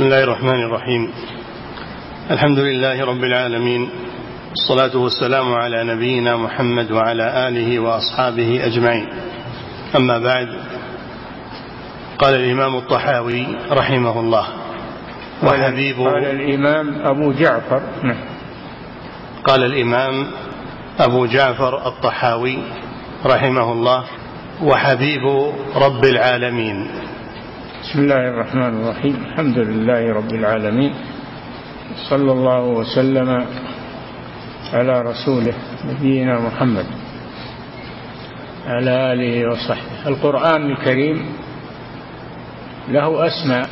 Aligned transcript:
بسم 0.00 0.06
الله 0.06 0.24
الرحمن 0.24 0.62
الرحيم. 0.64 1.12
الحمد 2.30 2.58
لله 2.58 3.04
رب 3.04 3.24
العالمين. 3.24 3.90
الصلاة 4.52 4.96
والسلام 4.96 5.54
على 5.54 5.84
نبينا 5.84 6.36
محمد 6.36 6.92
وعلى 6.92 7.48
آله 7.48 7.78
وأصحابه 7.78 8.66
أجمعين. 8.66 9.08
أما 9.96 10.18
بعد 10.18 10.48
قال 12.18 12.34
الإمام 12.34 12.76
الطحاوي 12.76 13.46
رحمه 13.70 14.20
الله. 14.20 14.46
وحبيب 15.42 15.96
قال 16.00 16.24
الإمام 16.24 17.00
أبو 17.04 17.32
جعفر 17.32 17.82
نعم. 18.02 18.24
قال 19.44 19.64
الإمام 19.64 20.26
أبو 21.00 21.26
جعفر 21.26 21.86
الطحاوي 21.86 22.58
رحمه 23.26 23.72
الله. 23.72 24.04
وحبيب 24.62 25.52
رب 25.76 26.04
العالمين. 26.04 26.88
بسم 27.90 27.98
الله 27.98 28.28
الرحمن 28.28 28.82
الرحيم. 28.82 29.24
الحمد 29.30 29.58
لله 29.58 30.14
رب 30.14 30.34
العالمين. 30.34 30.94
صلى 32.10 32.32
الله 32.32 32.62
وسلم 32.62 33.46
على 34.72 35.02
رسوله 35.02 35.54
نبينا 35.88 36.40
محمد. 36.40 36.86
على 38.66 39.12
آله 39.12 39.50
وصحبه. 39.50 40.06
القرآن 40.06 40.70
الكريم 40.70 41.36
له 42.88 43.26
أسماء. 43.26 43.68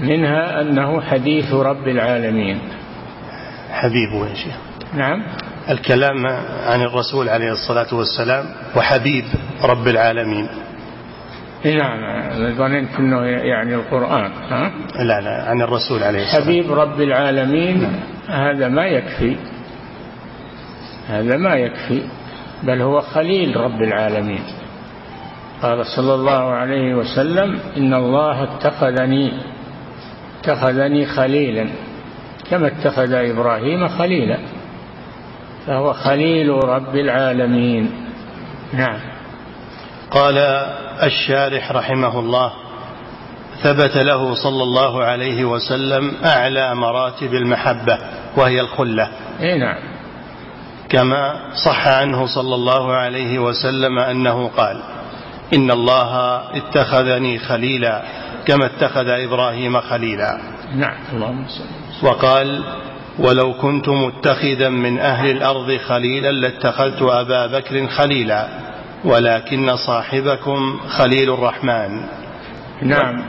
منها 0.00 0.60
أنه 0.60 1.00
حديث 1.00 1.52
رب 1.52 1.88
العالمين. 1.88 2.58
حبيب 3.70 4.12
يا 4.12 4.34
شيخ. 4.34 4.56
نعم. 4.94 5.22
الكلام 5.70 6.26
عن 6.66 6.80
الرسول 6.80 7.28
عليه 7.28 7.52
الصلاة 7.52 7.94
والسلام 7.94 8.44
وحبيب 8.76 9.24
رب 9.64 9.88
العالمين. 9.88 10.48
نعم 11.64 12.30
ظننت 12.56 12.94
إنه 12.98 13.24
يعني 13.26 13.74
القرآن 13.74 14.32
ها؟ 14.50 14.72
لا 15.04 15.20
لا 15.20 15.44
عن 15.50 15.62
الرسول 15.62 16.02
عليه 16.02 16.18
والسلام 16.18 16.42
حبيب 16.42 16.72
رب 16.72 17.00
العالمين 17.00 17.82
نعم. 17.82 17.92
هذا 18.28 18.68
ما 18.68 18.86
يكفي. 18.86 19.36
هذا 21.08 21.36
ما 21.36 21.54
يكفي 21.54 22.02
بل 22.62 22.82
هو 22.82 23.00
خليل 23.00 23.56
رب 23.56 23.82
العالمين. 23.82 24.40
قال 25.62 25.86
صلى 25.86 26.14
الله 26.14 26.52
عليه 26.52 26.94
وسلم 26.94 27.58
إن 27.76 27.94
الله 27.94 28.42
اتخذني 28.42 29.32
اتخذني 30.40 31.06
خليلا. 31.06 31.66
كما 32.50 32.66
اتخذ 32.66 33.12
إبراهيم 33.12 33.88
خليلا. 33.88 34.38
فهو 35.66 35.92
خليل 35.92 36.48
رب 36.48 36.96
العالمين. 36.96 37.90
نعم. 38.72 39.19
قال 40.10 40.38
الشارح 41.02 41.72
رحمه 41.72 42.20
الله 42.20 42.52
ثبت 43.62 43.96
له 43.96 44.34
صلى 44.34 44.62
الله 44.62 45.04
عليه 45.04 45.44
وسلم 45.44 46.16
أعلى 46.24 46.74
مراتب 46.74 47.34
المحبة 47.34 47.98
وهي 48.36 48.60
الخلة. 48.60 49.10
إي 49.40 49.58
نعم. 49.58 49.78
كما 50.88 51.40
صح 51.64 51.88
عنه 51.88 52.26
صلى 52.26 52.54
الله 52.54 52.92
عليه 52.92 53.38
وسلم 53.38 53.98
أنه 53.98 54.50
قال 54.56 54.80
إن 55.54 55.70
الله 55.70 56.42
اتخذني 56.56 57.38
خليلا 57.38 58.02
كما 58.46 58.66
اتخذ 58.66 59.08
إبراهيم 59.08 59.80
خليلا. 59.80 60.40
نعم 60.74 60.96
اللهم 61.12 61.44
صل 61.48 62.06
وقال 62.06 62.64
ولو 63.18 63.54
كنت 63.54 63.88
متخذا 63.88 64.68
من 64.68 64.98
أهل 64.98 65.30
الأرض 65.30 65.76
خليلا 65.76 66.32
لاتخذت 66.32 67.02
أبا 67.02 67.46
بكر 67.46 67.86
خليلا. 67.88 68.69
ولكن 69.04 69.76
صاحبكم 69.76 70.80
خليل 70.98 71.32
الرحمن. 71.34 72.04
نعم. 72.82 73.24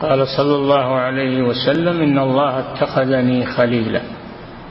قال 0.00 0.26
صلى 0.36 0.54
الله 0.56 0.94
عليه 0.96 1.42
وسلم 1.42 2.02
إن 2.02 2.18
الله 2.18 2.58
اتخذني 2.58 3.46
خليلا 3.46 4.00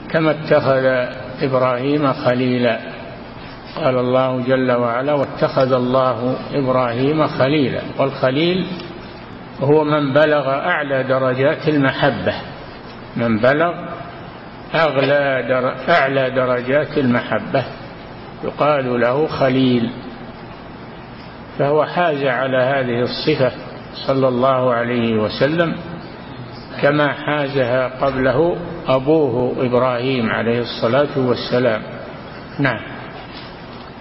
كما 0.10 0.32
اتخذ 0.32 0.86
إبراهيم 1.42 2.14
خليلا. 2.14 2.80
قال 3.76 3.98
الله 3.98 4.42
جل 4.42 4.72
وعلا 4.72 5.14
واتخذ 5.14 5.74
الله 5.74 6.36
إبراهيم 6.54 7.28
خليلا 7.28 7.82
والخليل 8.00 8.66
هو 9.62 9.84
من 9.84 10.14
بلغ 10.14 10.50
أعلى 10.50 11.04
درجات 11.04 11.70
المحبة 11.70 12.34
من 13.16 13.40
بلغ 13.40 13.74
أغلى 14.76 15.46
در 15.50 15.76
أعلى 15.90 16.30
درجات 16.30 16.98
المحبة. 16.98 17.64
يقال 18.44 19.02
له 19.02 19.28
خليل 19.28 19.90
فهو 21.60 21.86
حاز 21.86 22.24
على 22.24 22.58
هذه 22.58 23.02
الصفة 23.02 23.52
صلى 24.08 24.28
الله 24.28 24.74
عليه 24.74 25.16
وسلم 25.16 25.76
كما 26.82 27.14
حازها 27.14 27.88
قبله 27.88 28.58
أبوه 28.88 29.66
إبراهيم 29.66 30.30
عليه 30.30 30.62
الصلاة 30.62 31.18
والسلام. 31.18 31.82
نعم. 32.60 32.80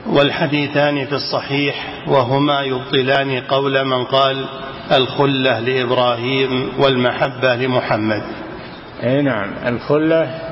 والحديثان 0.06 1.04
في 1.04 1.12
الصحيح 1.12 2.04
وهما 2.08 2.60
يبطلان 2.62 3.40
قول 3.40 3.84
من 3.84 4.04
قال 4.04 4.46
الخلة 4.92 5.60
لإبراهيم 5.60 6.72
والمحبة 6.78 7.56
لمحمد. 7.56 8.22
أي 9.02 9.22
نعم 9.22 9.50
الخلة 9.66 10.47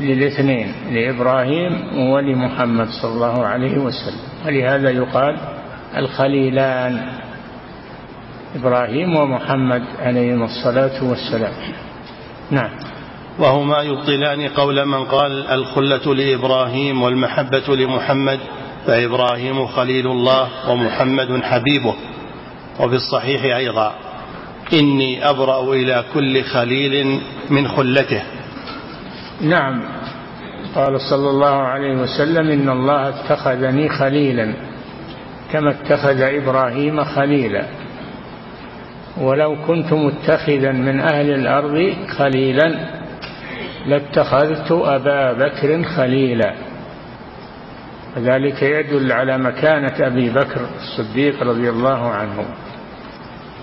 للاثنين 0.00 0.72
لإبراهيم 0.90 1.98
ولمحمد 1.98 2.88
صلى 3.02 3.12
الله 3.12 3.46
عليه 3.46 3.78
وسلم. 3.78 4.20
ولهذا 4.46 4.90
يقال 4.90 5.38
الخليلان 5.96 7.12
إبراهيم 8.56 9.16
ومحمد 9.16 9.82
عليهم 9.98 10.42
الصلاة 10.42 11.04
والسلام. 11.04 11.52
نعم. 12.50 12.70
وهما 13.38 13.82
يبطلان 13.82 14.48
قول 14.48 14.84
من 14.84 15.04
قال 15.04 15.46
الخلة 15.46 16.14
لإبراهيم 16.14 17.02
والمحبة 17.02 17.76
لمحمد 17.76 18.40
فإبراهيم 18.86 19.66
خليل 19.66 20.06
الله 20.06 20.70
ومحمد 20.70 21.42
حبيبه. 21.42 21.94
وفي 22.80 22.94
الصحيح 22.94 23.56
أيضا 23.56 23.94
إني 24.72 25.30
أبرأ 25.30 25.72
إلى 25.72 26.04
كل 26.14 26.42
خليل 26.42 27.20
من 27.50 27.68
خلته. 27.68 28.22
نعم. 29.40 29.82
قال 30.74 31.00
صلى 31.00 31.30
الله 31.30 31.56
عليه 31.56 31.96
وسلم 31.96 32.50
إن 32.50 32.68
الله 32.68 33.08
اتخذني 33.08 33.88
خليلا 33.88 34.54
كما 35.52 35.70
اتخذ 35.70 36.20
إبراهيم 36.20 37.04
خليلا. 37.04 37.64
ولو 39.20 39.56
كنت 39.66 39.92
متخذا 39.92 40.72
من 40.72 41.00
أهل 41.00 41.30
الأرض 41.30 41.94
خليلا 42.18 42.74
لاتخذت 43.86 44.72
أبا 44.72 45.32
بكر 45.32 45.82
خليلا. 45.82 46.54
وذلك 48.16 48.62
يدل 48.62 49.12
على 49.12 49.38
مكانة 49.38 50.06
أبي 50.06 50.30
بكر 50.30 50.60
الصديق 50.76 51.42
رضي 51.42 51.70
الله 51.70 52.10
عنه. 52.10 52.44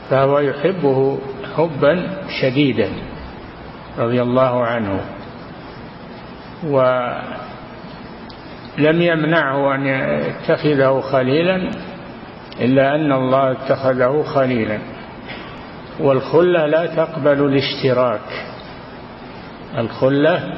فهو 0.09 0.39
يحبه 0.39 1.19
حبا 1.57 2.07
شديدا 2.41 2.89
رضي 3.99 4.21
الله 4.21 4.65
عنه. 4.65 5.01
ولم 6.63 7.21
يمنعه 9.01 9.75
أن 9.75 9.85
يتخذه 9.85 11.01
خليلا 11.01 11.71
إلا 12.61 12.95
أن 12.95 13.11
الله 13.11 13.51
اتخذه 13.51 14.23
خليلا. 14.23 14.79
والخلة 15.99 16.65
لا 16.65 16.85
تقبل 16.85 17.45
الاشتراك. 17.45 18.45
الخلة 19.77 20.53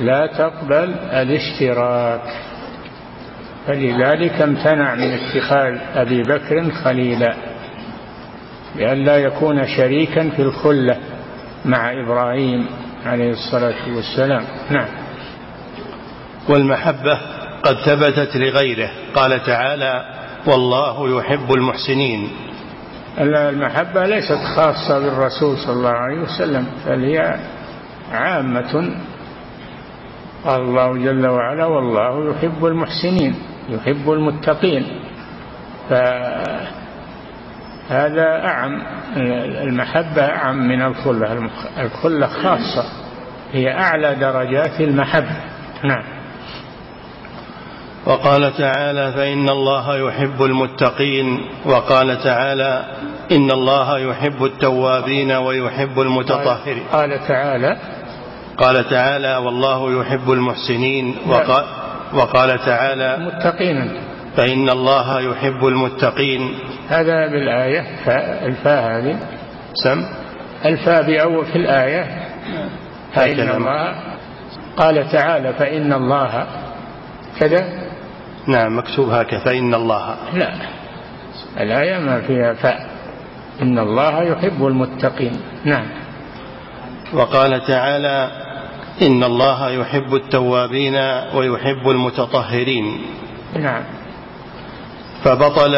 لا 0.00 0.26
تقبل 0.26 0.94
الاشتراك. 1.12 2.22
فلذلك 3.66 4.42
امتنع 4.42 4.94
من 4.94 5.10
اتخاذ 5.12 5.78
أبي 5.94 6.22
بكر 6.22 6.70
خليلا 6.70 7.34
لئلا 8.76 9.16
يكون 9.16 9.66
شريكا 9.66 10.30
في 10.30 10.42
الخلة 10.42 10.96
مع 11.64 11.92
إبراهيم 11.92 12.66
عليه 13.06 13.30
الصلاة 13.30 13.96
والسلام. 13.96 14.44
نعم. 14.70 15.01
والمحبة 16.48 17.18
قد 17.62 17.76
ثبتت 17.86 18.36
لغيره. 18.36 18.90
قال 19.14 19.44
تعالى 19.44 20.04
والله 20.46 21.18
يحب 21.18 21.52
المحسنين. 21.52 22.30
المحبة 23.18 24.06
ليست 24.06 24.38
خاصة 24.56 24.98
بالرسول 24.98 25.58
صلى 25.58 25.72
الله 25.72 25.90
عليه 25.90 26.20
وسلم 26.20 26.66
بل 26.86 27.04
هي 27.04 27.36
عامة. 28.12 28.90
قال 30.44 30.60
الله 30.60 30.92
جل 30.92 31.26
وعلا 31.26 31.66
والله 31.66 32.30
يحب 32.30 32.66
المحسنين 32.66 33.34
يحب 33.68 34.10
المتقين. 34.10 34.86
فهذا 35.90 36.66
أعم 38.48 38.82
المحبة 39.62 40.22
أعم 40.22 40.68
من 40.68 40.82
الخلة. 40.82 41.50
الخلة 41.78 42.26
خاصة 42.26 42.84
هي 43.52 43.72
أعلى 43.72 44.14
درجات 44.14 44.80
المحبة. 44.80 45.36
نعم. 45.84 46.04
وقال 48.06 48.56
تعالى 48.58 49.12
فإن 49.12 49.48
الله 49.48 50.08
يحب 50.08 50.42
المتقين 50.42 51.40
وقال 51.64 52.22
تعالى 52.24 52.84
إن 53.32 53.50
الله 53.50 53.98
يحب 53.98 54.44
التوابين 54.44 55.32
ويحب 55.32 56.00
المتطهرين. 56.00 56.82
قال 56.92 57.28
تعالى 57.28 57.76
قال 58.58 58.88
تعالى 58.90 59.36
والله 59.36 60.00
يحب 60.00 60.30
المحسنين 60.30 61.16
وقال, 61.28 61.64
وقال 62.14 62.58
تعالى 62.58 63.16
متقين 63.18 64.00
فإن 64.36 64.70
الله 64.70 65.20
يحب 65.20 65.66
المتقين. 65.66 66.54
هذا 66.88 67.26
بالآية 67.26 67.80
الفاء 68.46 68.98
هذه. 68.98 69.18
سم. 69.74 70.04
الفاء 70.64 71.02
بأول 71.02 71.44
في 71.46 71.56
الآية. 71.56 72.06
فإن 73.14 73.40
الله. 73.40 73.94
قال 74.76 75.12
تعالى 75.12 75.52
فإن 75.52 75.92
الله 75.92 76.46
كذا. 77.40 77.91
نعم 78.46 78.78
مكتوب 78.78 79.08
هكذا 79.08 79.44
فإن 79.44 79.74
الله. 79.74 80.16
لا 80.34 80.54
الآية 81.60 81.98
ما 81.98 82.20
فيها 82.20 82.54
فاء 82.54 82.86
إن 83.62 83.78
الله 83.78 84.22
يحب 84.22 84.66
المتقين. 84.66 85.40
نعم. 85.64 85.86
وقال 87.12 87.66
تعالى 87.66 88.30
إن 89.02 89.24
الله 89.24 89.70
يحب 89.70 90.14
التوابين 90.14 90.94
ويحب 91.34 91.88
المتطهرين. 91.88 93.00
نعم. 93.56 93.82
فبطل 95.24 95.76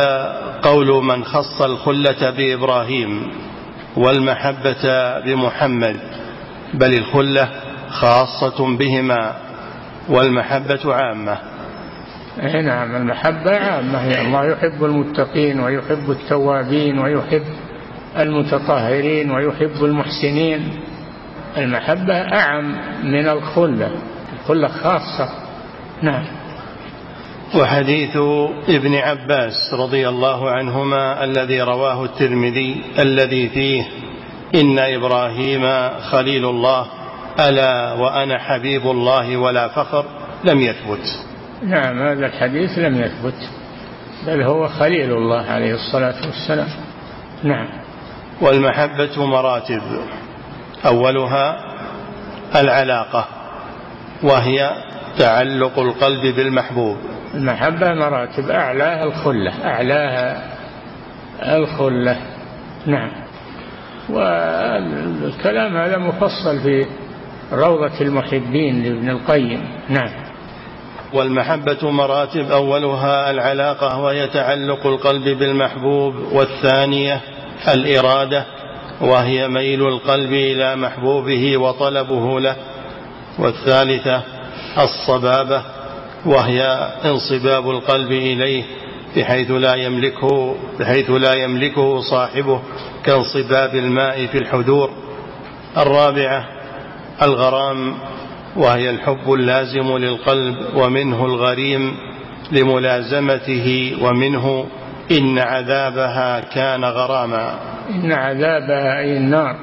قول 0.62 1.04
من 1.04 1.24
خص 1.24 1.62
الخلة 1.62 2.30
بإبراهيم 2.30 3.32
والمحبة 3.96 5.18
بمحمد 5.20 6.00
بل 6.74 6.94
الخلة 6.94 7.48
خاصة 7.90 8.76
بهما 8.76 9.34
والمحبة 10.08 10.94
عامة. 10.94 11.53
اي 12.42 12.62
نعم 12.62 12.96
المحبة 12.96 13.56
عامة. 13.56 13.98
هي 13.98 14.20
الله 14.20 14.44
يحب 14.46 14.84
المتقين 14.84 15.60
ويحب 15.60 16.10
التوابين 16.10 16.98
ويحب 16.98 17.44
المتطهرين 18.18 19.30
ويحب 19.30 19.84
المحسنين. 19.84 20.80
المحبة 21.56 22.14
أعم 22.14 22.76
من 23.04 23.28
الخلة 23.28 23.90
الخلة 24.40 24.68
خاصة. 24.68 25.28
نعم. 26.02 26.24
وحديث 27.54 28.16
ابن 28.68 28.94
عباس 28.94 29.74
رضي 29.74 30.08
الله 30.08 30.50
عنهما 30.50 31.24
الذي 31.24 31.62
رواه 31.62 32.04
الترمذي 32.04 32.82
الذي 32.98 33.48
فيه 33.48 33.84
إن 34.54 34.78
إبراهيم 34.78 35.90
خليل 36.00 36.44
الله 36.44 36.86
ألا 37.40 37.92
وأنا 37.92 38.38
حبيب 38.38 38.86
الله 38.86 39.36
ولا 39.36 39.68
فخر 39.68 40.04
لم 40.44 40.60
يثبت. 40.60 41.33
نعم 41.62 42.02
هذا 42.02 42.26
الحديث 42.26 42.78
لم 42.78 42.94
يثبت 42.94 43.50
بل 44.26 44.42
هو 44.42 44.68
خليل 44.68 45.12
الله 45.12 45.50
عليه 45.50 45.74
الصلاة 45.74 46.26
والسلام. 46.26 46.68
نعم. 47.42 47.68
والمحبة 48.40 49.26
مراتب. 49.26 49.82
أولها 50.86 51.64
العلاقة 52.56 53.26
وهي 54.22 54.70
تعلق 55.18 55.78
القلب 55.78 56.36
بالمحبوب. 56.36 56.96
المحبة 57.34 57.94
مراتب 57.94 58.50
أعلاها 58.50 59.04
الخلة 59.04 59.64
أعلاها 59.64 60.42
الخلة. 61.42 62.16
نعم. 62.86 63.10
والكلام 64.10 65.76
هذا 65.76 65.98
مفصل 65.98 66.62
في 66.62 66.86
روضة 67.52 68.00
المحبين 68.00 68.82
لابن 68.82 69.10
القيم. 69.10 69.68
نعم. 69.88 70.23
والمحبة 71.14 71.90
مراتب 71.90 72.50
أولها 72.50 73.30
العلاقة 73.30 74.00
وهي 74.00 74.26
تعلق 74.26 74.86
القلب 74.86 75.28
بالمحبوب 75.38 76.14
والثانية 76.32 77.20
الإرادة 77.68 78.44
وهي 79.00 79.48
ميل 79.48 79.88
القلب 79.88 80.32
إلى 80.32 80.76
محبوبه 80.76 81.56
وطلبه 81.56 82.40
له 82.40 82.56
والثالثة 83.38 84.22
الصبابة 84.78 85.62
وهي 86.26 86.62
انصباب 87.04 87.70
القلب 87.70 88.12
إليه 88.12 88.64
بحيث 89.16 89.50
لا 89.50 89.74
يملكه 89.74 90.56
بحيث 90.80 91.10
لا 91.10 91.34
يملكه 91.34 92.00
صاحبه 92.00 92.60
كانصباب 93.04 93.74
الماء 93.74 94.26
في 94.26 94.38
الحدور. 94.38 94.90
الرابعة 95.76 96.44
الغرام 97.22 97.94
وهي 98.56 98.90
الحب 98.90 99.32
اللازم 99.32 99.96
للقلب 99.96 100.56
ومنه 100.74 101.24
الغريم 101.24 101.96
لملازمته 102.52 103.96
ومنه 104.02 104.66
إن 105.10 105.38
عذابها 105.38 106.40
كان 106.40 106.84
غراما. 106.84 107.58
إن 107.90 108.12
عذابها 108.12 108.98
أي 108.98 109.16
النار 109.16 109.56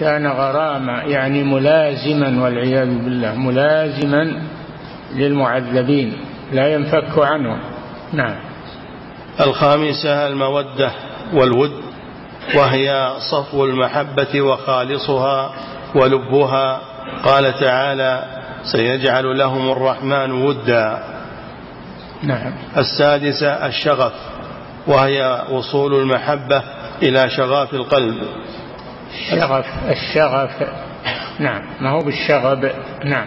كان 0.00 0.26
غراما 0.26 1.02
يعني 1.02 1.42
ملازما 1.44 2.42
والعياذ 2.44 2.98
بالله 3.04 3.34
ملازما 3.34 4.42
للمعذبين 5.14 6.12
لا 6.52 6.74
ينفك 6.74 7.18
عنه 7.18 7.58
نعم. 8.12 8.36
الخامسة 9.40 10.26
المودة 10.26 10.90
والود 11.34 11.72
وهي 12.56 13.12
صفو 13.30 13.64
المحبة 13.64 14.42
وخالصها 14.42 15.50
ولبها 15.94 16.80
قال 17.24 17.60
تعالى 17.60 18.24
سيجعل 18.64 19.38
لهم 19.38 19.70
الرحمن 19.70 20.32
ودا. 20.32 21.14
نعم. 22.22 22.52
السادسة 22.76 23.66
الشغف 23.66 24.12
وهي 24.86 25.44
وصول 25.50 25.94
المحبة 25.94 26.62
إلى 27.02 27.30
شغاف 27.30 27.74
القلب. 27.74 28.22
الشغف 29.14 29.66
الشغف. 29.90 30.50
نعم 31.38 31.62
ما 31.80 31.90
هو 31.90 31.98
بالشغب؟ 31.98 32.70
نعم. 33.04 33.26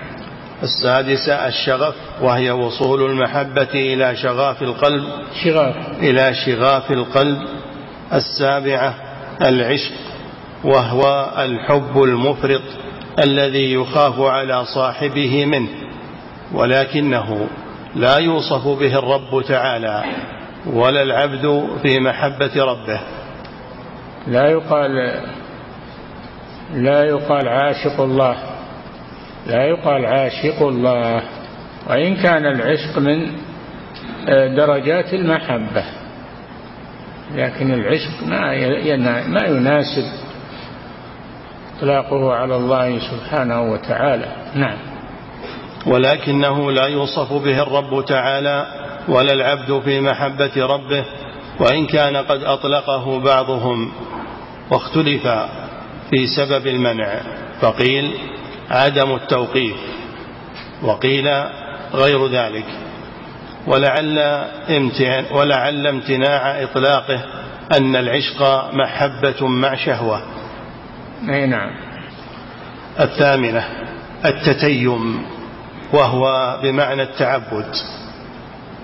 السادسة 0.63 1.47
الشغف 1.47 1.95
وهي 2.21 2.51
وصول 2.51 3.12
المحبة 3.12 3.69
إلى 3.74 4.15
شغاف 4.15 4.62
القلب. 4.62 5.03
شغاف. 5.44 5.75
إلى 6.00 6.33
شغاف 6.45 6.91
القلب. 6.91 7.38
السابعة 8.13 8.94
العشق 9.41 9.91
وهو 10.63 11.33
الحب 11.38 12.03
المفرط. 12.03 12.62
الذي 13.24 13.74
يخاف 13.74 14.19
على 14.19 14.66
صاحبه 14.66 15.46
منه 15.46 15.69
ولكنه 16.54 17.48
لا 17.96 18.18
يوصف 18.18 18.68
به 18.68 19.00
الرب 19.00 19.44
تعالى 19.48 20.04
ولا 20.66 21.04
العبد 21.04 21.68
في 21.81 22.00
محبة 22.00 22.64
ربه. 22.64 23.00
لا 24.28 24.50
يقال 24.50 24.92
لا 26.74 27.03
يقال 27.03 27.48
عاشق 27.48 28.01
الله 28.01 28.36
لا 29.48 29.63
يقال 29.63 30.06
عاشق 30.06 30.62
الله 30.62 31.24
وإن 31.89 32.15
كان 32.15 32.46
العشق 32.46 33.00
من 33.00 33.32
درجات 34.56 35.13
المحبة 35.13 35.84
لكن 37.36 37.74
العشق 37.74 38.24
ما 38.27 38.56
ما 39.27 39.46
يناسب 39.48 40.26
إطلاقه 41.77 42.34
على 42.34 42.55
الله 42.55 43.00
سبحانه 43.00 43.62
وتعالى. 43.62 44.36
نعم. 44.55 44.77
ولكنه 45.86 46.72
لا 46.72 46.86
يوصف 46.88 47.34
به 47.34 47.62
الرب 47.62 48.05
تعالى 48.05 48.65
ولا 49.07 49.34
العبد 49.34 49.81
في 49.86 50.01
محبة 50.01 50.51
ربه 50.57 51.05
وإن 51.60 51.86
كان 51.86 52.17
قد 52.17 52.43
أطلقه 52.43 53.19
بعضهم 53.19 53.91
واختلف 54.72 55.27
في 56.10 56.27
سبب 56.27 56.67
المنع 56.67 57.22
فقيل 57.62 58.12
عدم 58.69 59.15
التوقيف 59.15 59.77
وقيل 60.84 61.27
غير 61.93 62.27
ذلك. 62.27 62.65
ولعل 63.67 64.46
ولعل 65.31 65.88
امتناع 65.88 66.63
إطلاقه 66.63 67.24
أن 67.77 67.96
العشق 67.96 68.69
محبة 68.74 69.48
مع 69.48 69.75
شهوة. 69.75 70.37
أي 71.29 71.45
نعم. 71.47 71.69
الثامنة 73.00 73.65
التتيم 74.25 75.25
وهو 75.93 76.57
بمعنى 76.63 77.03
التعبد. 77.03 77.75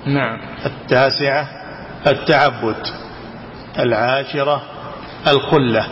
نعم. 0.06 0.40
التاسعة 0.66 1.48
التعبد 2.08 2.88
العاشرة 3.80 4.62
الخلة. 5.28 5.86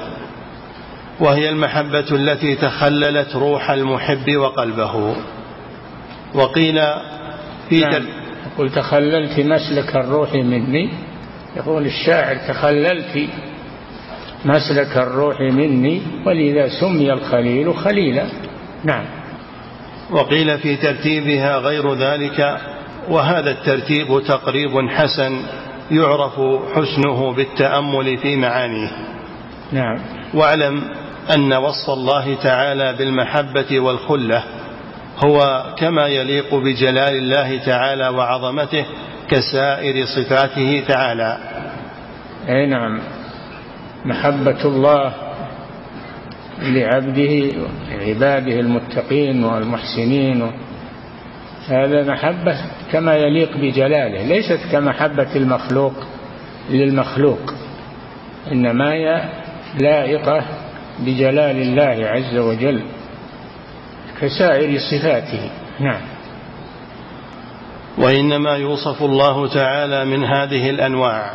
وهي 1.20 1.50
المحبة 1.50 2.06
التي 2.12 2.56
تخللت 2.56 3.36
روح 3.36 3.72
المحب 3.72 4.36
وقلبه. 4.36 5.16
وقيل 6.34 6.82
في 7.70 7.80
نعم. 7.80 8.06
يقول 8.54 8.70
تخللت 8.70 9.40
مسلك 9.40 9.96
الروح 9.96 10.34
مني. 10.34 10.90
يقول 11.56 11.86
الشاعر 11.86 12.36
تخللت 12.36 13.30
مسلك 14.46 14.98
الروح 14.98 15.42
مني 15.42 16.02
ولذا 16.26 16.70
سمي 16.80 17.14
الخليل 17.14 17.76
خليلا. 17.76 18.26
نعم. 18.84 19.06
وقيل 20.12 20.58
في 20.58 20.76
ترتيبها 20.76 21.58
غير 21.58 21.94
ذلك 21.94 22.58
وهذا 23.10 23.52
الترتيب 23.52 24.24
تقريب 24.28 24.90
حسن 24.90 25.42
يعرف 25.92 26.40
حسنه 26.76 27.34
بالتأمل 27.34 28.18
في 28.18 28.36
معانيه. 28.36 28.90
نعم. 29.72 30.00
واعلم 30.34 30.84
أن 31.36 31.54
وصف 31.54 31.90
الله 31.90 32.36
تعالى 32.44 32.94
بالمحبة 32.94 33.80
والخلة 33.80 34.44
هو 35.26 35.66
كما 35.78 36.08
يليق 36.08 36.56
بجلال 36.56 37.18
الله 37.18 37.66
تعالى 37.66 38.08
وعظمته 38.10 38.86
كسائر 39.30 40.06
صفاته 40.06 40.84
تعالى. 40.88 41.38
أي 42.50 42.66
نعم. 42.66 43.00
محبة 44.06 44.66
الله 44.66 45.14
لعبده 46.62 47.52
عباده 48.02 48.60
المتقين 48.60 49.44
والمحسنين. 49.44 50.52
هذا 51.68 52.14
محبة 52.14 52.56
كما 52.92 53.16
يليق 53.16 53.58
بجلاله 53.58 54.24
ليست 54.24 54.60
كمحبة 54.72 55.36
المخلوق 55.36 55.94
للمخلوق 56.70 57.54
إنما 58.52 58.94
هي 58.94 59.24
لائقة 59.82 60.44
بجلال 61.00 61.62
الله 61.62 62.08
عز 62.08 62.38
وجل 62.38 62.82
كسائر 64.22 64.80
صفاته. 64.92 65.50
نعم. 65.80 66.02
وإنما 67.98 68.56
يوصف 68.56 69.04
الله 69.04 69.48
تعالى 69.48 70.06
من 70.06 70.24
هذه 70.24 70.70
الأنواع 70.70 71.32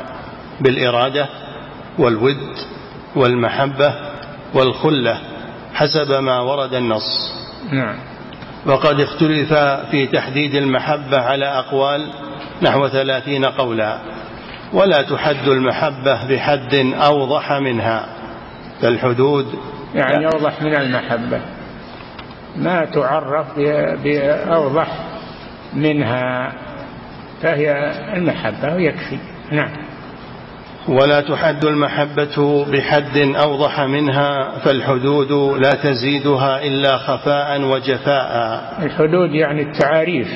بالإرادة 0.61 1.29
والود 1.99 2.57
والمحبة 3.17 3.95
والخلة 4.55 5.19
حسب 5.75 6.13
ما 6.23 6.41
ورد 6.41 6.75
النص. 6.75 7.33
نعم. 7.73 7.99
وقد 8.67 9.01
اختلف 9.01 9.55
في 9.91 10.07
تحديد 10.07 10.55
المحبة 10.55 11.19
على 11.21 11.47
أقوال 11.47 12.11
نحو 12.63 12.89
ثلاثين 12.89 13.45
قولا 13.45 13.99
ولا 14.73 15.03
تحد 15.03 15.49
المحبة 15.49 16.29
بحد 16.29 16.75
أوضح 16.95 17.53
منها 17.53 18.07
فالحدود 18.83 19.47
يعني 19.95 20.27
أوضح 20.27 20.63
من 20.63 20.77
المحبة. 20.77 21.41
ما 22.57 22.85
تعرف 22.85 23.47
بأوضح 24.05 24.89
منها 25.75 26.53
فهي 27.43 27.73
المحبة 28.17 28.75
ويكفي. 28.75 29.19
نعم. 29.53 29.86
ولا 30.89 31.21
تحد 31.21 31.65
المحبة 31.65 32.65
بحد 32.65 33.17
أوضح 33.17 33.81
منها 33.81 34.59
فالحدود 34.59 35.33
لا 35.63 35.71
تزيدها 35.71 36.63
إلا 36.63 36.99
خفاء 36.99 37.61
وجفاء. 37.61 38.63
الحدود 38.83 39.31
يعني 39.31 39.63
التعاريف. 39.63 40.29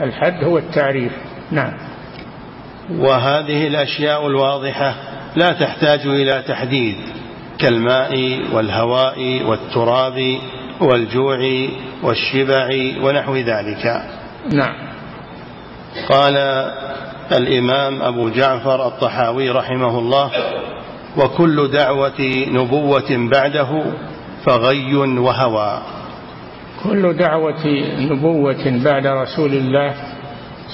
الحد 0.00 0.44
هو 0.44 0.58
التعريف. 0.58 1.12
نعم. 1.50 1.72
وهذه 2.90 3.66
الأشياء 3.66 4.26
الواضحة 4.26 4.94
لا 5.36 5.52
تحتاج 5.52 6.06
إلى 6.06 6.42
تحديد 6.48 6.96
كالماء 7.58 8.40
والهواء 8.52 9.42
والتراب 9.46 10.38
والجوع 10.80 11.68
والشبع 12.02 12.68
ونحو 13.02 13.36
ذلك. 13.36 14.02
نعم. 14.52 14.90
قال 16.08 16.36
الإمام 17.32 18.02
أبو 18.02 18.28
جعفر 18.28 18.86
الطحاوي 18.86 19.50
رحمه 19.50 19.98
الله 19.98 20.30
وكل 21.16 21.68
دعوة 21.72 22.20
نبوة 22.48 23.10
بعده 23.30 23.82
فغي 24.44 24.94
وهوى. 24.96 25.82
كل 26.84 27.16
دعوة 27.16 27.64
نبوة 27.98 28.80
بعد 28.84 29.06
رسول 29.06 29.52
الله 29.52 29.94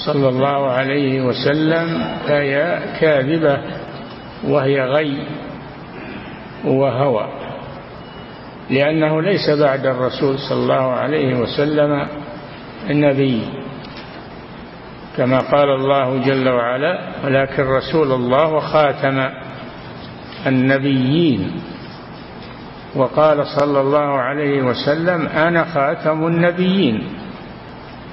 صلى 0.07 0.29
الله 0.29 0.71
عليه 0.71 1.21
وسلم 1.21 2.05
فهي 2.29 2.79
كاذبة 3.01 3.59
وهي 4.49 4.81
غي 4.85 5.19
وهوى 6.65 7.29
لأنه 8.71 9.23
ليس 9.23 9.51
بعد 9.51 9.87
الرسول 9.87 10.39
صلى 10.39 10.59
الله 10.59 10.93
عليه 10.93 11.35
وسلم 11.35 12.09
النبي 12.91 13.43
كما 15.17 15.39
قال 15.39 15.69
الله 15.69 16.19
جل 16.25 16.49
وعلا 16.49 16.99
ولكن 17.25 17.63
رسول 17.63 18.13
الله 18.13 18.53
وخاتم 18.53 19.31
النبيين. 20.47 21.53
وقال 22.97 23.47
صلى 23.47 23.81
الله 23.81 24.21
عليه 24.21 24.63
وسلم 24.63 25.27
أنا 25.27 25.65
خاتم 25.65 26.27
النبيين 26.27 27.03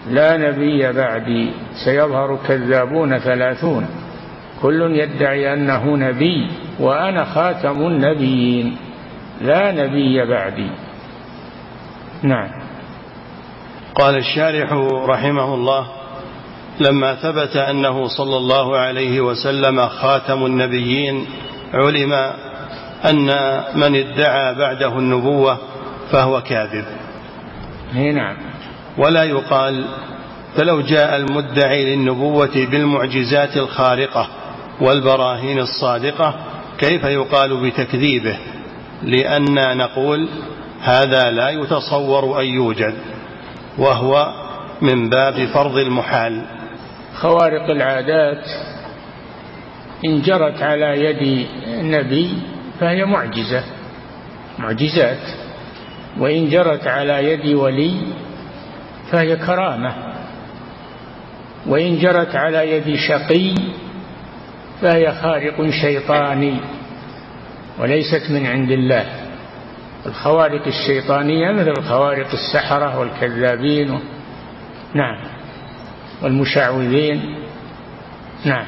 لا 0.10 0.38
نبي 0.38 0.91
بعدي 0.91 1.51
سيظهر 1.86 2.39
كذابون 2.48 3.17
ثلاثون. 3.17 3.88
كل 4.62 4.81
يدعي 4.81 5.53
أنه 5.53 5.98
نبي 5.98 6.51
وأنا 6.79 7.24
خاتم 7.24 7.88
النبيين 7.88 8.77
لا 9.41 9.72
نبي 9.72 10.25
بعدي. 10.25 10.69
نعم. 12.24 12.50
قال 13.95 14.17
الشارح 14.17 14.74
رحمه 15.07 15.53
الله 15.53 16.02
لما 16.79 17.15
ثبت 17.15 17.55
أنه 17.55 18.07
صلى 18.07 18.37
الله 18.37 18.77
عليه 18.77 19.21
وسلم 19.21 19.87
خاتم 19.87 20.45
النبيين 20.45 21.25
علم 21.73 22.13
أن 23.05 23.27
من 23.75 23.95
ادعى 23.95 24.55
بعده 24.55 24.99
النبوة 24.99 25.57
فهو 26.11 26.41
كاذب. 26.41 26.85
نعم. 27.93 28.37
ولا 28.97 29.23
يقال 29.23 29.85
فلو 30.55 30.81
جاء 30.81 31.15
المدعي 31.15 31.95
للنبوة 31.95 32.67
بالمعجزات 32.71 33.57
الخارقة 33.57 34.27
والبراهين 34.81 35.59
الصادقة 35.59 36.35
كيف 36.77 37.03
يقال 37.03 37.69
بتكذيبه؟ 37.69 38.37
لأن 39.03 39.77
نقول 39.77 40.29
هذا 40.81 41.31
لا 41.31 41.49
يتصور 41.49 42.41
أن 42.41 42.45
يوجد 42.45 42.93
وهو 43.77 44.33
من 44.81 45.09
باب 45.09 45.45
فرض 45.45 45.77
المحال. 45.77 46.41
خوارق 47.13 47.70
العادات 47.70 48.46
إن 50.05 50.22
جرت 50.22 50.62
على 50.62 51.05
يد 51.05 51.48
نبي 51.67 52.38
فهي 52.79 53.05
معجزة 53.05 53.63
معجزات. 54.60 55.20
وإن 56.17 56.50
جرت 56.50 56.88
على 56.88 57.32
يد 57.32 57.55
ولي 57.55 57.96
فهي 59.12 59.36
كرامة. 59.36 59.93
وإن 61.67 62.00
جرت 62.00 62.36
على 62.36 62.72
يد 62.72 62.96
شقي 62.96 63.55
فهي 64.82 65.12
خارق 65.12 65.70
شيطاني 65.70 66.60
وليست 67.79 68.32
من 68.32 68.46
عند 68.46 68.72
الله. 68.72 69.05
الخوارق 70.05 70.67
الشيطانية 70.67 71.51
مثل 71.51 71.82
خوارق 71.84 72.27
السحرة 72.34 73.00
والكذابين. 73.00 74.00
نعم. 74.93 75.32
والمشعوذين. 76.22 77.36
نعم. 78.46 78.65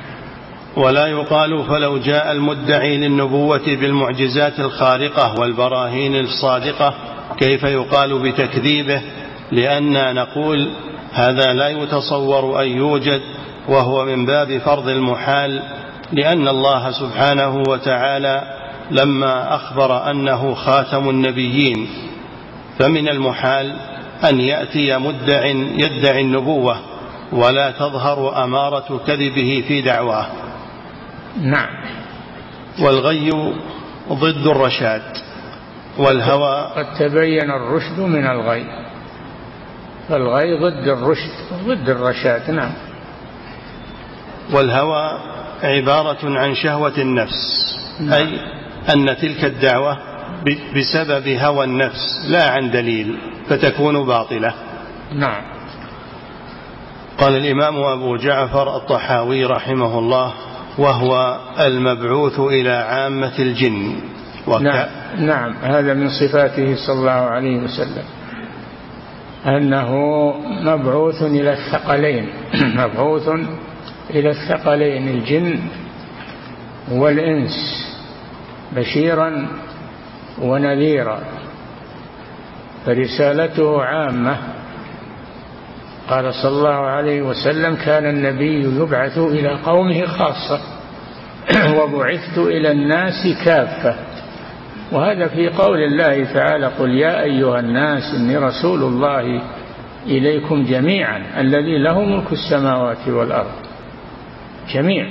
ولا 0.78 1.08
يقال 1.08 1.64
فلو 1.64 1.98
جاء 1.98 2.32
المدعي 2.32 2.98
للنبوة 2.98 3.66
بالمعجزات 3.66 4.60
الخارقة 4.60 5.40
والبراهين 5.40 6.16
الصادقة 6.16 6.94
كيف 7.38 7.64
يقال 7.64 8.20
بتكذيبه؟ 8.20 9.02
لأننا 9.52 10.14
نقول 10.14 10.70
هذا 11.14 11.54
لا 11.54 11.70
يتصور 11.70 12.62
أن 12.62 12.68
يوجد 12.68 13.22
وهو 13.68 14.06
من 14.06 14.26
باب 14.26 14.58
فرض 14.58 14.90
المحال 14.90 15.62
لأن 16.12 16.48
الله 16.48 16.92
سبحانه 16.92 17.64
وتعالى 17.70 18.42
لما 18.92 19.56
أخبر 19.56 20.12
أنه 20.12 20.54
خاتم 20.54 21.10
النبيين 21.10 21.88
فمن 22.80 23.10
المحال 23.10 23.76
أن 24.30 24.40
يأتي 24.40 24.98
مدع 24.98 25.46
يدعي 25.78 26.22
النبوة. 26.22 26.78
ولا 27.32 27.72
تظهر 27.72 28.44
أمارة 28.44 29.02
كذبه 29.08 29.64
في 29.68 29.82
دعواه. 29.82 30.28
نعم. 31.42 31.70
والغي 32.80 33.30
ضد 34.12 34.48
الرشاد 34.48 35.02
والهوى 35.98 36.72
قد 36.76 36.94
تبين 37.00 37.52
الرشد 37.52 38.00
من 38.00 38.26
الغي. 38.28 38.66
فالغي 40.10 40.60
ضد 40.60 40.88
الرشد 40.88 41.32
ضد 41.66 41.90
الرشاد 41.90 42.52
نعم. 42.52 42.72
والهوى 44.54 45.20
عبارة 45.64 46.40
عن 46.40 46.56
شهوة 46.56 46.98
النفس 46.98 47.76
نعم. 48.00 48.14
أي 48.14 48.40
أن 48.94 49.18
تلك 49.18 49.46
الدعوة 49.46 49.98
بسبب 50.76 51.28
هوى 51.28 51.66
النفس 51.66 52.26
لا 52.28 52.50
عن 52.50 52.72
دليل 52.72 53.18
فتكون 53.50 54.06
باطلة. 54.06 54.54
نعم. 55.14 55.55
قال 57.18 57.36
الإمام 57.36 57.76
أبو 57.76 58.16
جعفر 58.16 58.78
الطحاوي 58.78 59.46
رحمه 59.46 60.00
الله 60.00 60.34
وهو 60.78 61.40
المبعوث 61.66 62.40
إلى 62.40 62.72
عامة 62.72 63.40
الجن. 63.40 63.96
وك... 64.48 64.62
نعم, 64.62 64.88
نعم 65.18 65.54
هذا 65.62 65.94
من 65.94 66.10
صفاته 66.10 66.76
صلى 66.76 67.00
الله 67.00 67.12
عليه 67.12 67.58
وسلم. 67.58 68.04
أنه 69.46 69.92
مبعوث 70.62 71.22
إلى 71.24 71.54
الثقلين 71.54 72.30
مبعوث 72.82 73.30
إلى 74.10 74.30
الثقلين 74.30 75.08
الجن 75.08 75.60
والإنس 76.92 77.56
بشيرا 78.76 79.48
ونذيرا. 80.42 81.20
فرسالته 82.86 83.82
عامة 83.84 84.55
قال 86.10 86.34
صلى 86.34 86.52
الله 86.52 86.70
عليه 86.70 87.22
وسلم 87.22 87.76
كان 87.76 88.06
النبي 88.06 88.64
يبعث 88.82 89.18
إلى 89.18 89.50
قومه 89.50 90.06
خاصة. 90.06 90.60
وبعثت 91.80 92.38
إلى 92.38 92.72
الناس 92.72 93.28
كافة. 93.46 93.96
وهذا 94.92 95.28
في 95.28 95.50
قول 95.50 95.80
الله 95.80 96.34
تعالى 96.34 96.68
قل 96.68 96.90
يا 96.90 97.24
أيها 97.24 97.60
الناس 97.60 98.16
إني 98.16 98.38
رسول 98.38 98.84
الله 98.84 99.42
إليكم 100.06 100.66
جميعا 100.66 101.42
الذي 101.42 101.78
له 101.78 102.02
ملك 102.02 102.32
السماوات 102.32 103.08
والأرض. 103.08 103.52
جميع. 104.74 105.08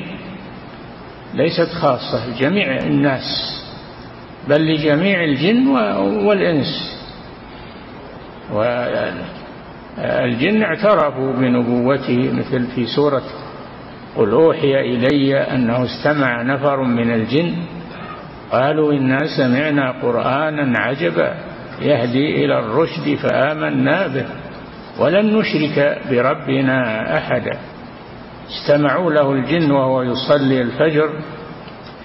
ليست 1.34 1.72
خاصة 1.72 2.38
جميع 2.38 2.76
الناس 2.76 3.60
بل 4.48 4.74
لجميع 4.74 5.24
الجن 5.24 5.68
والإنس. 6.26 6.94
والجن 9.98 10.62
اعترفوا 10.62 11.32
بنبوته 11.32 12.30
مثل 12.32 12.66
في 12.74 12.86
سورة 12.86 13.22
قل 14.16 14.30
أوحي 14.30 14.80
إلي 14.80 15.36
أنه 15.36 15.84
استمع 15.84 16.42
نفر 16.42 16.82
من 16.82 17.14
الجن. 17.14 17.54
قالوا 18.52 18.92
إنا 18.92 19.18
سمعنا 19.36 19.90
قرآنا 20.02 20.78
عجبا 20.78 21.34
يهدي 21.82 22.44
إلى 22.44 22.58
الرشد 22.58 23.14
فآمنا 23.22 24.06
به 24.06 24.26
ولن 24.98 25.36
نشرك 25.38 25.98
بربنا 26.10 26.78
أحدا. 27.18 27.58
استمعوا 28.50 29.12
له 29.12 29.32
الجن 29.32 29.70
وهو 29.70 30.02
يصلي 30.02 30.62
الفجر 30.62 31.10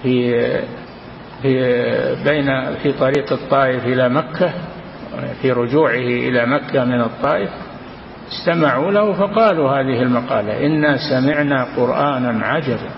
في 0.02 0.40
في 1.42 1.52
بين 2.24 2.74
في 2.82 2.92
طريق 2.92 3.32
الطائف 3.32 3.84
إلى 3.84 4.08
مكة 4.08 4.52
في 5.42 5.52
رجوعه 5.52 5.94
إلى 6.28 6.46
مكة 6.46 6.84
من 6.84 7.00
الطائف. 7.00 7.50
استمعوا 8.30 8.90
له 8.90 9.12
فقالوا 9.12 9.70
هذه 9.70 10.02
المقالة 10.02 10.66
إنا 10.66 10.96
سمعنا 11.10 11.66
قرآنا 11.76 12.46
عجبا 12.46 12.90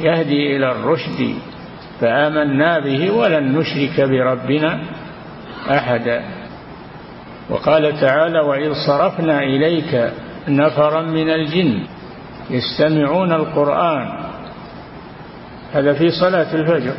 يهدي 0.00 0.56
إلى 0.56 0.72
الرشد 0.72 1.34
فآمنا 2.00 2.78
به 2.78 3.10
ولن 3.10 3.58
نشرك 3.58 4.00
بربنا 4.00 4.80
أحدا. 5.70 6.24
وقال 7.50 8.00
تعالى 8.00 8.40
وإذ 8.40 8.72
صرفنا 8.86 9.42
إليك 9.42 10.12
نفرا 10.48 11.02
من 11.02 11.30
الجن 11.30 11.82
يستمعون 12.50 13.32
القرآن. 13.32 14.20
هذا 15.72 15.92
في 15.92 16.10
صلاة 16.10 16.54
الفجر. 16.54 16.94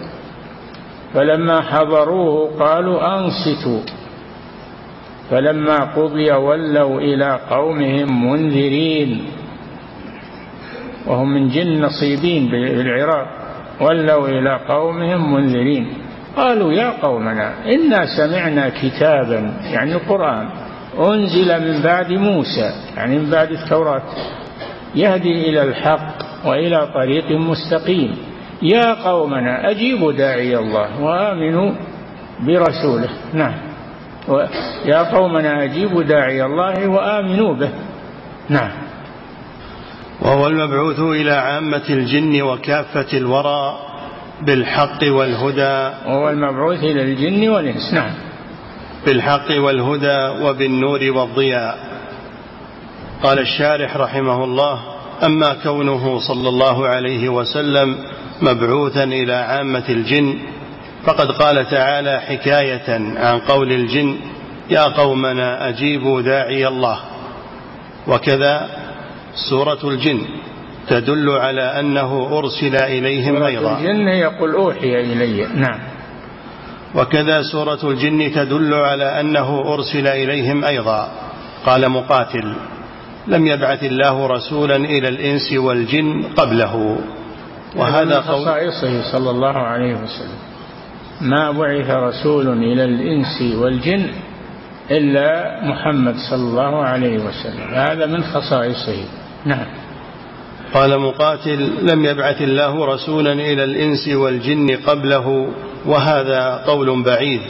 فلما 1.13 1.61
حضروه 1.61 2.59
قالوا 2.59 3.19
أنصتوا. 3.19 4.00
فلما 5.31 5.77
قضي 5.95 6.31
ولوا 6.31 7.01
إلى 7.01 7.39
قومهم 7.49 8.31
منذرين. 8.31 9.21
وهم 11.07 11.33
من 11.33 11.49
جن 11.49 11.81
نصيبين 11.81 12.51
بالعراق. 12.51 13.27
ولوا 13.81 14.27
إلى 14.27 14.59
قومهم 14.67 15.33
منذرين. 15.33 15.87
قالوا 16.37 16.73
يا 16.73 16.89
قومنا 17.01 17.53
إنا 17.65 18.05
سمعنا 18.17 18.69
كتابا 18.69 19.53
يعني 19.71 19.93
القرآن 19.93 20.49
أنزل 20.99 21.73
من 21.73 21.81
بعد 21.81 22.11
موسى 22.11 22.71
يعني 22.97 23.19
من 23.19 23.29
بعد 23.29 23.51
التوراة 23.51 24.01
يهدي 24.95 25.49
إلى 25.49 25.63
الحق 25.63 26.15
وإلى 26.45 26.87
طريق 26.93 27.31
مستقيم. 27.31 28.15
يا 28.61 28.93
قومنا 28.93 29.69
أجيبوا 29.71 30.11
داعي 30.11 30.57
الله 30.57 31.01
وآمنوا 31.01 31.71
برسوله. 32.39 33.09
نعم. 33.33 33.70
يا 34.85 35.03
قومنا 35.03 35.63
أجيبوا 35.63 36.03
داعي 36.03 36.45
الله 36.45 36.87
وآمنوا 36.87 37.53
به. 37.53 37.69
نعم. 38.49 38.71
وهو 40.21 40.47
المبعوث 40.47 40.99
إلى 40.99 41.31
عامة 41.31 41.89
الجن 41.89 42.41
وكافة 42.41 43.17
الورى 43.17 43.79
بالحق 44.41 45.03
والهدى. 45.03 45.95
وهو 46.05 46.29
المبعوث 46.29 46.79
إلى 46.79 47.01
الجن 47.01 47.49
والإنس. 47.49 47.93
نعم. 47.93 48.11
بالحق 49.05 49.51
والهدى 49.57 50.45
وبالنور 50.45 50.99
والضياء. 51.03 51.77
قال 53.23 53.39
الشارح 53.39 53.97
رحمه 53.97 54.43
الله 54.43 54.79
أما 55.23 55.53
كونه 55.63 56.19
صلى 56.19 56.49
الله 56.49 56.87
عليه 56.87 57.29
وسلم 57.29 57.95
مبعوثا 58.41 59.03
إلى 59.03 59.33
عامة 59.33 59.83
الجن 59.89 60.39
فقد 61.03 61.31
قال 61.31 61.69
تعالى 61.69 62.19
حكاية 62.19 63.17
عن 63.17 63.39
قول 63.39 63.71
الجن 63.71 64.15
يا 64.69 64.83
قومنا 64.83 65.69
أجيبوا 65.69 66.21
داعي 66.21 66.67
الله. 66.67 66.99
وكذا 68.07 68.69
سورة 69.49 69.79
الجن 69.83 70.21
تدل 70.87 71.29
على 71.29 71.79
أنه 71.79 72.37
أرسل 72.37 72.75
إليهم 72.75 73.43
أيضا. 73.43 73.77
الجن 73.77 74.07
يقول 74.07 74.53
أوحي 74.53 74.99
إلي. 74.99 75.47
نعم. 75.55 75.79
وكذا 76.95 77.41
سورة 77.41 77.79
الجن 77.83 78.31
تدل 78.33 78.73
على 78.73 79.19
أنه 79.19 79.73
أرسل 79.73 80.07
إليهم 80.07 80.65
أيضا. 80.65 81.11
قال 81.65 81.89
مقاتل 81.89 82.55
لم 83.27 83.47
يبعث 83.47 83.83
الله 83.83 84.27
رسولا 84.27 84.75
إلى 84.75 85.07
الإنس 85.07 85.53
والجن 85.53 86.23
قبله. 86.37 86.97
وهذا 87.75 88.05
من 88.05 88.21
خصائصه 88.21 89.11
صلى 89.11 89.29
الله 89.29 89.57
عليه 89.57 89.93
وسلم. 89.93 90.50
ما 91.21 91.51
بعث 91.51 91.89
رسول 91.89 92.47
إلى 92.47 92.83
الإنس 92.85 93.41
والجن 93.55 94.09
إلا 94.91 95.59
محمد 95.63 96.15
صلى 96.29 96.41
الله 96.41 96.85
عليه 96.85 97.17
وسلم. 97.17 97.67
هذا 97.73 98.05
من 98.05 98.23
خصائصه. 98.23 99.05
نعم. 99.45 99.65
قال 100.73 100.99
مقاتل 100.99 101.69
لم 101.91 102.05
يبعث 102.05 102.41
الله 102.41 102.85
رسولا 102.85 103.33
إلى 103.33 103.63
الإنس 103.63 104.07
والجن 104.07 104.77
قبله 104.87 105.47
وهذا 105.85 106.63
قول 106.67 107.03
بعيد. 107.03 107.41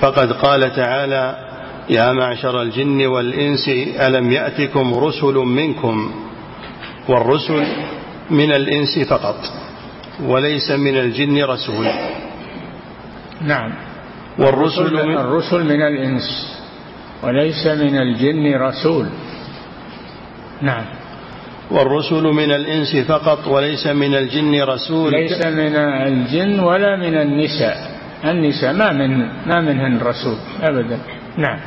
فقد 0.00 0.32
قال 0.32 0.76
تعالى 0.76 1.36
يا 1.90 2.12
معشر 2.12 2.62
الجن 2.62 3.06
والإنس 3.06 3.68
ألم 4.00 4.32
يأتكم 4.32 4.94
رسل 4.94 5.34
منكم؟ 5.34 6.12
والرسل 7.08 7.66
من 8.30 8.52
الإنس 8.52 8.98
فقط 8.98 9.36
وليس 10.26 10.70
من 10.70 10.96
الجن 10.96 11.44
رسول. 11.44 11.86
نعم. 13.40 13.72
والرسل 14.38 15.06
من 15.06 15.18
الرسل 15.18 15.64
من 15.64 15.82
الإنس 15.82 16.58
وليس 17.22 17.66
من 17.66 17.98
الجن 17.98 18.54
رسول. 18.54 19.06
نعم. 20.62 20.84
والرسل 21.70 22.22
من 22.22 22.52
الإنس 22.52 22.96
فقط 22.96 23.46
وليس 23.46 23.86
من 23.86 24.14
الجن 24.14 24.62
رسول. 24.62 25.12
ليس 25.12 25.46
من 25.46 25.76
الجن 25.76 26.60
ولا 26.60 26.96
من 26.96 27.14
النساء. 27.14 27.76
النساء 28.24 28.72
ما 28.72 28.92
من 28.92 29.18
ما 29.46 29.60
منهن 29.60 29.98
رسول 30.02 30.36
أبدا. 30.62 30.98
نعم. 31.36 31.60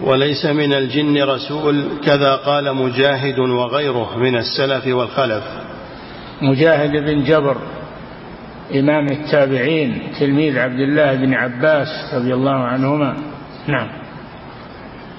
وليس 0.00 0.46
من 0.46 0.72
الجن 0.72 1.22
رسول 1.22 1.84
كذا 2.04 2.34
قال 2.36 2.76
مجاهد 2.76 3.38
وغيره 3.38 4.18
من 4.18 4.36
السلف 4.36 4.86
والخلف. 4.86 5.44
مجاهد 6.42 6.90
بن 6.90 7.24
جبر 7.24 7.56
إمام 8.74 9.06
التابعين 9.06 10.02
تلميذ 10.20 10.58
عبد 10.58 10.80
الله 10.80 11.14
بن 11.14 11.34
عباس 11.34 12.14
رضي 12.14 12.34
الله 12.34 12.64
عنهما. 12.64 13.16
نعم. 13.66 13.88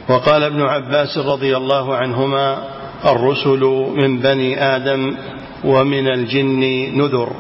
وقال 0.10 0.43
ابن 0.43 0.62
عباس 0.62 1.17
رضي 1.17 1.57
الله 1.57 1.95
عنهما 1.95 2.57
الرسل 3.05 3.60
من 3.97 4.19
بني 4.19 4.63
آدم 4.63 5.15
ومن 5.63 6.07
الجن 6.07 6.60
نذر. 6.97 7.31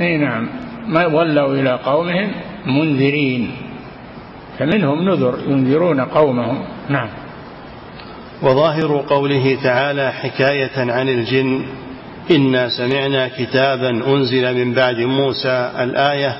أي 0.00 0.16
نعم. 0.16 0.48
ما 0.88 1.06
ولوا 1.06 1.54
إلى 1.54 1.78
قومهم 1.84 2.30
منذرين. 2.66 3.50
فمنهم 4.58 5.08
نذر 5.08 5.38
ينذرون 5.48 6.00
قومهم. 6.00 6.64
نعم. 6.88 7.08
وظاهر 8.42 9.04
قوله 9.08 9.58
تعالى 9.62 10.12
حكاية 10.12 10.92
عن 10.92 11.08
الجن 11.08 11.64
إنا 12.30 12.68
سمعنا 12.68 13.28
كتابا 13.28 13.90
أنزل 13.90 14.54
من 14.54 14.74
بعد 14.74 14.96
موسى 14.96 15.70
الآية 15.80 16.36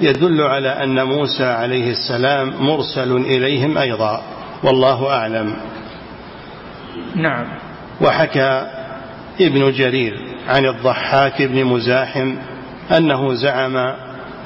يدل 0.00 0.40
على 0.40 0.68
أن 0.68 1.02
موسى 1.02 1.44
عليه 1.44 1.90
السلام 1.90 2.52
مرسل 2.60 3.16
إليهم 3.16 3.78
أيضا 3.78 4.22
والله 4.62 5.10
أعلم. 5.10 5.56
نعم. 7.14 7.46
وحكى 8.00 8.66
ابن 9.40 9.72
جرير 9.72 10.14
عن 10.48 10.66
الضحاك 10.66 11.42
بن 11.42 11.64
مزاحم 11.64 12.34
أنه 12.96 13.34
زعم 13.34 13.76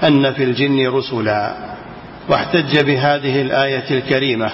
أن 0.05 0.33
في 0.33 0.44
الجن 0.44 0.88
رسلا 0.88 1.55
واحتج 2.29 2.79
بهذه 2.81 3.42
الآية 3.42 3.90
الكريمة. 3.90 4.51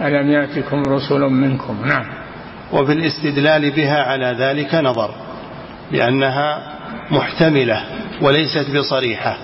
ألم 0.00 0.30
يأتكم 0.30 0.82
رسل 0.82 1.20
منكم؟ 1.20 1.84
نعم. 1.84 2.06
وفي 2.72 2.92
الاستدلال 2.92 3.70
بها 3.70 4.02
على 4.02 4.36
ذلك 4.38 4.74
نظر. 4.74 5.25
لأنها 5.92 6.62
محتملة 7.10 7.80
وليست 8.22 8.76
بصريحة 8.76 9.36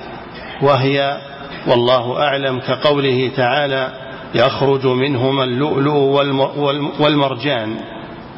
وهي 0.63 1.19
والله 1.67 2.23
أعلم 2.23 2.61
كقوله 2.61 3.31
تعالى 3.37 3.89
يخرج 4.35 4.87
منهما 4.87 5.45
اللؤلؤ 5.45 5.97
والمرجان 7.01 7.77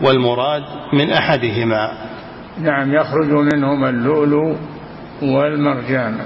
والمراد 0.03 0.63
من 0.93 1.11
أحدهما. 1.11 1.93
نعم 2.61 2.95
يخرج 2.95 3.31
منهما 3.31 3.89
اللؤلؤ 3.89 4.57
والمرجان 5.23 6.19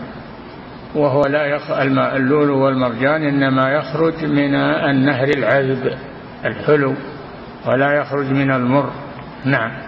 وهو 0.94 1.22
لا 1.22 1.46
يخ... 1.46 1.70
اللؤلؤ 1.70 2.56
والمرجان 2.56 3.22
إنما 3.22 3.72
يخرج 3.72 4.24
من 4.24 4.54
النهر 4.90 5.28
العذب 5.28 5.98
الحلو 6.44 6.94
ولا 7.66 7.92
يخرج 7.92 8.26
من 8.26 8.50
المر. 8.50 8.90
نعم. 9.44 9.87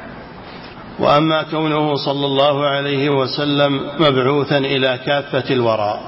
وأما 1.00 1.42
كونه 1.42 1.96
صلى 1.96 2.26
الله 2.26 2.66
عليه 2.66 3.10
وسلم 3.10 3.80
مبعوثا 4.00 4.58
إلى 4.58 4.98
كافة 5.06 5.54
الورى 5.54 6.00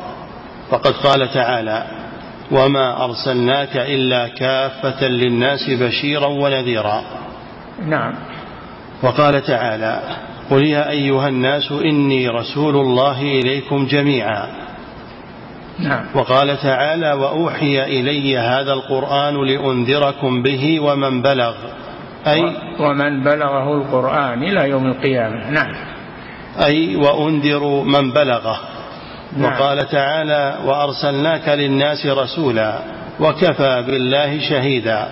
فقد 0.70 0.92
قال 0.92 1.32
تعالى 1.32 1.86
وما 2.50 3.04
أرسلناك 3.04 3.76
إلا 3.76 4.28
كافة 4.28 5.08
للناس 5.08 5.70
بشيرا 5.70 6.26
ونذيرا. 6.26 7.02
نعم. 7.86 8.14
وقال 9.02 9.42
تعالى 9.42 10.00
قل 10.50 10.66
يا 10.66 10.90
أيها 10.90 11.28
الناس 11.28 11.72
إني 11.72 12.28
رسول 12.28 12.76
الله 12.76 13.22
إليكم 13.22 13.86
جميعا. 13.86 14.46
نعم. 15.78 16.04
وقال 16.14 16.56
تعالى 16.60 17.12
وأوحي 17.12 17.84
إلي 17.84 18.38
هذا 18.38 18.72
القرآن 18.72 19.44
لأنذركم 19.46 20.42
به 20.42 20.80
ومن 20.80 21.22
بلغ. 21.22 21.54
أي 22.26 22.56
ومن 22.80 23.24
بلغه 23.24 23.76
القرآن 23.76 24.42
إلى 24.42 24.70
يوم 24.70 24.86
القيامة. 24.86 25.50
نعم. 25.50 25.74
أي 26.64 26.96
وأنذر 26.96 27.82
من 27.84 28.12
بلغه. 28.12 28.60
نعم. 29.36 29.52
وقال 29.52 29.88
تعالى 29.88 30.58
وأرسلناك 30.64 31.48
للناس 31.48 32.06
رسولا 32.06 32.78
وكفى 33.20 33.82
بالله 33.86 34.38
شهيدا. 34.50 35.08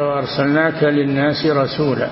وأرسلناك 0.00 0.82
للناس 0.82 1.46
رسولا 1.46 2.08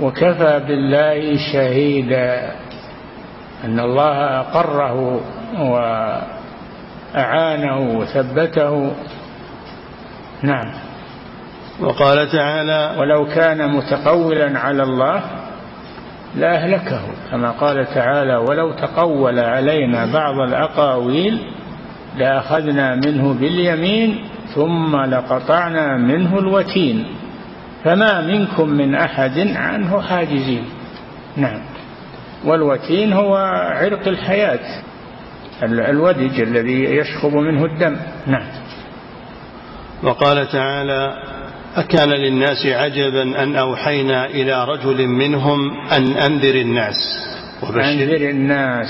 وكفى 0.00 0.60
بالله 0.68 1.36
شهيدا. 1.52 2.52
أن 3.64 3.80
الله 3.80 4.40
أقره 4.40 5.20
وأعانه 7.14 7.98
وثبته. 7.98 8.92
نعم. 10.42 10.83
وقال 11.84 12.30
تعالى 12.32 12.96
ولو 12.98 13.26
كان 13.26 13.70
متقولا 13.72 14.58
على 14.58 14.82
الله 14.82 15.22
لأهلكه 16.36 17.00
كما 17.30 17.50
قال 17.50 17.86
تعالى 17.94 18.36
ولو 18.36 18.72
تقول 18.72 19.38
علينا 19.38 20.06
بعض 20.12 20.48
الأقاويل 20.48 21.38
لأخذنا 22.16 22.94
منه 22.94 23.32
باليمين 23.32 24.24
ثم 24.54 24.96
لقطعنا 24.96 25.96
منه 25.96 26.38
الوتين. 26.38 27.06
فما 27.84 28.20
منكم 28.20 28.68
من 28.68 28.94
أحد 28.94 29.38
عنه 29.38 30.00
حاجزين. 30.00 30.64
نعم. 31.36 31.60
والوتين 32.44 33.12
هو 33.12 33.36
عرق 33.70 34.08
الحياة 34.08 34.82
الودج 35.62 36.40
الذي 36.40 36.84
يشخب 36.84 37.34
منه 37.34 37.64
الدم. 37.64 37.96
نعم. 38.26 38.46
وقال 40.02 40.48
تعالى 40.48 41.16
أكان 41.76 42.08
للناس 42.08 42.66
عجبا 42.66 43.42
أن 43.42 43.56
أوحينا 43.56 44.26
إلى 44.26 44.64
رجل 44.64 45.06
منهم 45.06 45.88
أن 45.92 46.12
أنذر 46.12 46.54
الناس 46.54 46.94
وبشر. 47.62 47.80
أنذر 47.80 48.30
الناس 48.30 48.88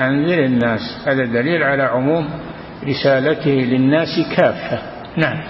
أنذر 0.00 0.44
الناس. 0.44 0.80
هذا 1.06 1.24
دليل 1.24 1.62
على 1.62 1.82
عموم 1.82 2.28
رسالته 2.88 3.50
للناس 3.50 4.20
كافة. 4.36 4.78
نعم. 5.16 5.42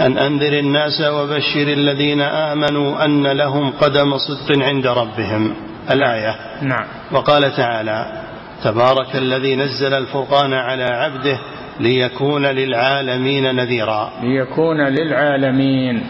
أن 0.00 0.18
أنذر 0.18 0.58
الناس 0.58 1.00
وبشر 1.00 1.72
الذين 1.72 2.20
آمنوا 2.20 3.04
أن 3.04 3.26
لهم 3.26 3.70
قدم 3.70 4.18
صدق 4.18 4.62
عند 4.62 4.86
ربهم. 4.86 5.54
الآية. 5.90 6.36
نعم. 6.62 6.84
وقال 7.12 7.56
تعالى 7.56 8.22
تبارك 8.64 9.16
الذي 9.16 9.56
نزل 9.56 9.94
الفرقان 9.94 10.52
على 10.52 10.84
عبده 10.84 11.38
ليكون 11.80 12.46
للعالمين 12.46 13.54
نذيرا. 13.56 14.12
ليكون 14.22 14.80
للعالمين 14.80 16.02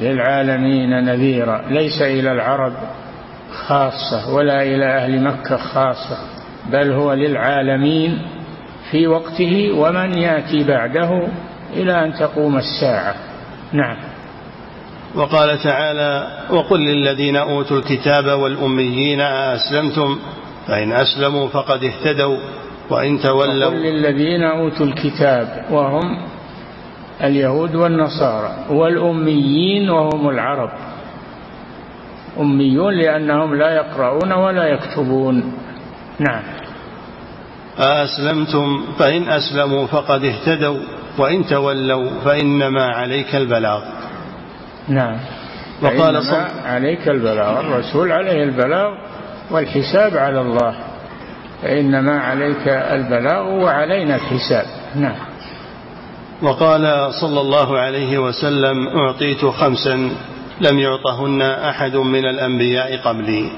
للعالمين 0.00 1.04
نذيرا. 1.04 1.64
ليس 1.70 2.02
إلى 2.02 2.32
العرب 2.32 2.72
خاصة 3.66 4.34
ولا 4.34 4.62
إلى 4.62 4.84
أهل 4.84 5.22
مكة 5.22 5.56
خاصة 5.56 6.18
بل 6.72 6.92
هو 6.92 7.12
للعالمين 7.12 8.22
في 8.90 9.06
وقته 9.06 9.72
ومن 9.72 10.18
يأتي 10.18 10.64
بعده 10.64 11.28
إلى 11.72 12.04
أن 12.04 12.12
تقوم 12.12 12.56
الساعة. 12.56 13.14
نعم. 13.72 13.96
وقال 15.14 15.58
تعالى 15.58 16.26
وقل 16.50 16.80
للذين 16.80 17.36
أوتوا 17.36 17.78
الكتاب 17.78 18.38
والأميين 18.38 19.20
أسلمتم 19.20 20.18
فإن 20.66 20.92
أسلموا 20.92 21.48
فقد 21.48 21.84
اهتدوا. 21.84 22.36
وإن 22.90 23.20
تولوا 23.20 23.66
وقل 23.66 23.76
للذين 23.76 24.42
أوتوا 24.42 24.86
الكتاب 24.86 25.64
وهم 25.70 26.18
اليهود 27.22 27.74
والنصارى 27.74 28.50
والأميين 28.70 29.90
وهم 29.90 30.28
العرب. 30.28 30.70
أميون 32.40 32.94
لأنهم 32.94 33.54
لا 33.54 33.70
يقرؤون 33.70 34.32
ولا 34.32 34.66
يكتبون. 34.66 35.52
نعم. 36.18 36.42
أأسلمتم 37.78 38.84
فإن 38.98 39.28
أسلموا 39.28 39.86
فقد 39.86 40.24
اهتدوا 40.24 40.78
وإن 41.18 41.46
تولوا 41.46 42.10
فإنما 42.24 42.84
عليك 42.84 43.34
البلاغ. 43.34 43.82
نعم. 44.88 45.16
وقال 45.82 46.22
صلى 46.22 46.46
عليك 46.64 47.08
البلاغ 47.08 47.60
الرسول 47.60 48.12
عليه 48.12 48.42
البلاغ 48.42 48.94
والحساب 49.50 50.16
على 50.16 50.40
الله. 50.40 50.74
فإنما 51.64 52.20
عليك 52.20 52.68
البلاغ 52.68 53.48
وعلينا 53.48 54.14
الحساب. 54.16 54.66
نعم. 54.96 55.16
وقال 56.42 57.14
صلى 57.20 57.40
الله 57.40 57.78
عليه 57.78 58.18
وسلم 58.18 58.88
أعطيت 58.88 59.44
خمسا 59.44 60.10
لم 60.60 60.78
يعطهن 60.78 61.42
أحد 61.42 61.96
من 61.96 62.24
الأنبياء 62.24 62.96
قبلي. 62.96 63.50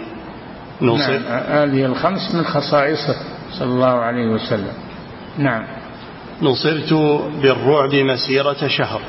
نصر 0.83 1.13
نعم. 1.13 1.43
هذه 1.49 1.85
الخمس 1.85 2.35
من 2.35 2.45
خصائصه 2.45 3.17
صلى 3.59 3.69
الله 3.69 3.95
عليه 3.95 4.27
وسلم. 4.27 4.73
نعم. 5.39 5.63
نصرت 6.43 6.93
بالرعب 7.43 7.95
مسيرة 7.95 8.69
شهر. 8.69 9.01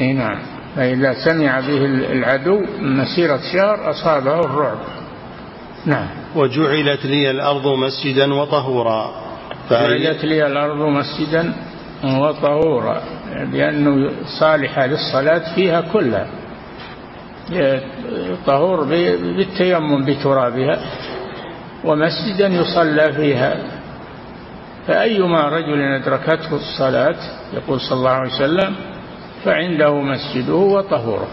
إي 0.00 0.12
نعم. 0.12 0.38
فإذا 0.76 1.14
سمع 1.24 1.60
به 1.60 1.84
العدو 2.12 2.60
مسيرة 2.80 3.40
شهر 3.52 3.90
أصابه 3.90 4.40
الرعب. 4.40 4.78
نعم. 5.86 6.06
وجعلت 6.36 7.04
لي 7.04 7.30
الأرض 7.30 7.66
مسجدا 7.66 8.34
وطهورا. 8.34 9.10
جعلت 9.70 10.24
لي 10.24 10.46
الأرض 10.46 10.76
مسجدا 10.76 11.52
وطهورا 12.04 13.02
لأنه 13.52 14.10
صالحة 14.40 14.86
للصلاة 14.86 15.54
فيها 15.54 15.80
كلها. 15.80 16.26
طهور 18.46 18.84
بالتيمم 18.84 20.04
بترابها 20.04 20.80
ومسجدا 21.84 22.46
يصلى 22.48 23.12
فيها. 23.12 23.56
فأيما 24.86 25.48
رجل 25.48 25.80
أدركته 25.80 26.56
الصلاة 26.56 27.16
يقول 27.52 27.80
صلى 27.80 27.98
الله 27.98 28.10
عليه 28.10 28.32
وسلم 28.34 28.74
فعنده 29.44 29.94
مسجده 29.94 30.54
وطهوره. 30.54 31.28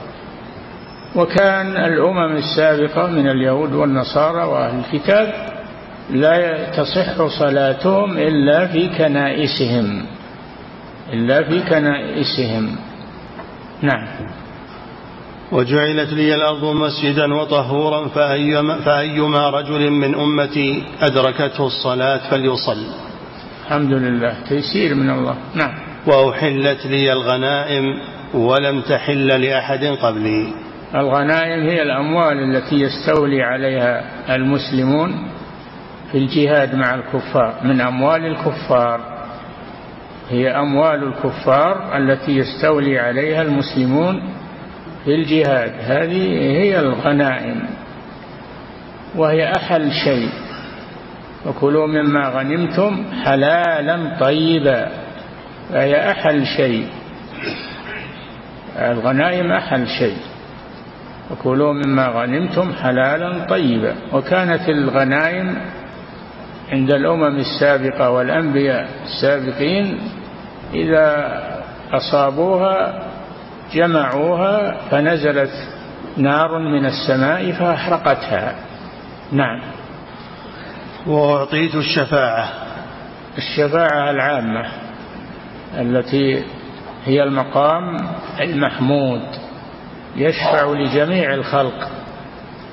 وكان 1.18 1.78
الأمم 1.78 2.38
السابقة 2.38 3.08
من 3.08 3.30
اليهود 3.30 3.74
والنصارى 3.74 4.44
وأهل 4.44 4.80
الكتاب 4.80 5.34
لا 6.10 6.70
تصح 6.72 7.40
صلاتهم 7.40 8.18
إلا 8.18 8.68
في 8.68 8.88
كنائسهم 8.98 10.06
إلا 11.14 11.44
في 11.44 11.60
كنائسهم. 11.60 12.76
نعم. 13.82 14.08
وجعلت 15.52 16.14
لي 16.14 16.36
الأرض 16.36 16.64
مسجدا 16.66 17.34
وطهورا 17.34 18.08
فأيما, 18.08 18.80
فأيما 18.82 19.50
رجل 19.50 19.92
من 19.92 20.16
أمتي 20.16 20.84
أدركته 21.02 21.68
الصلاة 21.68 22.30
فليصل. 22.30 22.78
الحمد 23.66 23.92
لله. 23.92 24.36
تيسير 24.50 24.96
من 24.96 25.10
الله. 25.10 25.36
نعم. 25.56 25.74
وأحلت 26.08 26.86
لي 26.86 27.14
الغنائم 27.14 27.84
ولم 28.34 28.82
تحل 28.82 29.42
لأحد 29.42 29.86
قبلي. 29.86 30.67
الغنائم 30.96 31.68
هي 31.68 31.82
الأموال 31.82 32.56
التي 32.56 32.76
يستولي 32.76 33.44
عليها 33.44 34.04
المسلمون 34.36 35.28
في 36.12 36.18
الجهاد 36.18 36.76
مع 36.76 36.96
الكفار 36.96 37.54
من 37.64 37.82
أموال 37.82 38.26
الكفار. 38.26 39.18
هي 40.30 40.52
أموال 40.52 41.04
الكفار 41.04 41.98
التي 41.98 42.38
يستولي 42.38 43.00
عليها 43.00 43.42
المسلمون 43.42 44.34
في 45.06 45.16
الجهاد. 45.16 45.74
هذه 45.80 46.24
هي 46.60 46.80
الغنائم 46.80 47.62
وهي 49.16 49.52
أحل 49.52 49.92
شيء. 49.92 50.30
وكلوا 51.46 51.88
مما 51.88 52.30
غنمتم 52.30 53.04
حلالا 53.26 54.18
طيبا 54.20 54.92
فهي 55.70 56.12
أحل 56.12 56.46
شيء. 56.46 56.88
الغنائم 58.78 59.52
أحل 59.52 59.88
شيء. 59.88 60.18
وكلوا 61.32 61.74
مما 61.74 62.08
غنمتم 62.08 62.74
حلالا 62.74 63.46
طيبا. 63.46 63.96
وكانت 64.14 64.70
الغنائم 64.70 65.58
عند 66.72 66.92
الأمم 66.92 67.36
السابقة 67.40 68.10
والأنبياء 68.10 68.90
السابقين 69.06 70.00
إذا 70.74 71.38
أصابوها 71.92 73.04
جمعوها 73.74 74.78
فنزلت 74.92 75.52
نار 76.18 76.60
من 76.60 76.86
السماء 76.86 77.52
فأحرقتها. 77.52 78.56
نعم. 79.32 79.62
وأعطيت 81.08 81.76
الشفاعة. 81.76 82.50
الشفاعة 83.38 84.12
العامة 84.12 84.66
التي 85.80 86.44
هي 87.06 87.24
المقام 87.24 87.98
المحمود. 88.42 89.22
يشفع 90.18 90.74
لجميع 90.74 91.34
الخلق 91.34 91.90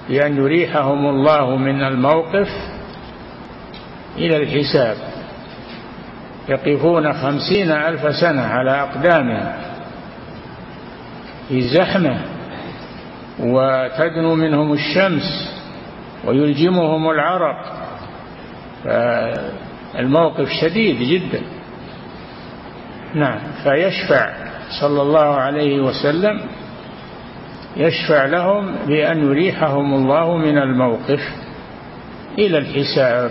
بأن 0.08 0.36
يريحهم 0.36 1.06
الله 1.06 1.56
من 1.56 1.82
الموقف 1.82 2.48
إلى 4.16 4.36
الحساب. 4.36 4.96
يقفون 6.48 7.12
خمسين 7.12 7.70
ألف 7.70 8.14
سنة 8.16 8.42
على 8.42 8.70
أقدامهم 8.70 9.52
في 11.48 11.60
زحمة 11.60 12.20
وتدنو 13.40 14.34
منهم 14.34 14.72
الشمس 14.72 15.54
ويلجمهم 16.24 17.10
العرق. 17.10 17.72
فالموقف 18.84 20.48
شديد 20.60 20.98
جدا. 21.02 21.42
نعم 23.14 23.38
فيشفع 23.64 24.32
صلى 24.80 25.02
الله 25.02 25.34
عليه 25.34 25.80
وسلم 25.80 26.40
يشفع 27.76 28.24
لهم 28.24 28.76
بأن 28.86 29.18
يريحهم 29.18 29.94
الله 29.94 30.36
من 30.36 30.58
الموقف 30.58 31.20
إلى 32.38 32.58
الحساب. 32.58 33.30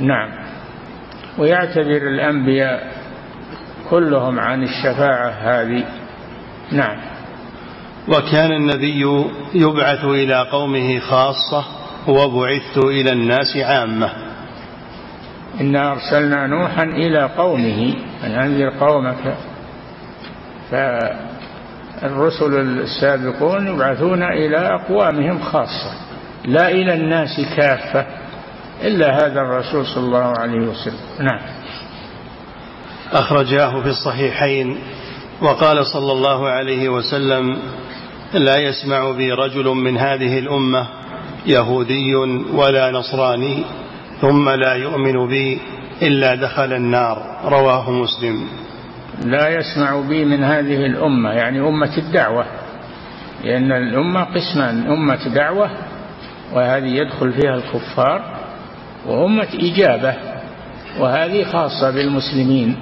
نعم. 0.00 0.30
ويعتذر 1.38 2.08
الأنبياء 2.08 2.92
كلهم 3.90 4.40
عن 4.40 4.62
الشفاعة 4.62 5.28
هذه. 5.30 5.84
نعم. 6.72 6.96
وكان 8.08 8.52
النبي 8.52 9.24
يبعث 9.54 10.04
إلى 10.04 10.46
قومه 10.52 10.98
خاصة 10.98 11.64
وبعثت 12.08 12.78
إلى 12.78 13.12
الناس 13.12 13.56
عامة. 13.56 14.10
إنا 15.60 15.92
أرسلنا 15.92 16.46
نوحا 16.46 16.82
إلى 16.82 17.22
قومه. 17.22 17.94
أن 18.24 18.30
أنذر 18.30 18.68
قومك. 18.68 19.36
فالرسل 22.00 22.80
السابقون 22.80 23.66
يبعثون 23.66 24.22
إلى 24.22 24.56
أقوامهم 24.56 25.42
خاصة 25.42 25.90
لا 26.44 26.70
إلى 26.70 26.94
الناس 26.94 27.40
كافة 27.56 28.06
إلا 28.82 29.26
هذا 29.26 29.40
الرسول 29.40 29.86
صلى 29.86 30.04
الله 30.04 30.32
عليه 30.38 30.60
وسلم. 30.60 31.00
نعم. 31.20 31.40
أخرجاه 33.12 33.82
في 33.82 33.88
الصحيحين 33.88 34.78
وقال 35.40 35.86
صلى 35.86 36.12
الله 36.12 36.48
عليه 36.48 36.88
وسلم 36.88 37.58
لا 38.34 38.56
يسمع 38.56 39.10
بي 39.10 39.32
رجل 39.32 39.64
من 39.64 39.98
هذه 39.98 40.38
الأمة 40.38 40.86
يهودي 41.46 42.14
ولا 42.54 42.90
نصراني 42.90 43.64
ثم 44.20 44.48
لا 44.48 44.74
يؤمن 44.74 45.28
بي 45.28 45.60
إلا 46.02 46.34
دخل 46.34 46.72
النار. 46.72 47.40
رواه 47.44 47.90
مسلم. 47.90 48.48
لا 49.24 49.48
يسمع 49.48 50.00
بي 50.00 50.24
من 50.24 50.44
هذه 50.44 50.86
الأمة 50.86 51.30
يعني 51.32 51.60
أمة 51.60 51.96
الدعوة 51.98 52.44
لأن 53.44 53.72
الأمة 53.72 54.24
قسمان 54.24 54.86
أمة 54.86 55.28
دعوة 55.34 55.70
وهذه 56.52 56.86
يدخل 56.86 57.32
فيها 57.32 57.54
الكفار 57.54 58.36
وأمة 59.06 59.48
إجابة 59.54 60.14
وهذه 60.98 61.44
خاصة 61.44 61.90
بالمسلمين. 61.90 62.76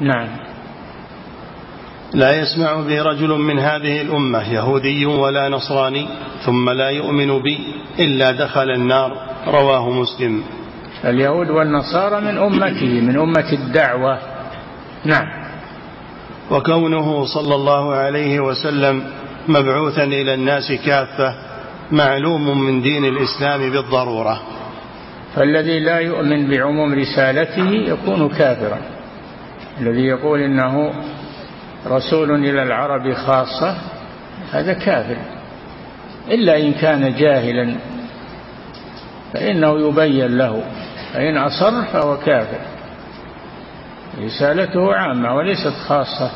نعم. 0.00 0.28
لا 2.14 2.40
يسمع 2.40 2.80
بي 2.80 3.00
رجل 3.00 3.28
من 3.28 3.58
هذه 3.58 4.00
الأمة 4.00 4.52
يهودي 4.52 5.06
ولا 5.06 5.48
نصراني 5.48 6.08
ثم 6.44 6.70
لا 6.70 6.90
يؤمن 6.90 7.42
بي 7.42 7.58
إلا 7.98 8.30
دخل 8.30 8.70
النار. 8.70 9.12
رواه 9.46 9.90
مسلم. 9.90 10.42
اليهود 11.04 11.50
والنصارى 11.50 12.20
من 12.20 12.38
أمته 12.38 13.00
من 13.00 13.18
أمة 13.18 13.52
الدعوة. 13.52 14.35
نعم. 15.04 15.26
وكونه 16.50 17.24
صلى 17.24 17.54
الله 17.54 17.94
عليه 17.94 18.40
وسلم 18.40 19.04
مبعوثا 19.48 20.04
إلى 20.04 20.34
الناس 20.34 20.72
كافة 20.72 21.34
معلوم 21.92 22.60
من 22.60 22.82
دين 22.82 23.04
الإسلام 23.04 23.70
بالضرورة. 23.70 24.42
فالذي 25.34 25.80
لا 25.80 25.98
يؤمن 25.98 26.50
بعموم 26.50 26.94
رسالته 26.94 27.70
يكون 27.70 28.28
كافرا. 28.28 28.78
الذي 29.80 30.02
يقول 30.02 30.40
إنه 30.40 30.92
رسول 31.86 32.30
إلى 32.44 32.62
العرب 32.62 33.12
خاصة 33.12 33.76
هذا 34.52 34.72
كافر. 34.72 35.16
إلا 36.30 36.58
إن 36.60 36.72
كان 36.72 37.14
جاهلا 37.14 37.76
فإنه 39.32 39.88
يبين 39.88 40.38
له 40.38 40.62
فإن 41.12 41.36
أصر 41.36 41.82
فهو 41.82 42.16
كافر. 42.16 42.75
رسالته 44.24 44.94
عامة 44.94 45.34
وليست 45.34 45.74
خاصة 45.88 46.30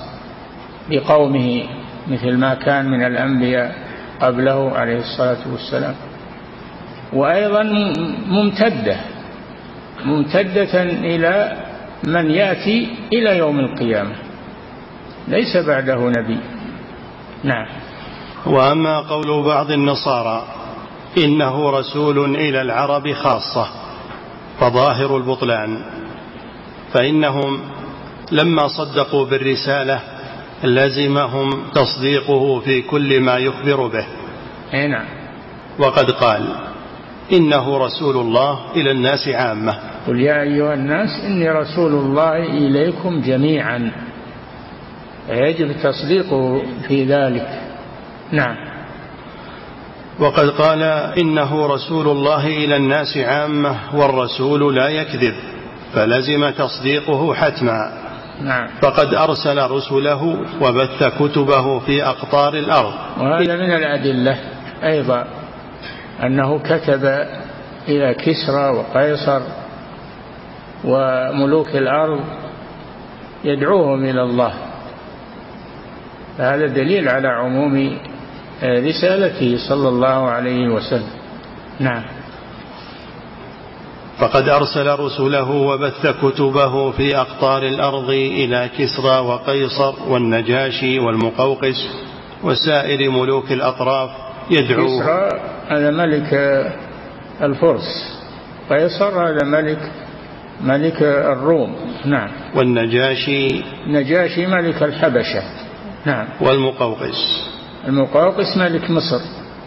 بقومه 0.91 1.65
مثل 2.09 2.37
ما 2.37 2.55
كان 2.55 2.91
من 2.91 3.07
الأنبياء 3.07 3.75
قبله 4.21 4.71
عليه 4.77 4.99
الصلاة 4.99 5.53
والسلام. 5.53 5.95
وأيضا 7.13 7.63
ممتدة 8.27 8.97
ممتدة 10.05 10.83
إلى 10.83 11.57
من 12.05 12.31
يأتي 12.31 12.89
إلى 13.13 13.39
يوم 13.39 13.61
القيامة 13.61 14.15
ليس 15.29 15.57
بعده 15.57 15.97
نبي. 15.97 16.39
نعم. 17.45 17.67
وأما 18.47 19.01
قول 19.01 19.45
بعض 19.45 19.71
النصارى 19.71 20.45
إنه 21.19 21.71
رسول 21.71 22.37
إلى 22.37 22.63
العرب 22.63 23.13
خاصة 23.13 23.69
فظاهر 24.61 25.17
البطلان. 25.17 25.81
فإنهم 26.93 27.61
لما 28.33 28.69
صدقوا 28.69 29.27
بالرسالة 29.27 30.01
لزمهم 30.65 31.51
تصديقه 31.75 32.61
في 32.61 32.83
كل 32.83 33.21
ما 33.21 33.37
يخبر 33.39 33.87
به. 33.87 34.07
نعم. 34.73 35.07
وقد 35.79 36.11
قال 36.11 36.43
إنه 37.33 37.79
رسول 37.79 38.17
الله 38.17 38.73
إلى 38.77 38.91
الناس 38.91 39.29
عامة. 39.29 39.75
قل 40.07 40.21
يا 40.21 40.43
أيها 40.43 40.75
الناس 40.75 41.25
إني 41.27 41.51
رسول 41.51 41.93
الله 41.93 42.37
إليكم 42.37 43.21
جميعا. 43.21 43.93
يجب 45.29 45.73
تصديقه 45.83 46.63
في 46.89 47.05
ذلك. 47.05 47.61
نعم. 48.33 48.57
وقد 50.19 50.49
قال 50.51 50.83
إنه 51.23 51.67
رسول 51.67 52.09
الله 52.09 52.47
إلى 52.47 52.77
الناس 52.77 53.17
عامة 53.17 53.77
والرسول 53.95 54.77
لا 54.77 54.89
يكذب. 54.89 55.35
فلزم 55.95 56.51
تصديقه 56.51 57.35
حتما. 57.35 57.93
نعم. 58.43 58.69
فقد 58.83 59.15
أرسل 59.15 59.71
رسله 59.71 60.23
وبث 60.61 61.05
كتبه 61.19 61.79
في 61.79 62.05
أقطار 62.05 62.55
الأرض. 62.55 62.95
وهذا 63.21 63.57
من 63.57 63.71
الأدلة 63.75 64.39
أيضا 64.85 65.27
أنه 66.23 66.59
كتب 66.59 67.27
إلى 67.89 68.15
كسرى 68.15 68.71
وقيصر 68.71 69.41
وملوك 70.85 71.69
الأرض 71.69 72.21
يدعوهم 73.45 74.05
إلى 74.05 74.23
الله. 74.23 74.53
فهذا 76.39 76.67
دليل 76.67 77.09
على 77.09 77.29
عموم 77.29 77.99
رسالته 78.65 79.57
صلى 79.69 79.89
الله 79.89 80.29
عليه 80.31 80.69
وسلم. 80.69 81.13
نعم. 81.81 82.20
فقد 84.21 84.49
أرسل 84.49 84.99
رسله 84.99 85.51
وبث 85.51 86.07
كتبه 86.07 86.91
في 86.91 87.17
أقطار 87.17 87.63
الأرض 87.63 88.11
إلى 88.11 88.71
كسرى 88.79 89.19
وقيصر 89.19 89.95
والنجاشي 90.09 90.99
والمقوقس 90.99 91.89
وسائر 92.43 93.11
ملوك 93.11 93.53
الأطراف 93.53 94.11
يدعو 94.51 94.87
كسرى 94.87 95.29
هذا 95.69 95.91
ملك 95.91 96.35
الفرس 97.43 98.21
قيصر 98.71 99.29
هذا 99.29 99.45
ملك 99.45 99.93
ملك 100.61 101.03
الروم 101.03 101.77
نعم. 102.05 102.31
والنجاشي 102.55 103.63
نجاشي 103.87 104.47
ملك 104.47 104.83
الحبشة 104.83 105.43
نعم. 106.07 106.27
والمقوقس. 106.41 107.51
المقوقس 107.89 108.57
ملك 108.57 108.91
مصر 108.91 109.21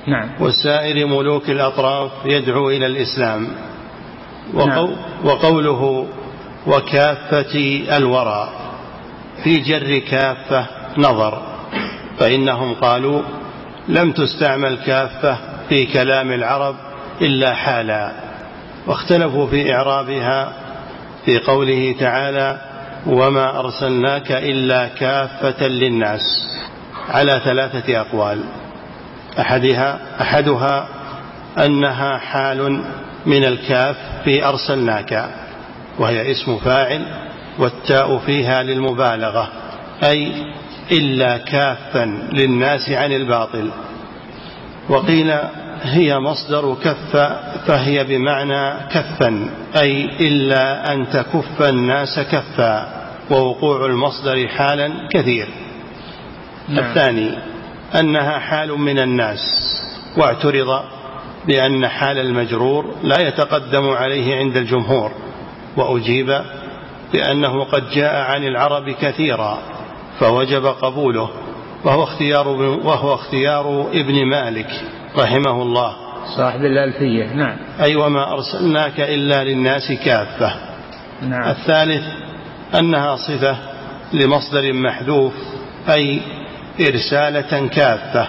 نعم. 0.08 0.30
وسائر 0.40 1.06
ملوك 1.06 1.50
الأطراف 1.50 2.12
يدعو 2.26 2.70
إلى 2.70 2.86
الإسلام. 2.86 3.48
وقو 4.54 4.90
وقوله 5.24 6.08
وكافة 6.68 7.82
الورى 7.98 8.50
في 9.44 9.58
جر 9.58 9.98
كافة 9.98 10.66
نظر 10.98 11.42
فإنهم 12.18 12.74
قالوا 12.74 13.22
لم 13.88 14.12
تستعمل 14.12 14.78
كافة 14.86 15.38
في 15.70 15.86
كلام 15.86 16.32
العرب 16.32 16.76
إلا 17.22 17.54
حالا. 17.54 18.12
واختلفوا 18.88 19.48
في 19.48 19.74
إعرابها 19.76 20.54
في 21.26 21.40
قوله 21.40 21.96
تعالى 22.00 22.62
وما 23.08 23.60
أرسلناك 23.60 24.32
إلا 24.32 24.88
كافة 24.88 25.68
للناس 25.68 26.22
على 27.10 27.42
ثلاثة 27.46 28.02
أقوال. 28.02 28.44
أحدها 29.40 30.00
أحدها 30.22 30.88
أنها 31.58 32.18
حال 32.18 32.84
من 33.26 33.46
الكاف 33.46 33.96
في 34.24 34.46
أرسلناك 34.46 35.30
وهي 36.00 36.32
اسم 36.32 36.58
فاعل 36.58 37.06
والتاء 37.60 38.18
فيها 38.18 38.64
للمبالغة 38.64 39.50
أي 40.04 40.32
إلا 40.92 41.38
كافا 41.38 42.30
للناس 42.34 42.90
عن 42.90 43.12
الباطل 43.12 43.70
وقيل 44.90 45.34
هي 45.84 46.20
مصدر 46.20 46.76
كف 46.84 47.18
فهي 47.68 48.04
بمعنى 48.04 48.88
كفا 48.92 49.50
أي 49.76 50.06
إلا 50.06 50.94
أن 50.94 51.10
تكف 51.10 51.62
الناس 51.62 52.20
كفا 52.20 53.04
ووقوع 53.32 53.86
المصدر 53.86 54.48
حالا 54.48 55.08
كثير 55.12 55.48
نعم. 56.70 56.86
الثاني 56.86 57.32
أنها 57.96 58.40
حال 58.40 58.80
من 58.80 59.00
الناس 59.00 59.40
واعترض 60.18 60.84
بأن 61.48 61.88
حال 61.88 62.18
المجرور 62.20 62.96
لا 63.04 63.28
يتقدم 63.28 63.90
عليه 63.90 64.36
عند 64.36 64.58
الجمهور 64.58 65.12
وأجيب 65.78 66.42
بأنه 67.14 67.64
قد 67.64 67.90
جاء 67.90 68.32
عن 68.32 68.44
العرب 68.44 68.90
كثيرا 68.90 69.58
فوجب 70.20 70.66
قبوله 70.66 71.30
وهو 71.84 72.04
اختيار 72.04 72.48
وهو 72.84 73.14
اختيار 73.14 73.88
ابن 73.94 74.26
مالك 74.26 74.70
رحمه 75.18 75.62
الله. 75.62 75.96
صاحب 76.38 76.60
الألفية 76.60 77.34
نعم. 77.34 77.58
أي 77.82 77.96
وما 77.96 78.32
أرسلناك 78.32 79.00
إلا 79.00 79.44
للناس 79.44 79.92
كافة. 79.92 80.56
نعم. 81.22 81.50
الثالث 81.50 82.04
أنها 82.80 83.16
صفة 83.16 83.58
لمصدر 84.14 84.74
محذوف 84.74 85.34
أي 85.90 86.22
إرسالة 86.82 87.68
كافة 87.68 88.28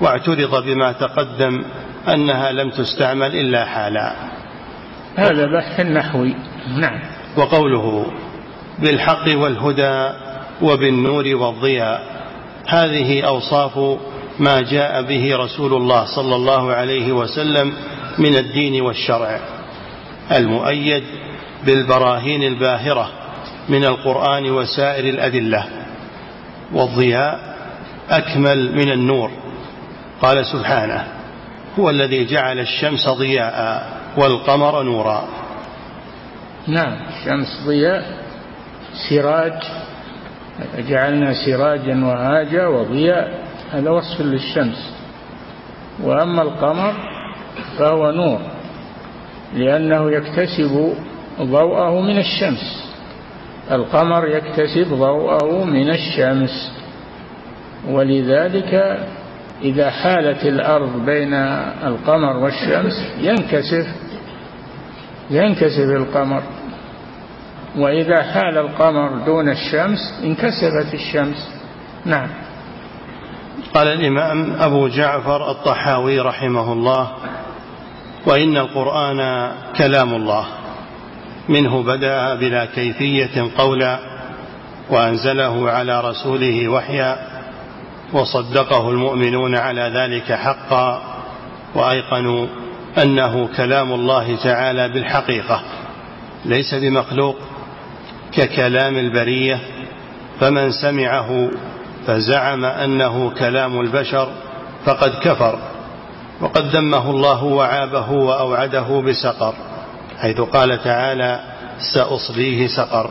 واعترض 0.00 0.64
بما 0.64 0.92
تقدم 0.92 1.64
أنها 2.08 2.52
لم 2.52 2.70
تستعمل 2.70 3.36
إلا 3.36 3.64
حالا. 3.64 4.12
هذا 5.16 5.46
بحث 5.46 5.80
نحوي. 5.80 6.34
نعم. 6.78 7.00
وقوله 7.36 8.06
بالحق 8.78 9.24
والهدى 9.34 10.14
وبالنور 10.62 11.24
والضياء 11.26 12.02
هذه 12.66 13.22
أوصاف 13.22 13.98
ما 14.38 14.60
جاء 14.60 15.02
به 15.02 15.36
رسول 15.36 15.74
الله 15.74 16.04
صلى 16.16 16.36
الله 16.36 16.72
عليه 16.72 17.12
وسلم 17.12 17.72
من 18.18 18.36
الدين 18.36 18.82
والشرع. 18.82 19.40
المؤيد 20.32 21.04
بالبراهين 21.66 22.42
الباهرة 22.42 23.10
من 23.68 23.84
القرآن 23.84 24.50
وسائر 24.50 25.04
الأدلة. 25.04 25.64
والضياء 26.72 27.56
أكمل 28.10 28.76
من 28.76 28.92
النور. 28.92 29.30
قال 30.22 30.46
سبحانه 30.46 31.17
هو 31.78 31.90
الذي 31.90 32.24
جعل 32.24 32.58
الشمس 32.58 33.08
ضياء 33.08 33.86
والقمر 34.16 34.82
نورا. 34.82 35.28
نعم 36.66 36.96
الشمس 37.08 37.66
ضياء 37.66 38.04
سراج 39.10 39.62
جعلنا 40.78 41.32
سراجا 41.46 42.04
وهاجا 42.04 42.66
وضياء 42.66 43.44
هذا 43.72 43.90
وصف 43.90 44.20
للشمس. 44.20 44.94
وأما 46.02 46.42
القمر 46.42 46.94
فهو 47.78 48.10
نور 48.10 48.40
لأنه 49.54 50.10
يكتسب 50.10 50.94
ضوءه 51.40 52.00
من 52.00 52.18
الشمس. 52.18 52.88
القمر 53.70 54.28
يكتسب 54.28 54.88
ضوءه 54.94 55.64
من 55.64 55.90
الشمس. 55.90 56.72
ولذلك 57.88 59.00
إذا 59.62 59.90
حالت 59.90 60.44
الأرض 60.44 61.04
بين 61.06 61.34
القمر 61.84 62.36
والشمس 62.36 63.06
ينكسف 63.20 63.86
ينكسف 65.30 65.90
القمر. 65.90 66.42
وإذا 67.76 68.22
حال 68.22 68.58
القمر 68.58 69.24
دون 69.26 69.48
الشمس 69.48 70.20
انكسفت 70.24 70.94
الشمس. 70.94 71.50
نعم. 72.04 72.28
قال 73.74 73.88
الإمام 73.88 74.52
أبو 74.60 74.88
جعفر 74.88 75.50
الطحاوي 75.50 76.20
رحمه 76.20 76.72
الله 76.72 77.10
وإن 78.26 78.56
القرآن 78.56 79.50
كلام 79.78 80.14
الله. 80.14 80.46
منه 81.48 81.82
بدأ 81.82 82.34
بلا 82.34 82.64
كيفية 82.64 83.50
قولا 83.58 83.98
وأنزله 84.90 85.70
على 85.70 86.00
رسوله 86.00 86.68
وحيا. 86.68 87.37
وصدقه 88.12 88.90
المؤمنون 88.90 89.56
على 89.56 89.80
ذلك 89.94 90.32
حقا 90.32 91.02
وأيقنوا 91.74 92.46
أنه 93.02 93.48
كلام 93.56 93.92
الله 93.92 94.36
تعالى 94.36 94.88
بالحقيقة 94.88 95.62
ليس 96.44 96.74
بمخلوق 96.74 97.36
ككلام 98.32 98.96
البرية 98.96 99.60
فمن 100.40 100.70
سمعه 100.70 101.50
فزعم 102.06 102.64
أنه 102.64 103.30
كلام 103.30 103.80
البشر 103.80 104.28
فقد 104.84 105.10
كفر 105.22 105.58
وقد 106.40 106.76
ذمه 106.76 107.10
الله 107.10 107.44
وعابه 107.44 108.10
وأوعده 108.12 109.00
بسقر 109.00 109.54
حيث 110.20 110.40
قال 110.40 110.82
تعالى 110.84 111.40
سأصليه 111.94 112.66
سقر 112.66 113.10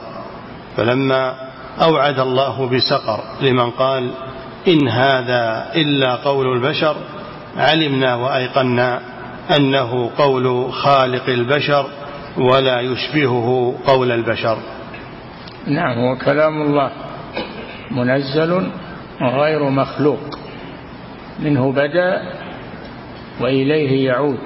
فلما 0.77 1.35
أوعد 1.81 2.19
الله 2.19 2.69
بسقر 2.69 3.19
لمن 3.41 3.71
قال 3.71 4.11
إن 4.67 4.87
هذا 4.87 5.71
إلا 5.75 6.15
قول 6.15 6.47
البشر 6.57 6.95
علمنا 7.57 8.15
وأيقنا 8.15 9.01
أنه 9.57 10.09
قول 10.17 10.73
خالق 10.73 11.29
البشر 11.29 11.85
ولا 12.37 12.79
يشبهه 12.81 13.75
قول 13.87 14.11
البشر. 14.11 14.57
نعم 15.67 15.97
هو 15.97 16.15
كلام 16.15 16.61
الله 16.61 16.91
منزل 17.91 18.71
غير 19.21 19.69
مخلوق. 19.69 20.19
منه 21.39 21.71
بدا 21.71 22.21
وإليه 23.41 24.05
يعود. 24.05 24.39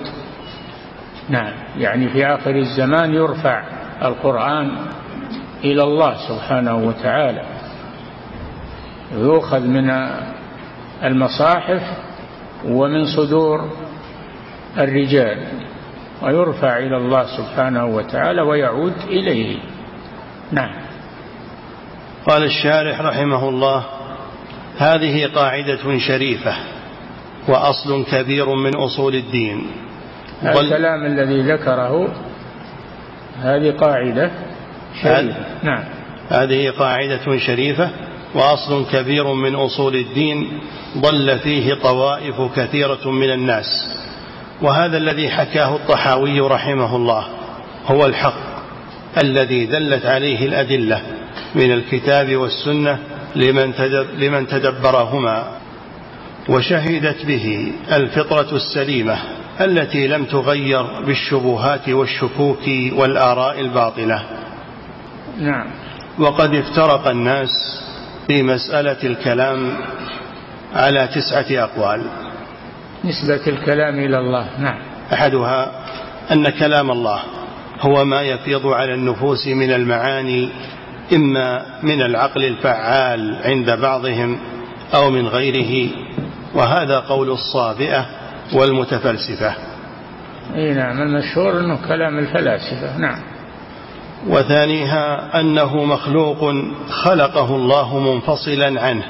نعم 1.29 1.53
يعني 1.77 2.09
في 2.09 2.25
آخر 2.25 2.55
الزمان 2.55 3.13
يرفع 3.13 3.63
القرآن 4.03 4.71
إلى 5.63 5.83
الله 5.83 6.13
سبحانه 6.27 6.75
وتعالى. 6.75 7.50
يؤخذ 9.13 9.59
من 9.59 9.89
المصاحف 11.03 11.81
ومن 12.65 13.05
صدور 13.05 13.69
الرجال 14.77 15.47
ويرفع 16.21 16.77
إلى 16.77 16.97
الله 16.97 17.37
سبحانه 17.37 17.85
وتعالى 17.85 18.41
ويعود 18.41 18.93
إليه. 19.07 19.57
نعم. 20.51 20.75
قال 22.27 22.43
الشارح 22.43 23.01
رحمه 23.01 23.49
الله 23.49 23.85
هذه 24.77 25.27
قاعدة 25.35 25.97
شريفة 25.97 26.53
وأصل 27.47 28.05
كبير 28.05 28.55
من 28.55 28.75
أصول 28.75 29.15
الدين. 29.15 29.67
الكلام 30.43 31.05
الذي 31.05 31.41
ذكره 31.41 32.07
هذه 33.41 33.71
قاعدة 33.71 34.31
شريفة. 35.03 35.45
نعم. 35.63 35.83
هذه 36.29 36.69
قاعدة 36.69 37.37
شريفة 37.37 37.89
وأصل 38.35 38.85
كبير 38.91 39.33
من 39.33 39.55
أصول 39.55 39.95
الدين 39.95 40.59
ضل 40.97 41.39
فيه 41.39 41.73
طوائف 41.73 42.41
كثيرة 42.55 43.11
من 43.11 43.31
الناس. 43.31 43.65
وهذا 44.61 44.97
الذي 44.97 45.29
حكاه 45.29 45.75
الطحاوي 45.75 46.39
رحمه 46.39 46.95
الله 46.95 47.27
هو 47.85 48.05
الحق 48.05 48.51
الذي 49.23 49.65
دلت 49.65 50.05
عليه 50.05 50.45
الأدلة 50.45 51.01
من 51.55 51.71
الكتاب 51.71 52.35
والسنة 52.35 52.99
لمن, 53.35 54.47
تدبرهما 54.47 55.47
وشهدت 56.49 57.25
به 57.25 57.71
الفطرة 57.91 58.55
السليمة 58.55 59.19
التي 59.61 60.07
لم 60.07 60.25
تغير 60.25 60.83
بالشبهات 61.05 61.89
والشكوك 61.89 62.67
والآراء 62.93 63.59
الباطلة. 63.59 64.23
نعم. 65.39 65.67
وقد 66.19 66.55
افترق 66.55 67.07
الناس 67.07 67.49
في 68.27 68.43
مسألة 68.43 68.97
الكلام 69.03 69.71
على 70.73 71.07
تسعة 71.07 71.63
أقوال. 71.63 72.01
نسبة 73.05 73.47
الكلام 73.47 73.99
إلى 73.99 74.19
الله 74.19 74.47
نعم. 74.59 74.79
أحدها 75.13 75.71
أن 76.31 76.49
كلام 76.49 76.91
الله 76.91 77.21
هو 77.81 78.05
ما 78.05 78.21
يفيض 78.21 78.67
على 78.67 78.93
النفوس 78.93 79.47
من 79.47 79.71
المعاني 79.71 80.49
إما 81.13 81.65
من 81.83 82.01
العقل 82.01 82.45
الفعال 82.45 83.37
عند 83.43 83.71
بعضهم 83.71 84.39
أو 84.93 85.09
من 85.09 85.27
غيره 85.27 85.91
وهذا 86.53 86.99
قول 86.99 87.29
الصابئة 87.29 88.05
والمتفلسفة. 88.53 89.55
إي 90.55 90.73
نعم 90.73 91.01
المشهور 91.01 91.59
إنه 91.59 91.87
كلام 91.87 92.19
الفلاسفة 92.19 92.97
نعم. 92.97 93.19
وثانيها 94.27 95.39
أنه 95.39 95.83
مخلوق 95.83 96.53
خلقه 96.89 97.55
الله 97.55 97.99
منفصلا 97.99 98.81
عنه 98.81 99.03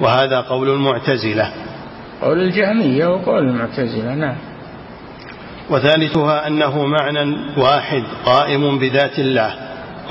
وهذا 0.00 0.40
قول 0.40 0.68
المعتزلة. 0.68 1.52
قول 2.22 2.38
الجهمية 2.38 3.06
وقول 3.06 3.48
المعتزلة 3.48 4.14
نعم. 4.14 4.36
وثالثها 5.70 6.46
أنه 6.46 6.86
معنى 6.86 7.36
واحد 7.56 8.02
قائم 8.24 8.78
بذات 8.78 9.18
الله 9.18 9.54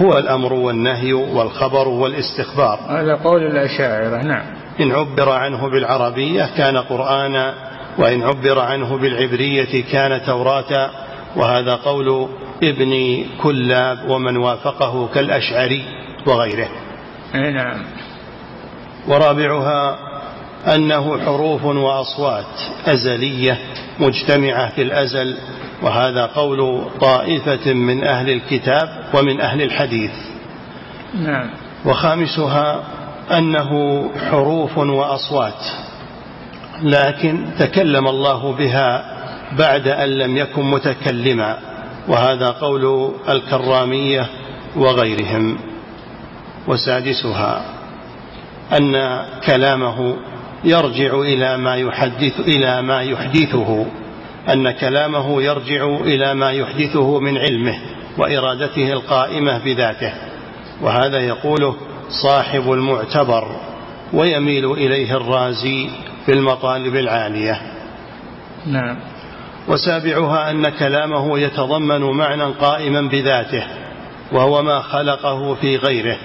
هو 0.01 0.17
الأمر 0.17 0.53
والنهي 0.53 1.13
والخبر 1.13 1.87
والاستخبار. 1.87 2.79
هذا 2.89 3.15
قول 3.15 3.41
الأشاعرة 3.41 4.21
نعم. 4.23 4.45
إن 4.79 4.91
عبر 4.91 5.29
عنه 5.29 5.69
بالعربية 5.69 6.49
كان 6.57 6.77
قرانا 6.77 7.53
وإن 7.97 8.23
عبر 8.23 8.59
عنه 8.59 8.97
بالعبرية 8.97 9.83
كان 9.91 10.25
توراة. 10.25 10.89
وهذا 11.37 11.75
قول 11.75 12.27
ابن 12.63 13.23
كلاب 13.43 14.09
ومن 14.09 14.37
وافقه 14.37 15.07
كالأشعري 15.13 15.85
وغيره. 16.27 16.69
نعم. 17.33 17.83
ورابعها 19.07 19.97
أنه 20.75 21.19
حروف 21.25 21.65
وأصوات 21.65 22.59
أزلية 22.85 23.59
مجتمعة 23.99 24.69
في 24.69 24.81
الأزل 24.81 25.37
وهذا 25.81 26.25
قول 26.25 26.81
طائفة 27.01 27.73
من 27.73 28.03
أهل 28.03 28.29
الكتاب 28.29 29.03
ومن 29.13 29.41
أهل 29.41 29.61
الحديث. 29.61 30.11
نعم. 31.13 31.49
وخامسها 31.85 32.83
أنه 33.31 34.03
حروف 34.29 34.77
وأصوات 34.77 35.63
لكن 36.83 37.45
تكلم 37.59 38.07
الله 38.07 38.53
بها 38.53 39.16
بعد 39.51 39.87
أن 39.87 40.09
لم 40.09 40.37
يكن 40.37 40.65
متكلما 40.65 41.57
وهذا 42.07 42.47
قول 42.47 43.13
الكرامية 43.29 44.29
وغيرهم. 44.75 45.57
وسادسها 46.67 47.65
أن 48.79 49.21
كلامه 49.45 50.17
يرجع 50.63 51.19
إلى 51.19 51.57
ما 51.57 51.75
يحدث 51.75 52.39
إلى 52.39 52.81
ما 52.81 53.01
يحدثه. 53.01 53.85
أن 54.49 54.71
كلامه 54.71 55.41
يرجع 55.41 55.85
إلى 55.85 56.33
ما 56.33 56.51
يحدثه 56.51 57.19
من 57.19 57.37
علمه 57.37 57.75
وإرادته 58.17 58.91
القائمة 58.93 59.57
بذاته. 59.57 60.13
وهذا 60.81 61.19
يقوله 61.19 61.75
صاحب 62.23 62.71
المعتبر 62.71 63.47
ويميل 64.13 64.71
إليه 64.71 65.17
الرازي 65.17 65.89
في 66.25 66.31
المطالب 66.31 66.95
العالية. 66.95 67.61
نعم. 68.65 68.97
وسابعها 69.67 70.51
أن 70.51 70.69
كلامه 70.69 71.39
يتضمن 71.39 72.01
معنى 72.01 72.43
قائما 72.43 73.01
بذاته 73.01 73.63
وهو 74.31 74.63
ما 74.63 74.81
خلقه 74.81 75.55
في 75.55 75.77
غيره 75.77 76.17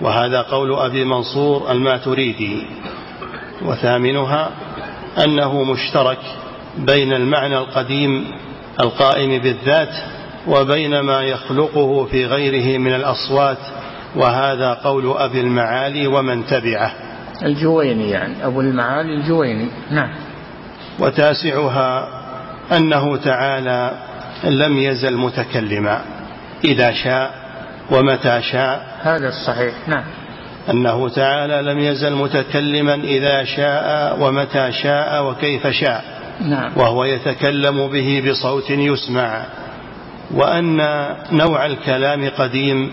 وهذا 0.00 0.42
قول 0.42 0.72
أبي 0.72 1.04
منصور 1.04 1.70
الماتريدي. 1.70 2.66
وثامنها 3.62 4.50
أنه 5.24 5.62
مشترك 5.62 6.18
بين 6.78 7.12
المعنى 7.12 7.58
القديم 7.58 8.30
القائم 8.80 9.42
بالذات 9.42 9.94
وبين 10.48 11.00
ما 11.00 11.22
يخلقه 11.22 12.04
في 12.04 12.26
غيره 12.26 12.78
من 12.78 12.94
الأصوات 12.94 13.58
وهذا 14.16 14.74
قول 14.74 15.16
أبي 15.16 15.40
المعالي 15.40 16.06
ومن 16.06 16.46
تبعه. 16.46 16.92
الجويني 17.42 18.10
يعني 18.10 18.46
أبو 18.46 18.60
المعالي 18.60 19.14
الجويني. 19.14 19.68
نعم. 19.90 20.10
وتاسعها 21.00 22.23
أنه 22.72 23.16
تعالى 23.16 23.92
لم 24.44 24.78
يزل 24.78 25.16
متكلما 25.16 26.00
إذا 26.64 26.92
شاء 26.92 27.34
ومتى 27.90 28.42
شاء. 28.42 28.86
هذا 29.02 29.28
الصحيح 29.28 29.74
نعم. 29.88 30.04
أنه 30.70 31.08
تعالى 31.08 31.72
لم 31.72 31.78
يزل 31.78 32.14
متكلما 32.14 32.94
إذا 32.94 33.44
شاء 33.44 34.16
ومتى 34.20 34.72
شاء 34.72 35.24
وكيف 35.24 35.66
شاء. 35.66 36.04
نعم. 36.40 36.72
وهو 36.76 37.04
يتكلم 37.04 37.88
به 37.88 38.30
بصوت 38.30 38.70
يسمع. 38.70 39.44
وأن 40.34 40.76
نوع 41.32 41.66
الكلام 41.66 42.30
قديم 42.38 42.90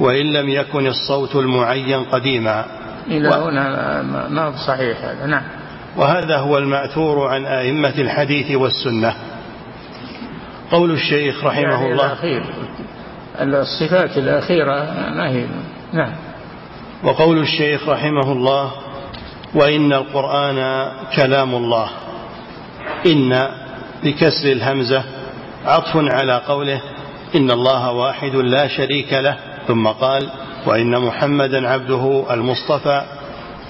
وإن 0.00 0.32
لم 0.32 0.48
يكن 0.48 0.86
الصوت 0.86 1.36
المعين 1.36 2.04
قديما. 2.04 2.64
إلى 3.06 3.28
و... 3.28 3.32
هنا 3.32 4.02
ما 4.28 4.52
صحيح 4.66 4.98
هذا 5.04 5.26
نعم. 5.26 5.59
وهذا 5.96 6.36
هو 6.38 6.58
المأثور 6.58 7.28
عن 7.28 7.46
أئمة 7.46 7.94
الحديث 7.98 8.50
والسنة. 8.50 9.14
قول 10.70 10.90
الشيخ 10.90 11.44
رحمه 11.44 11.62
يعني 11.62 11.92
الله. 11.92 12.06
الأخير 12.06 12.44
الصفات 13.40 14.18
الأخيرة 14.18 14.84
ما 15.10 15.30
هي؟ 15.30 15.46
نعم. 15.92 16.12
وقول 17.04 17.38
الشيخ 17.38 17.88
رحمه 17.88 18.32
الله 18.32 18.72
وإن 19.54 19.92
القرآن 19.92 20.88
كلام 21.16 21.54
الله. 21.54 21.88
إن 23.06 23.48
بكسر 24.04 24.52
الهمزة 24.52 25.04
عطف 25.66 25.96
على 25.96 26.40
قوله 26.48 26.80
إن 27.34 27.50
الله 27.50 27.92
واحد 27.92 28.34
لا 28.34 28.68
شريك 28.68 29.12
له 29.12 29.36
ثم 29.68 29.86
قال 29.86 30.30
وإن 30.66 31.00
محمدا 31.00 31.68
عبده 31.68 32.24
المصطفى 32.30 33.02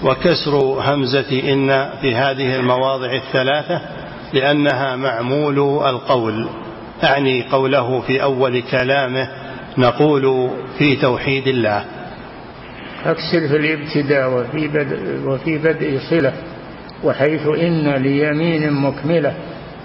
وكسر 0.05 0.57
همزة 0.81 1.53
إن 1.53 1.91
في 2.01 2.15
هذه 2.15 2.57
المواضع 2.57 3.13
الثلاثة 3.13 3.81
لأنها 4.33 4.97
معمول 4.97 5.59
القول 5.89 6.49
أعني 7.05 7.43
قوله 7.53 8.01
في 8.01 8.23
أول 8.23 8.63
كلامه 8.63 9.29
نقول 9.79 10.51
في 10.79 10.97
توحيد 10.97 11.47
الله. 11.47 11.85
أكسر 13.07 13.49
في 13.49 13.57
الابتداء 13.57 14.31
وفي 14.31 14.69
بدء, 14.69 15.21
وفي 15.27 15.59
بدء 15.59 15.99
صلة 16.11 16.33
وحيث 17.05 17.47
إن 17.47 17.95
ليمين 17.95 18.73
مكملة. 18.73 19.35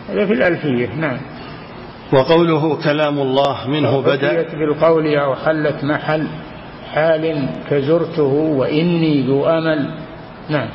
هذا 0.09 0.26
في 0.26 0.34
الألفية 0.34 0.89
نعم. 0.95 1.18
وقوله 2.13 2.84
كلام 2.84 3.20
الله 3.20 3.68
منه 3.68 4.01
بدأ. 4.01 4.45
بالقول 4.59 5.16
أو 5.16 5.36
حلت 5.36 5.84
محل 5.84 6.28
حال 6.93 7.49
كزرته 7.70 8.34
وإني 8.57 9.28
ذو 9.28 9.45
أمل. 9.45 10.05
نعم. 10.50 10.70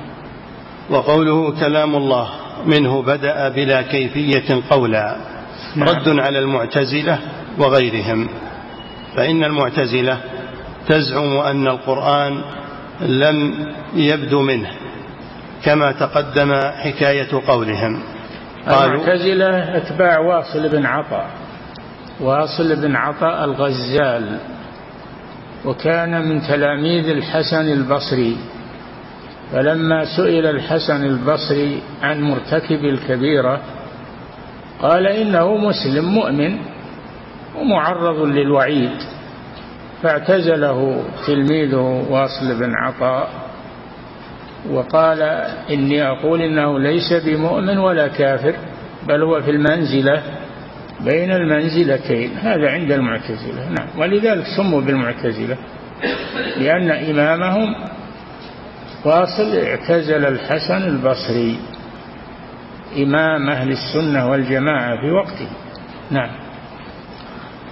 وقوله 0.90 1.60
كلام 1.60 1.96
الله 1.96 2.28
منه 2.66 3.02
بدأ 3.02 3.48
بلا 3.48 3.82
كيفية 3.82 4.60
قولا 4.70 5.16
نعم. 5.76 5.88
رد 5.88 6.08
على 6.08 6.38
المعتزلة 6.38 7.18
وغيرهم. 7.58 8.28
فإن 9.16 9.44
المعتزلة 9.44 10.20
تزعم 10.88 11.36
أن 11.36 11.66
القرآن 11.66 12.42
لم 13.00 13.66
يبدو 13.94 14.42
منه 14.42 14.70
كما 15.64 15.92
تقدم 15.92 16.54
حكاية 16.54 17.28
قولهم. 17.48 18.02
قالوا 18.68 18.94
المعتزلة 18.94 19.76
أتباع 19.76 20.18
واصل 20.18 20.68
بن 20.68 20.86
عطاء 20.86 21.30
واصل 22.20 22.76
بن 22.76 22.96
عطاء 22.96 23.44
الغزال 23.44 24.38
وكان 25.64 26.28
من 26.28 26.40
تلاميذ 26.40 27.08
الحسن 27.08 27.72
البصري. 27.72 28.36
فلما 29.52 30.04
سئل 30.16 30.46
الحسن 30.46 31.04
البصري 31.04 31.82
عن 32.02 32.20
مرتكب 32.20 32.84
الكبيرة 32.84 33.60
قال 34.82 35.06
إنه 35.06 35.56
مسلم 35.56 36.04
مؤمن 36.04 36.58
ومعرض 37.58 38.18
للوعيد 38.18 38.90
فاعتزله 40.02 41.04
تلميذه 41.26 42.06
واصل 42.10 42.58
بن 42.58 42.72
عطاء 42.74 43.28
وقال 44.70 45.22
إني 45.70 46.02
أقول 46.02 46.42
إنه 46.42 46.78
ليس 46.78 47.12
بمؤمن 47.12 47.78
ولا 47.78 48.08
كافر 48.08 48.54
بل 49.08 49.22
هو 49.22 49.40
في 49.40 49.50
المنزلة 49.50 50.22
بين 51.00 51.32
المنزلتين 51.32 52.30
هذا 52.38 52.70
عند 52.70 52.92
المعتزلة 52.92 53.68
نعم 53.68 53.88
ولذلك 53.98 54.44
سموا 54.56 54.80
بالمعتزلة 54.80 55.56
لأن 56.56 56.90
إمامهم 56.90 57.74
واصل 59.04 59.56
اعتزل 59.56 60.26
الحسن 60.26 60.82
البصري 60.82 61.58
إمام 62.96 63.50
أهل 63.50 63.72
السنة 63.72 64.30
والجماعة 64.30 65.00
في 65.00 65.10
وقته. 65.10 65.48
نعم. 66.10 66.30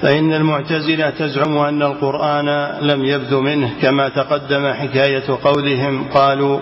فإن 0.02 0.34
المعتزلة 0.34 1.10
تزعم 1.10 1.58
أن 1.58 1.82
القرآن 1.82 2.78
لم 2.80 3.04
يبد 3.04 3.34
منه 3.34 3.70
كما 3.82 4.08
تقدم 4.08 4.72
حكاية 4.72 5.38
قولهم 5.44 6.08
قالوا 6.08 6.60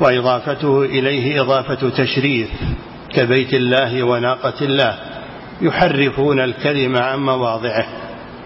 وإضافته 0.00 0.82
إليه 0.82 1.42
إضافة 1.42 1.90
تشريف 1.90 2.48
كبيت 3.14 3.54
الله 3.54 4.02
وناقة 4.02 4.54
الله 4.60 4.98
يحرفون 5.60 6.40
الكلم 6.40 6.96
عن 6.96 7.18
مواضعه 7.18 7.86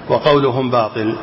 وقولهم 0.08 0.70
باطل. 0.70 1.16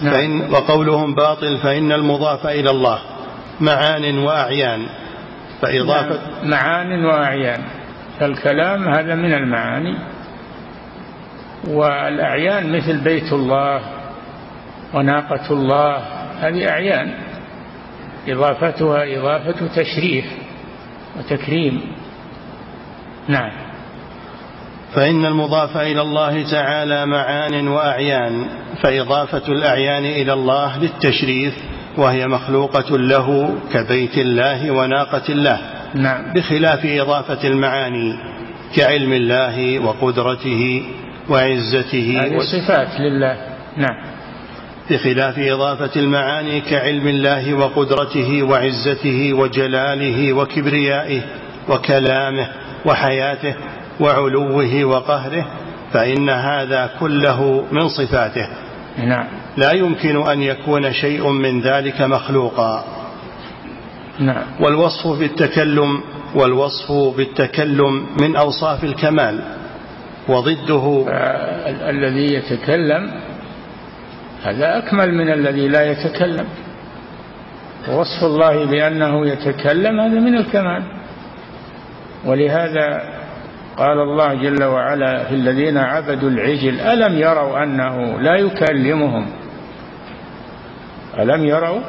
نعم. 0.00 0.12
فإن 0.12 0.50
وقولهم 0.50 1.14
باطل 1.14 1.58
فإن 1.58 1.92
المضاف 1.92 2.46
إلى 2.46 2.70
الله. 2.70 2.98
معان 3.60 4.18
وأعيان. 4.18 4.86
فإضافة 5.62 6.20
نعم. 6.42 6.50
معان 6.50 7.04
وأعيان. 7.04 7.62
فالكلام 8.20 8.88
هذا 8.88 9.14
من 9.14 9.34
المعاني. 9.34 9.98
والأعيان 11.68 12.76
مثل 12.76 13.00
بيت 13.00 13.32
الله 13.32 13.80
وناقة 14.94 15.50
الله 15.50 15.96
هذه 16.40 16.68
أعيان. 16.68 17.14
إضافتها 18.28 19.18
إضافة 19.18 19.66
تشريف 19.76 20.24
وتكريم. 21.18 21.80
نعم. 23.28 23.50
فإن 24.94 25.24
المضاف 25.24 25.76
إلى 25.76 26.02
الله 26.02 26.50
تعالى 26.50 27.06
معان 27.06 27.68
وأعيان 27.68 28.46
فإضافة 28.82 29.48
الأعيان 29.48 30.04
إلى 30.04 30.32
الله 30.32 30.78
للتشريف 30.78 31.54
وهي 31.96 32.26
مخلوقة 32.26 32.98
له 32.98 33.54
كبيت 33.72 34.18
الله 34.18 34.70
وناقة 34.70 35.22
الله. 35.28 35.58
نعم. 35.94 36.32
بخلاف 36.32 36.80
إضافة 36.84 37.48
المعاني 37.48 38.14
كعلم 38.76 39.12
الله 39.12 39.78
وقدرته 39.78 40.82
وعزته 41.30 42.20
هذه 42.20 42.38
صفات 42.38 43.00
لله. 43.00 43.36
نعم. 43.76 44.14
بخلاف 44.90 45.38
إضافة 45.38 46.00
المعاني 46.00 46.60
كعلم 46.60 47.08
الله 47.08 47.54
وقدرته 47.54 48.42
وعزته 48.42 49.32
وجلاله 49.32 50.32
وكبريائه 50.32 51.20
وكلامه 51.68 52.48
وحياته 52.86 53.54
وعلوه 54.00 54.84
وقهره 54.84 55.46
فإن 55.92 56.30
هذا 56.30 56.90
كله 57.00 57.64
من 57.72 57.88
صفاته. 57.88 58.48
نعم. 58.98 59.26
لا 59.56 59.72
يمكن 59.72 60.26
أن 60.26 60.42
يكون 60.42 60.92
شيء 60.92 61.28
من 61.28 61.60
ذلك 61.60 62.00
مخلوقا. 62.00 62.84
نعم. 64.18 64.42
والوصف 64.60 65.18
بالتكلم 65.18 66.00
والوصف 66.34 67.16
بالتكلم 67.16 68.06
من 68.20 68.36
أوصاف 68.36 68.84
الكمال. 68.84 69.40
وضده 70.28 71.06
الذي 71.88 72.34
يتكلم 72.34 73.10
هذا 74.44 74.78
أكمل 74.78 75.14
من 75.14 75.32
الذي 75.32 75.68
لا 75.68 75.90
يتكلم. 75.90 76.46
ووصف 77.88 78.24
الله 78.24 78.64
بأنه 78.64 79.26
يتكلم 79.26 80.00
هذا 80.00 80.20
من 80.20 80.36
الكمال. 80.36 80.82
ولهذا 82.24 83.13
قال 83.76 84.00
الله 84.00 84.34
جل 84.34 84.64
وعلا 84.64 85.24
في 85.24 85.34
الذين 85.34 85.78
عبدوا 85.78 86.28
العجل 86.30 86.80
ألم 86.80 87.18
يروا 87.18 87.62
أنه 87.62 88.20
لا 88.20 88.34
يكلمهم؟ 88.36 89.26
ألم 91.18 91.44
يروا 91.44 91.80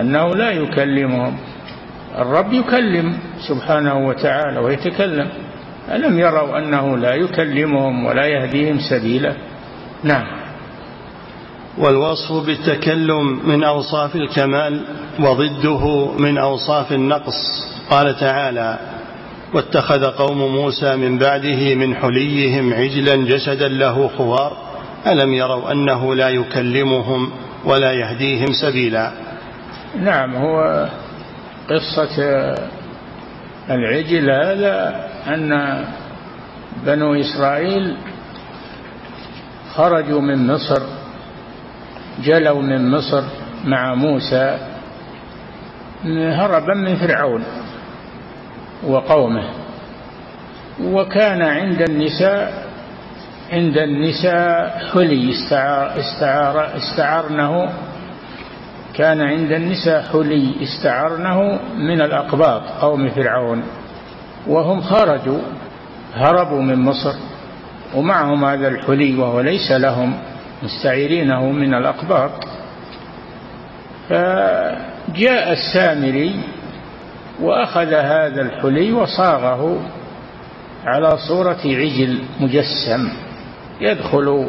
أنه 0.00 0.34
لا 0.34 0.50
يكلمهم؟ 0.50 1.36
الرب 2.18 2.52
يكلم 2.52 3.18
سبحانه 3.48 4.06
وتعالى 4.06 4.58
ويتكلم. 4.58 5.28
ألم 5.92 6.18
يروا 6.18 6.58
أنه 6.58 6.96
لا 6.96 7.14
يكلمهم 7.14 8.04
ولا 8.04 8.26
يهديهم 8.26 8.78
سبيلا؟ 8.90 9.32
نعم. 10.04 10.26
والوصف 11.78 12.46
بالتكلم 12.46 13.48
من 13.48 13.64
أوصاف 13.64 14.16
الكمال 14.16 14.84
وضده 15.20 16.12
من 16.18 16.38
أوصاف 16.38 16.92
النقص. 16.92 17.66
قال 17.90 18.16
تعالى 18.16 18.78
واتخذ 19.54 20.04
قوم 20.04 20.38
موسى 20.38 20.96
من 20.96 21.18
بعده 21.18 21.74
من 21.74 21.94
حليهم 21.94 22.74
عجلا 22.74 23.16
جسدا 23.16 23.68
له 23.68 24.08
خوار. 24.08 24.56
ألم 25.06 25.32
يروا 25.34 25.72
أنه 25.72 26.14
لا 26.14 26.28
يكلمهم 26.28 27.30
ولا 27.64 27.92
يهديهم 27.92 28.52
سبيلا؟ 28.52 29.12
نعم 29.96 30.36
هو 30.36 30.88
قصة 31.70 32.22
العجل 33.70 34.30
هذا 34.30 35.06
أن 35.26 35.84
بنو 36.86 37.14
إسرائيل 37.14 37.96
خرجوا 39.74 40.20
من 40.20 40.46
مصر 40.46 40.82
جلوا 42.24 42.62
من 42.62 42.90
مصر 42.90 43.22
مع 43.64 43.94
موسى 43.94 44.58
هربا 46.04 46.74
من 46.74 46.96
فرعون. 46.96 47.44
وقومه. 48.86 49.44
وكان 50.84 51.42
عند 51.42 51.82
النساء 51.82 52.70
عند 53.52 53.78
النساء 53.78 54.78
حلي 54.92 55.30
استعار 55.32 55.98
استعار 55.98 56.76
استعرنه. 56.76 57.72
كان 58.94 59.20
عند 59.20 59.52
النساء 59.52 60.02
حلي 60.12 60.54
استعرنه 60.62 61.58
من 61.76 62.00
الأقباط 62.00 62.62
قوم 62.80 63.08
فرعون. 63.08 63.62
وهم 64.46 64.80
خرجوا 64.80 65.40
هربوا 66.14 66.62
من 66.62 66.78
مصر. 66.78 67.14
ومعهم 67.94 68.44
هذا 68.44 68.68
الحلي 68.68 69.16
وهو 69.16 69.40
ليس 69.40 69.72
لهم 69.72 70.14
مستعيرينه 70.62 71.52
من 71.52 71.74
الأقباط. 71.74 72.30
فجاء 74.08 75.52
السامري 75.52 76.40
وأخذ 77.42 77.94
هذا 77.94 78.42
الحلي 78.42 78.92
وصاغه 78.92 79.80
على 80.84 81.10
صورة 81.28 81.60
عجل 81.64 82.18
مجسم. 82.40 83.08
يدخل 83.80 84.46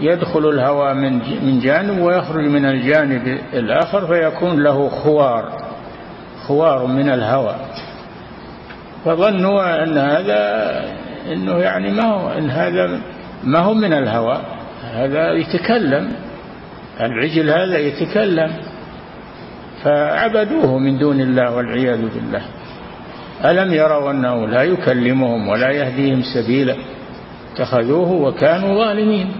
يدخل 0.00 0.48
الهواء 0.48 0.94
من 0.94 1.12
من 1.44 1.60
جانب 1.60 1.98
ويخرج 1.98 2.44
من 2.44 2.64
الجانب 2.64 3.38
الآخر 3.52 4.06
فيكون 4.06 4.62
له 4.62 4.88
خوار 4.88 5.62
خوار 6.46 6.86
من 6.86 7.08
الهواء 7.08 7.68
فظنوا 9.04 9.84
أن 9.84 9.98
هذا 9.98 10.40
أنه 11.32 11.58
يعني 11.58 11.90
ما 11.90 12.04
هو 12.04 12.28
أن 12.30 12.50
هذا 12.50 13.00
ما 13.44 13.58
هو 13.58 13.74
من 13.74 13.92
الهواء 13.92 14.40
هذا 14.82 15.32
يتكلم. 15.32 16.12
العجل 17.00 17.50
هذا 17.50 17.78
يتكلم. 17.78 18.52
فعبدوه 19.84 20.78
من 20.78 20.98
دون 20.98 21.20
الله 21.20 21.56
والعياذ 21.56 22.08
بالله. 22.14 22.42
ألم 23.44 23.74
يروا 23.74 24.10
أنه 24.10 24.46
لا 24.46 24.62
يكلمهم 24.62 25.48
ولا 25.48 25.70
يهديهم 25.70 26.22
سبيلا؟ 26.34 26.76
اتخذوه 27.52 28.12
وكانوا 28.12 28.84
ظالمين. 28.84 29.32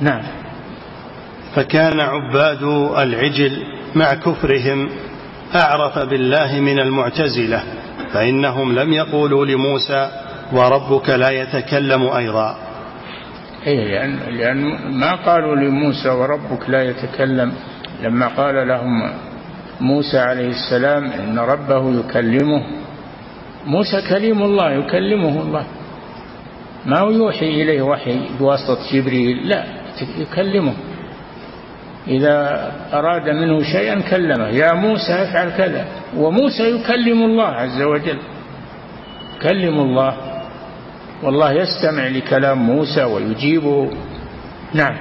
نعم. 0.00 0.22
فكان 1.54 2.00
عباد 2.00 2.62
العجل 2.98 3.62
مع 3.94 4.14
كفرهم 4.14 4.88
أعرف 5.54 5.98
بالله 5.98 6.60
من 6.60 6.78
المعتزلة 6.78 7.62
فإنهم 8.12 8.78
لم 8.78 8.92
يقولوا 8.92 9.46
لموسى 9.46 10.10
وربك 10.52 11.10
لا 11.10 11.30
يتكلم 11.30 12.02
أيضا. 12.02 12.56
إيه 13.66 13.84
لأن, 13.84 14.18
لأن 14.36 14.58
ما 14.98 15.14
قالوا 15.14 15.56
لموسى 15.56 16.08
وربك 16.08 16.70
لا 16.70 16.82
يتكلم. 16.82 17.52
لما 18.02 18.26
قال 18.26 18.68
لهم 18.68 19.10
موسى 19.80 20.18
عليه 20.18 20.48
السلام 20.48 21.04
إن 21.04 21.38
ربه 21.38 22.00
يكلمه. 22.00 22.62
موسى 23.66 24.02
كليم 24.08 24.42
الله 24.42 24.70
يكلمه 24.72 25.42
الله. 25.42 25.64
ما 26.86 26.98
هو 26.98 27.10
يوحي 27.10 27.46
إليه 27.46 27.82
وحي 27.82 28.20
بواسطة 28.40 28.78
جبريل؟ 28.92 29.48
لا 29.48 29.64
يكلمه. 30.18 30.74
إذا 32.08 32.72
أراد 32.92 33.28
منه 33.28 33.62
شيئا 33.62 34.00
كلمه. 34.00 34.48
يا 34.48 34.72
موسى 34.72 35.12
افعل 35.12 35.50
كذا. 35.50 35.86
وموسى 36.16 36.62
يكلم 36.62 37.22
الله 37.22 37.46
عز 37.46 37.82
وجل. 37.82 38.18
كلم 39.42 39.80
الله. 39.80 40.16
والله 41.22 41.52
يستمع 41.52 42.06
لكلام 42.08 42.58
موسى 42.58 43.04
ويجيبه. 43.04 43.90
نعم. 44.74 44.96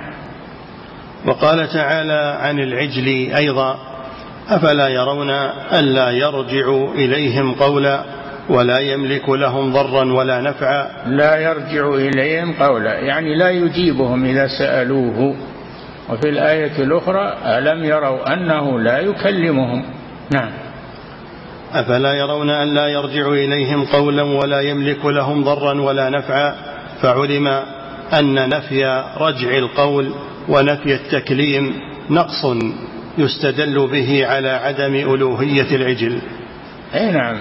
وقال 1.25 1.67
تعالى 1.67 2.38
عن 2.41 2.59
العجل 2.59 3.07
أيضا. 3.38 3.97
أفلا 4.50 4.88
يرون 4.88 5.30
ألا 5.74 6.12
يرجع 6.12 6.91
إليهم 6.95 7.56
قولا 7.56 8.04
ولا 8.50 8.80
يملك 8.80 9.30
لهم 9.30 9.74
ضرا 9.74 10.14
ولا 10.14 10.41
نفعا؟ 10.41 10.88
لا 11.08 11.38
يرجع 11.38 11.89
إليهم 11.89 12.54
قولا 12.54 13.00
يعني 13.00 13.36
لا 13.36 13.50
يجيبهم 13.50 14.26
إذا 14.26 14.48
سألوه. 14.48 15.36
وفي 16.10 16.30
الآية 16.30 16.84
الأخرى 16.84 17.38
ألم 17.45 17.84
يروا 17.84 18.34
أنه 18.34 18.80
لا 18.80 19.00
يكلمهم؟ 19.00 19.84
نعم. 20.34 20.52
أفلا 21.74 22.14
يرون 22.14 22.50
أن 22.50 22.74
لا 22.74 22.88
يرجع 22.88 23.28
إليهم 23.28 23.86
قولا 23.86 24.24
ولا 24.24 24.62
يملك 24.62 25.06
لهم 25.06 25.43
ضرا 25.43 25.82
ولا 25.82 26.10
نفعا؟ 26.10 26.56
فعلم 27.02 27.48
أن 28.14 28.50
نفي 28.50 29.04
رجع 29.18 29.58
القول 29.58 30.12
ونفي 30.50 30.93
التكليم 30.93 31.74
نقص 32.10 32.45
يستدل 33.18 33.88
به 33.88 34.26
على 34.28 34.49
عدم 34.49 34.95
ألوهية 34.95 35.76
العجل. 35.76 36.22
أي 36.95 37.11
نعم. 37.11 37.38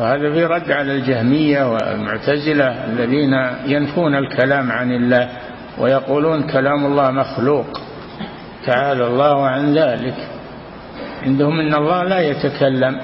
وهذا 0.00 0.32
في 0.32 0.44
رد 0.44 0.70
على 0.70 0.92
الجهمية 0.92 1.72
والمعتزلة 1.72 2.84
الذين 2.84 3.32
ينفون 3.66 4.14
الكلام 4.14 4.72
عن 4.72 4.92
الله 4.92 5.28
ويقولون 5.78 6.42
كلام 6.42 6.86
الله 6.86 7.10
مخلوق. 7.10 7.66
تعالى 8.66 9.06
الله 9.06 9.46
عن 9.46 9.74
ذلك. 9.74 10.14
عندهم 11.22 11.60
إن 11.60 11.74
الله 11.74 12.02
لا 12.02 12.20
يتكلم 12.20 13.00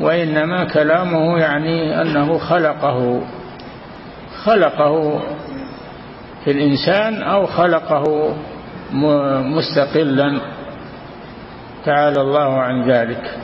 وإنما 0.00 0.64
كلامه 0.64 1.38
يعني 1.38 2.02
أنه 2.02 2.38
خلقه. 2.38 3.22
خلقه 4.44 5.22
في 6.44 6.50
الإنسان 6.50 7.22
أو 7.22 7.46
خلقه 7.46 8.34
مستقلا. 9.42 10.40
تعالى 11.84 12.20
الله 12.20 12.60
عن 12.60 12.90
ذلك. 12.90 13.38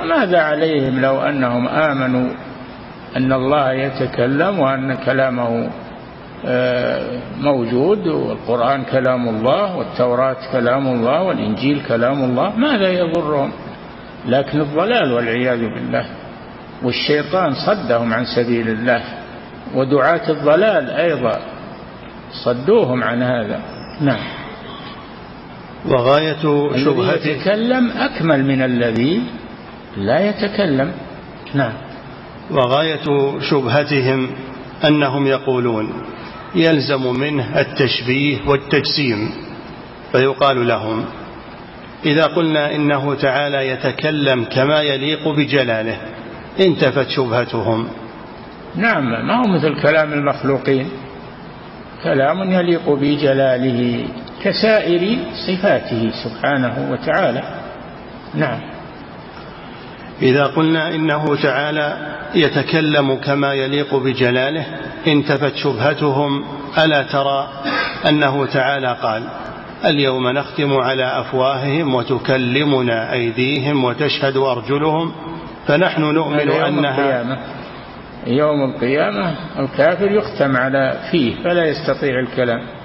وماذا 0.00 0.40
عليهم 0.40 1.00
لو 1.00 1.20
أنهم 1.20 1.68
آمنوا 1.68 2.28
أن 3.16 3.32
الله 3.32 3.72
يتكلم 3.72 4.58
وأن 4.58 4.94
كلامه 4.94 5.70
آه، 6.46 7.20
موجود 7.40 8.06
والقرآن 8.06 8.84
كلام 8.84 9.28
الله 9.28 9.76
والتوراة 9.76 10.36
كلام 10.52 10.86
الله 10.86 11.22
والإنجيل 11.22 11.82
كلام 11.88 12.24
الله 12.24 12.56
ماذا 12.56 12.88
يضرهم؟ 12.88 13.52
لكن 14.26 14.60
الضلال 14.60 15.12
والعياذ 15.12 15.58
بالله. 15.58 16.06
والشيطان 16.82 17.54
صدهم 17.66 18.14
عن 18.14 18.24
سبيل 18.36 18.68
الله. 18.68 19.02
ودعاة 19.74 20.30
الضلال 20.30 20.90
أيضا 20.90 21.38
صدوهم 22.44 23.02
عن 23.02 23.22
هذا. 23.22 23.60
نعم. 24.00 24.41
وغاية 25.88 26.42
شبهته. 26.84 27.14
الذي 27.14 27.30
يتكلم 27.30 27.90
أكمل 27.90 28.44
من 28.44 28.62
الذي 28.62 29.22
لا 29.96 30.28
يتكلم. 30.28 30.92
نعم. 31.54 31.72
وغاية 32.50 33.38
شبهتهم 33.40 34.30
أنهم 34.84 35.26
يقولون 35.26 35.92
يلزم 36.54 37.20
منه 37.20 37.60
التشبيه 37.60 38.38
والتجسيم 38.46 39.30
فيقال 40.12 40.68
لهم 40.68 41.04
إذا 42.06 42.24
قلنا 42.24 42.74
إنه 42.74 43.14
تعالى 43.14 43.68
يتكلم 43.68 44.44
كما 44.44 44.80
يليق 44.80 45.28
بجلاله 45.28 45.96
انتفت 46.60 47.08
شبهتهم. 47.08 47.88
نعم 48.76 49.26
ما 49.26 49.34
هو 49.36 49.48
مثل 49.48 49.82
كلام 49.82 50.12
المخلوقين؟ 50.12 50.88
كلام 52.04 52.50
يليق 52.50 52.90
بجلاله. 52.90 54.06
كسائر 54.44 55.18
صفاته 55.46 56.10
سبحانه 56.24 56.88
وتعالى. 56.92 57.42
نعم. 58.34 58.60
إذا 60.22 60.46
قلنا 60.46 60.94
إنه 60.94 61.42
تعالى 61.42 61.96
يتكلم 62.34 63.14
كما 63.14 63.54
يليق 63.54 63.94
بجلاله 63.94 64.66
انتفت 65.06 65.54
شبهتهم 65.56 66.44
ألا 66.78 67.02
ترى 67.02 67.48
أنه 68.08 68.46
تعالى 68.46 68.96
قال 69.02 69.22
اليوم 69.84 70.28
نختم 70.28 70.72
على 70.72 71.20
أفواههم 71.20 71.94
وتكلمنا 71.94 73.12
أيديهم 73.12 73.84
وتشهد 73.84 74.36
أرجلهم 74.36 75.12
فنحن 75.66 76.02
نؤمن 76.02 76.50
أنها 76.50 76.98
القيامة. 76.98 77.38
يوم 78.26 78.64
القيامة 78.70 79.34
الكافر 79.58 80.10
يختم 80.10 80.56
على 80.56 80.98
فيه 81.10 81.34
فلا 81.44 81.64
يستطيع 81.64 82.20
الكلام. 82.20 82.81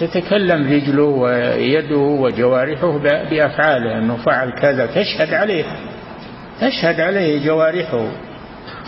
تتكلم 0.00 0.72
رجله 0.72 1.02
ويده 1.02 1.96
وجوارحه 1.96 2.98
بأفعاله 2.98 3.98
أنه 3.98 4.16
فعل 4.16 4.50
كذا 4.50 4.86
تشهد 4.86 5.34
عليه. 5.34 5.64
تشهد 6.60 7.00
عليه 7.00 7.46
جوارحه 7.46 8.08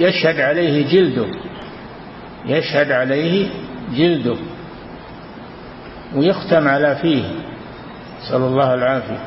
يشهد 0.00 0.40
عليه 0.40 0.86
جلده. 0.92 1.26
يشهد 2.46 2.92
عليه 2.92 3.46
جلده. 3.94 4.36
ويختم 6.16 6.68
على 6.68 6.96
فيه. 7.02 7.24
صلى 8.30 8.46
الله 8.46 8.74
العافية. 8.74 9.18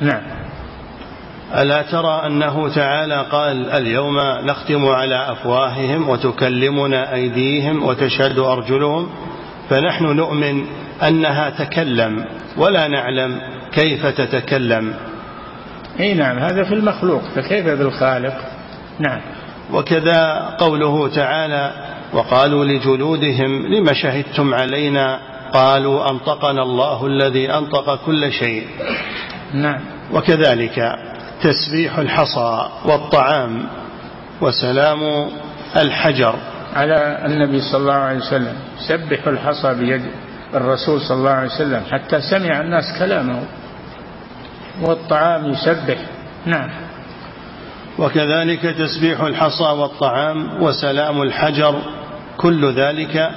نعم. 0.00 0.22
ألا 1.54 1.82
ترى 1.82 2.22
أنه 2.26 2.74
تعالى 2.74 3.26
قال 3.32 3.70
اليوم 3.70 4.16
نختم 4.44 4.86
على 4.86 5.32
أفواههم 5.32 6.08
وتكلمنا 6.08 7.14
أيديهم 7.14 7.82
وتشهد 7.82 8.38
أرجلهم 8.38 9.10
فنحن 9.70 10.04
نؤمن 10.04 10.66
أنها 11.02 11.50
تكلم 11.50 12.24
ولا 12.56 12.88
نعلم 12.88 13.40
كيف 13.72 14.06
تتكلم. 14.06 14.94
إي 16.00 16.14
نعم 16.14 16.38
هذا 16.38 16.64
في 16.64 16.74
المخلوق 16.74 17.22
فكيف 17.34 17.66
بالخالق؟ 17.66 18.34
نعم. 18.98 19.20
وكذا 19.72 20.34
قوله 20.58 21.08
تعالى 21.08 21.72
وقالوا 22.12 22.64
لجلودهم 22.64 23.66
لم 23.66 23.92
شهدتم 23.92 24.54
علينا؟ 24.54 25.18
قالوا 25.52 26.10
أنطقنا 26.10 26.62
الله 26.62 27.06
الذي 27.06 27.52
أنطق 27.52 28.04
كل 28.06 28.32
شيء. 28.32 28.66
نعم. 29.54 29.80
وكذلك 30.12 30.96
تسبيح 31.42 31.98
الحصى 31.98 32.68
والطعام 32.84 33.66
وسلام 34.40 35.28
الحجر. 35.76 36.34
على 36.74 37.22
النبي 37.26 37.60
صلى 37.60 37.80
الله 37.80 37.92
عليه 37.94 38.18
وسلم 38.18 38.54
سبح 38.88 39.26
الحصى 39.26 39.74
بيد 39.74 40.02
الرسول 40.54 41.00
صلى 41.00 41.16
الله 41.16 41.30
عليه 41.30 41.50
وسلم 41.50 41.82
حتى 41.90 42.20
سمع 42.20 42.60
الناس 42.60 42.84
كلامه 42.98 43.42
والطعام 44.82 45.44
يسبح. 45.50 45.98
نعم. 46.46 46.70
وكذلك 47.98 48.62
تسبيح 48.62 49.20
الحصى 49.20 49.64
والطعام 49.64 50.62
وسلام 50.62 51.22
الحجر 51.22 51.74
كل 52.36 52.72
ذلك 52.72 53.30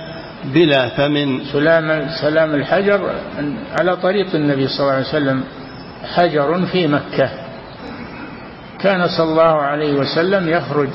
بلا 0.44 0.90
ثمن 0.90 1.46
سلام 1.46 2.08
سلام 2.22 2.56
الحجر 2.56 3.16
على 3.80 3.96
طريق 3.98 4.36
النبي 4.36 4.68
صلى 4.68 4.80
الله 4.80 4.94
عليه 4.94 5.08
وسلم 5.08 5.44
حجر 6.16 6.66
في 6.66 6.88
مكة. 6.88 7.30
كان 8.80 9.08
صلى 9.08 9.32
الله 9.32 9.62
عليه 9.62 9.94
وسلم 9.94 10.50
يخرج 10.50 10.90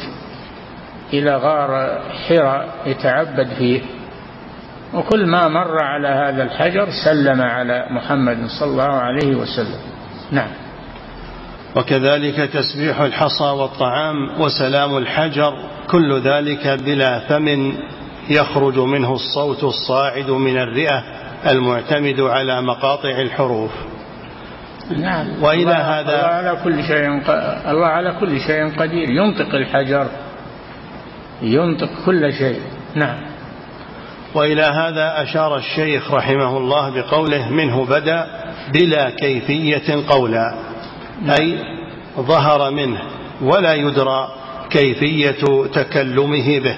إلى 1.13 1.37
غار 1.37 2.03
حراء 2.29 2.69
يتعبد 2.87 3.49
فيه. 3.59 3.83
وكل 4.95 5.27
ما 5.27 5.49
مر 5.49 5.83
على 5.83 6.09
هذا 6.09 6.43
الحجر 6.43 6.89
سلم 7.05 7.43
على 7.43 7.87
محمد 7.91 8.47
صلى 8.47 8.71
الله 8.71 8.85
عليه 8.85 9.37
وسلم. 9.37 9.81
نعم. 10.31 10.51
وكذلك 11.77 12.37
تسبيح 12.37 13.01
الحصى 13.01 13.45
والطعام 13.45 14.41
وسلام 14.41 14.97
الحجر 14.97 15.53
كل 15.91 16.21
ذلك 16.21 16.69
بلا 16.69 17.19
فم 17.19 17.73
يخرج 18.31 18.79
منه 18.79 19.15
الصوت 19.15 19.65
الصاعد 19.65 20.31
من 20.31 20.59
الرئة 20.59 21.05
المعتمد 21.51 22.21
على 22.21 22.63
مقاطع 22.63 23.11
الحروف. 23.21 23.71
نعم. 24.97 25.43
وإلى 25.43 25.63
الله 25.63 26.01
هذا 26.01 26.15
الله 26.15 26.29
على 26.29 26.59
كل 26.65 26.85
شيء 26.85 27.07
الله 27.71 27.87
على 27.87 28.17
كل 28.21 28.41
شيء 28.41 28.81
قدير. 28.81 29.11
ينطق 29.11 29.55
الحجر. 29.55 30.07
ينطق 31.43 31.91
كل 32.07 32.33
شيء. 32.33 32.61
نعم. 32.95 33.28
وإلى 34.35 34.63
هذا 34.63 35.23
أشار 35.23 35.57
الشيخ 35.57 36.11
رحمه 36.11 36.57
الله 36.57 36.91
بقوله 36.91 37.49
منه 37.49 37.85
بدأ 37.85 38.27
بلا 38.73 39.11
كيفية 39.11 40.05
قولا 40.09 40.55
أي 41.41 41.59
ظهر 42.19 42.71
منه 42.71 43.01
ولا 43.43 43.75
يدرى 43.75 44.29
كيفية 44.71 45.67
تكلمه 45.73 46.59
به. 46.59 46.77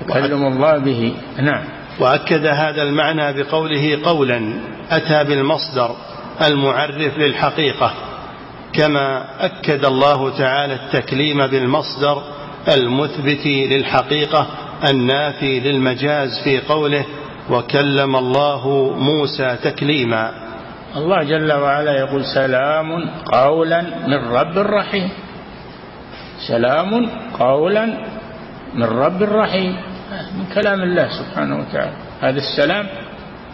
تكلم 0.00 0.46
الله 0.46 0.78
به. 0.78 1.14
نعم. 1.38 1.64
وأكد 2.00 2.46
هذا 2.46 2.82
المعنى 2.82 3.32
بقوله 3.32 3.98
قولا 4.04 4.52
أتى 4.90 5.24
بالمصدر 5.24 5.96
المعرف 6.46 7.18
للحقيقة 7.18 7.92
كما 8.72 9.24
أكد 9.44 9.84
الله 9.84 10.38
تعالى 10.38 10.74
التكليم 10.74 11.46
بالمصدر 11.46 12.22
المثبت 12.68 13.46
للحقيقة 13.46 14.46
النافي 14.84 15.60
للمجاز 15.60 16.28
في 16.44 16.60
قوله 16.60 17.04
وكلم 17.50 18.16
الله 18.16 18.94
موسى 18.98 19.56
تكليما. 19.62 20.32
الله 20.96 21.22
جل 21.22 21.52
وعلا 21.52 21.98
يقول 21.98 22.24
سلام 22.24 23.10
قولا 23.32 23.80
من 24.06 24.14
رب 24.14 24.58
رحيم. 24.58 25.10
سلام 26.48 27.10
قولا 27.38 27.86
من 28.74 28.84
رب 28.84 29.22
رحيم. 29.22 29.76
من 30.38 30.44
كلام 30.54 30.82
الله 30.82 31.08
سبحانه 31.08 31.58
وتعالى. 31.58 31.92
هذا 32.20 32.38
السلام 32.38 32.86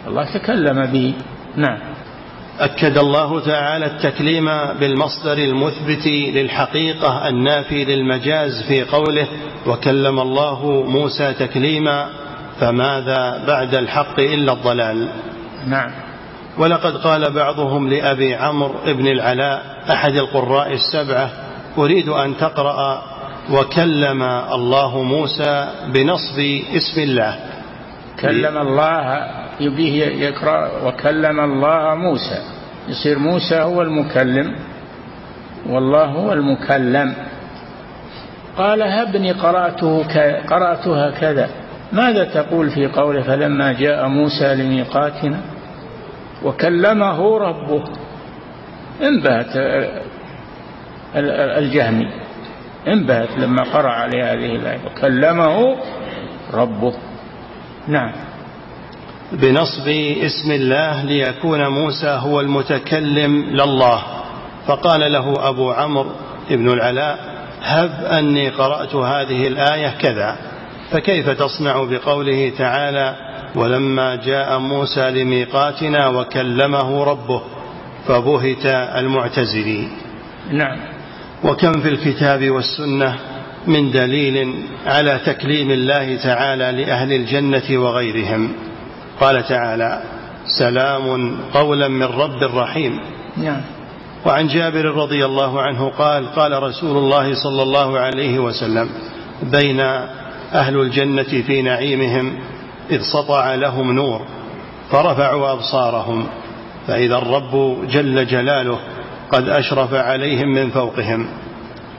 الله 0.07 0.25
تكلم 0.33 0.85
به. 0.85 1.13
نعم. 1.55 1.94
أكد 2.59 2.97
الله 2.97 3.39
تعالى 3.39 3.85
التكليم 3.85 4.45
بالمصدر 4.79 5.37
المثبت 5.37 6.07
للحقيقة 6.07 7.27
النافي 7.29 7.85
للمجاز 7.85 8.63
في 8.67 8.83
قوله 8.83 9.27
وكلم 9.67 10.19
الله 10.19 10.83
موسى 10.87 11.33
تكليما 11.33 12.09
فماذا 12.59 13.43
بعد 13.47 13.75
الحق 13.75 14.19
إلا 14.19 14.53
الضلال؟ 14.53 15.09
نعم. 15.67 15.91
ولقد 16.57 16.97
قال 16.97 17.33
بعضهم 17.33 17.89
لأبي 17.89 18.35
عمرو 18.35 18.73
بن 18.87 19.07
العلاء 19.07 19.61
أحد 19.91 20.15
القراء 20.17 20.73
السبعة 20.73 21.29
أريد 21.77 22.09
أن 22.09 22.37
تقرأ 22.37 23.03
وكلم 23.51 24.23
الله 24.53 25.01
موسى 25.03 25.69
بنصب 25.87 26.39
اسم 26.75 27.01
الله. 27.01 27.39
كلم 28.21 28.57
الله 28.57 29.44
يبيه 29.59 30.05
يقرأ 30.05 30.69
وكلم 30.85 31.39
الله 31.39 31.95
موسى. 31.95 32.39
يصير 32.87 33.19
موسى 33.19 33.55
هو 33.55 33.81
المكلم 33.81 34.55
والله 35.69 36.05
هو 36.05 36.33
المكلم. 36.33 37.13
قال 38.57 38.83
هبني 38.83 39.31
قرأته 39.31 40.03
قرأتها 40.47 41.11
كذا. 41.11 41.49
ماذا 41.93 42.23
تقول 42.23 42.69
في 42.69 42.87
قوله 42.87 43.21
فلما 43.21 43.73
جاء 43.73 44.07
موسى 44.07 44.55
لميقاتنا؟ 44.55 45.39
وكلمه 46.43 47.37
ربه. 47.37 47.83
انبهت 49.01 49.51
الجهمي. 51.57 52.07
انبهت 52.87 53.29
لما 53.37 53.63
قرأ 53.63 53.89
عليه 53.89 54.33
هذه 54.33 54.55
الآية. 54.55 54.79
وكلمه 54.85 55.75
ربه. 56.53 56.93
نعم. 57.87 58.11
بنصب 59.31 59.87
اسم 60.25 60.51
الله 60.51 61.03
ليكون 61.03 61.67
موسى 61.67 62.19
هو 62.21 62.41
المتكلم 62.41 63.49
لله. 63.49 64.01
فقال 64.67 65.11
له 65.11 65.49
أبو 65.49 65.71
عمرو 65.71 66.11
بن 66.49 66.69
العلاء 66.69 67.35
هب 67.61 68.05
أني 68.05 68.49
قرأت 68.49 68.95
هذه 68.95 69.47
الآية 69.47 69.89
كذا 69.89 70.37
فكيف 70.91 71.29
تصنع 71.29 71.83
بقوله 71.83 72.51
تعالى 72.57 73.15
ولما 73.55 74.15
جاء 74.15 74.59
موسى 74.59 75.11
لميقاتنا 75.11 76.07
وكلمه 76.07 77.03
ربه 77.03 77.41
فبهت 78.07 78.65
المعتزلي 78.97 79.87
نعم. 80.51 80.77
وكم 81.43 81.71
في 81.71 81.89
الكتاب 81.89 82.49
والسنة 82.49 83.15
من 83.67 83.91
دليل 83.91 84.53
على 84.85 85.19
تكليم 85.25 85.71
الله 85.71 86.15
تعالى 86.15 86.83
لأهل 86.83 87.13
الجنة 87.13 87.77
وغيرهم. 87.79 88.51
قال 89.21 89.47
تعالى 89.47 90.01
سلام 90.59 91.37
قولا 91.53 91.87
من 91.87 92.03
رب 92.03 92.43
رحيم. 92.43 92.99
نعم. 93.37 93.61
وعن 94.25 94.47
جابر 94.47 94.85
رضي 94.85 95.25
الله 95.25 95.61
عنه 95.61 95.89
قال 95.89 96.27
قال 96.27 96.63
رسول 96.63 96.97
الله 96.97 97.43
صلى 97.43 97.61
الله 97.61 97.99
عليه 97.99 98.39
وسلم 98.39 98.89
بين 99.43 99.79
أهل 100.53 100.81
الجنة 100.81 101.23
في 101.47 101.61
نعيمهم 101.61 102.39
إذ 102.91 103.01
سطع 103.01 103.55
لهم 103.55 103.91
نور 103.91 104.21
فرفعوا 104.91 105.51
أبصارهم 105.51 106.27
فإذا 106.87 107.17
الرب 107.17 107.77
جل 107.87 108.27
جلاله 108.27 108.79
قد 109.31 109.49
أشرف 109.49 109.93
عليهم 109.93 110.47
من 110.47 110.69
فوقهم 110.69 111.27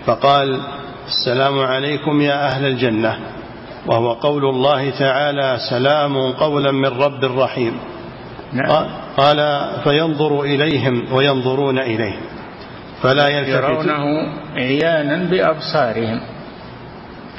فقال 0.07 0.61
السلام 1.07 1.59
عليكم 1.59 2.21
يا 2.21 2.47
أهل 2.47 2.67
الجنة. 2.67 3.19
وهو 3.87 4.13
قول 4.13 4.45
الله 4.45 4.91
تعالى 4.91 5.59
سلام 5.71 6.33
قولا 6.33 6.73
من 6.73 6.87
رب 6.87 7.25
رحيم. 7.25 7.79
نعم. 8.53 8.87
قال 9.17 9.71
فينظر 9.85 10.41
إليهم 10.41 11.13
وينظرون 11.13 11.79
إليه. 11.79 12.17
فلا 13.03 13.29
يلتفت. 13.29 13.65
يرونه 13.65 14.05
عيانا 14.57 15.17
بأبصارهم 15.31 16.21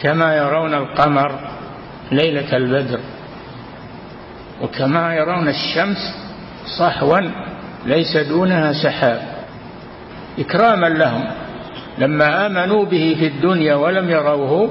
كما 0.01 0.37
يرون 0.37 0.73
القمر 0.73 1.31
ليلة 2.11 2.57
البدر 2.57 2.99
وكما 4.61 5.13
يرون 5.13 5.47
الشمس 5.47 5.97
صحوا 6.79 7.19
ليس 7.85 8.17
دونها 8.17 8.73
سحاب. 8.73 9.21
إكراما 10.39 10.87
لهم 10.87 11.27
لما 11.97 12.45
آمنوا 12.45 12.85
به 12.85 13.15
في 13.19 13.27
الدنيا 13.27 13.75
ولم 13.75 14.09
يروه 14.09 14.69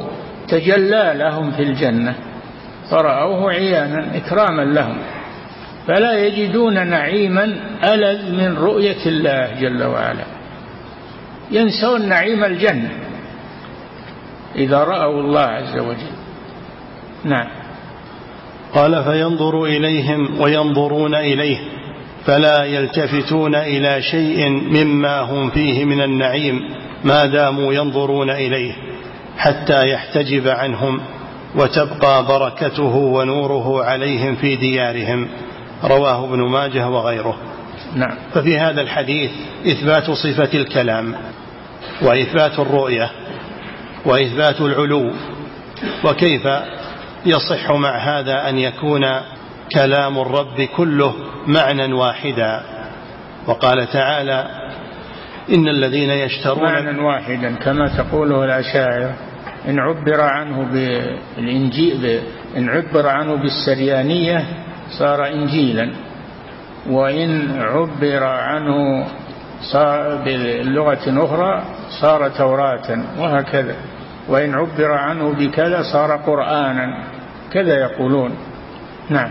تجلى 0.49 1.13
لهم 1.17 1.51
في 1.51 1.63
الجنة. 1.63 2.15
فرأوه 2.91 3.51
عيانا 3.51 4.17
إكراما 4.17 4.63
لهم. 4.63 4.99
فلا 5.87 6.27
يجدون 6.27 6.87
نعيما 6.87 7.45
ألذ 7.85 8.33
من 8.33 8.57
رؤية 8.57 9.07
الله 9.07 9.61
جل 9.61 9.85
وعلا. 9.85 10.25
ينسون 11.51 12.09
نعيم 12.09 12.45
الجنة. 12.45 12.91
إذا 14.57 14.85
رأوا 14.85 15.21
الله 15.21 15.41
عز 15.41 15.79
وجل. 15.79 16.17
نعم. 17.25 17.47
قال 18.75 19.05
فينظر 19.05 19.65
إليهم 19.65 20.41
وينظرون 20.41 21.15
إليه 21.15 21.59
فلا 22.25 22.65
يلتفتون 22.65 23.55
إلى 23.55 24.03
شيء 24.03 24.49
مما 24.49 25.21
هم 25.21 25.51
فيه 25.51 25.85
من 25.85 26.03
النعيم. 26.03 26.61
ما 27.05 27.27
داموا 27.27 27.73
ينظرون 27.73 28.31
إليه. 28.31 28.73
حتى 29.39 29.89
يحتجب 29.89 30.49
عنهم 30.49 31.01
وتبقى 31.55 32.27
بركته 32.27 32.97
ونوره 32.97 33.85
عليهم 33.85 34.35
في 34.35 34.57
ديارهم. 34.57 35.29
رواه 35.85 36.25
ابن 36.25 36.43
ماجه 36.43 36.89
وغيره. 36.89 37.37
نعم. 37.95 38.17
ففي 38.35 38.59
هذا 38.59 38.81
الحديث 38.81 39.31
إثبات 39.67 40.11
صفة 40.11 40.59
الكلام 40.59 41.15
وإثبات 42.03 42.59
الرؤية 42.59 43.11
وإثبات 44.05 44.61
العلو 44.61 45.13
وكيف 46.05 46.49
يصح 47.27 47.71
مع 47.71 47.99
هذا 47.99 48.49
أن 48.49 48.59
يكون 48.59 49.03
كلام 49.75 50.19
الرب 50.19 50.61
كله 50.77 51.15
معنى 51.47 51.93
واحدا. 51.93 52.63
وقال 53.47 53.87
تعالى 53.93 54.47
إن 55.55 55.69
الذين 55.69 56.11
يشترون 56.11 56.65
معنى 56.65 57.01
واحدا 57.01 57.55
كما 57.55 57.89
تقوله 57.99 58.45
الأشاعرة. 58.45 59.15
إن 59.69 59.79
عبر 59.79 60.21
عنه 60.21 60.63
بالإنجيل 60.73 62.21
إن 62.57 62.69
عبر 62.69 63.07
عنه 63.09 63.37
بالسريانية 63.37 64.45
صار 64.99 65.27
إنجيلا. 65.27 65.91
وإن 66.91 67.61
عبر 67.61 68.25
عنه 68.25 69.07
صار 69.73 70.23
بلغة 70.25 71.25
أخرى 71.25 71.65
صار 72.01 72.29
توراة 72.29 72.99
وهكذا. 73.19 73.75
وإن 74.29 74.55
عبر 74.55 74.93
عنه 74.93 75.33
بكذا 75.33 75.83
صار 75.93 76.17
قرآنا 76.17 77.05
كذا 77.53 77.81
يقولون. 77.81 78.31
نعم. 79.11 79.31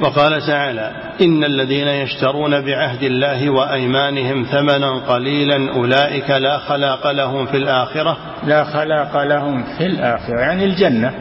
وقال 0.00 0.46
تعالى 0.46 0.92
إن 1.20 1.44
الذين 1.44 1.88
يشترون 1.88 2.60
بعهد 2.60 3.02
الله 3.02 3.50
وأيمانهم 3.50 4.44
ثمنا 4.44 4.98
قليلا 5.08 5.74
أولئك 5.74 6.30
لا 6.30 6.58
خلاق 6.58 7.10
لهم 7.10 7.46
في 7.46 7.56
الآخرة. 7.56 8.16
لا 8.46 8.64
خلاق 8.64 9.22
لهم 9.22 9.64
في 9.78 9.86
الآخرة 9.86 10.40
يعني 10.40 10.64
الجنة. 10.64 11.14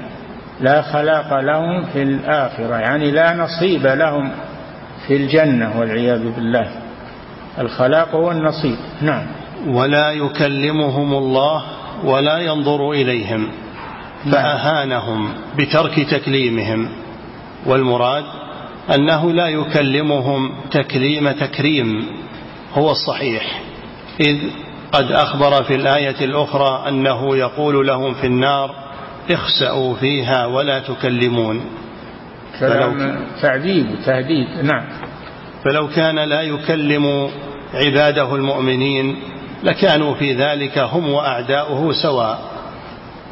لا 0.62 0.82
خلاق 0.82 1.40
لهم 1.40 1.86
في 1.86 2.04
الآخرة 2.04 2.76
يعني 2.76 3.12
لا 3.12 3.36
نصيب 3.36 3.88
لهم 3.88 4.32
في 5.08 5.16
الجنة 5.16 5.80
والعياذ 5.80 6.30
بالله. 6.36 6.68
الخلاق 7.60 8.16
هو 8.16 8.32
النصيب. 8.32 8.78
نعم. 9.02 9.26
ولا 9.68 10.12
يكلمهم 10.12 11.14
الله 11.14 11.64
ولا 12.04 12.38
ينظر 12.38 12.92
إليهم 12.92 13.52
نعم. 14.26 14.32
فأهانهم 14.32 15.34
بترك 15.58 16.00
تكليمهم. 16.00 16.90
والمراد 17.66 18.24
أنه 18.96 19.32
لا 19.32 19.48
يكلمهم 19.48 20.52
تكليم 20.72 21.32
تكريم 21.32 22.06
هو 22.74 22.92
الصحيح. 22.92 23.62
إذ 24.20 24.38
قد 24.92 25.12
أخبر 25.12 25.64
في 25.64 25.76
الآية 25.76 26.26
الأخرى 26.26 26.90
أنه 26.90 27.38
يقول 27.38 27.88
لهم 27.88 28.14
في 28.14 28.28
النار 28.28 28.76
اخسأوا 29.32 29.96
فيها 29.96 30.46
ولا 30.46 30.80
تكلمون. 30.80 31.62
كلام 32.60 33.26
تعذيب 33.42 33.92
وتهديد 33.92 34.48
نعم. 34.64 34.86
فلو 35.64 35.88
كان 35.88 36.20
لا 36.20 36.42
يكلم 36.42 37.30
عباده 37.74 38.36
المؤمنين 38.36 39.16
لكانوا 39.64 40.14
في 40.16 40.34
ذلك 40.34 40.78
هم 40.78 41.10
وأعداؤه 41.10 41.92
سواء. 42.04 42.59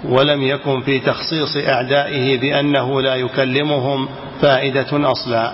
ولم 0.04 0.42
يكن 0.42 0.82
في 0.82 1.00
تخصيص 1.00 1.58
أعدائه 1.58 2.38
بأنه 2.38 3.02
لا 3.02 3.16
يكلمهم 3.16 4.10
فائدة 4.42 5.12
أصلا. 5.12 5.54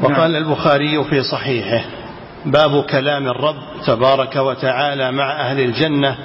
وقال 0.00 0.32
نعم. 0.32 0.42
البخاري 0.42 1.04
في 1.04 1.22
صحيحه 1.22 1.84
باب 2.44 2.84
كلام 2.84 3.28
الرب 3.28 3.56
تبارك 3.86 4.36
وتعالى 4.36 5.12
مع 5.12 5.40
أهل 5.40 5.60
الجنة 5.60 6.16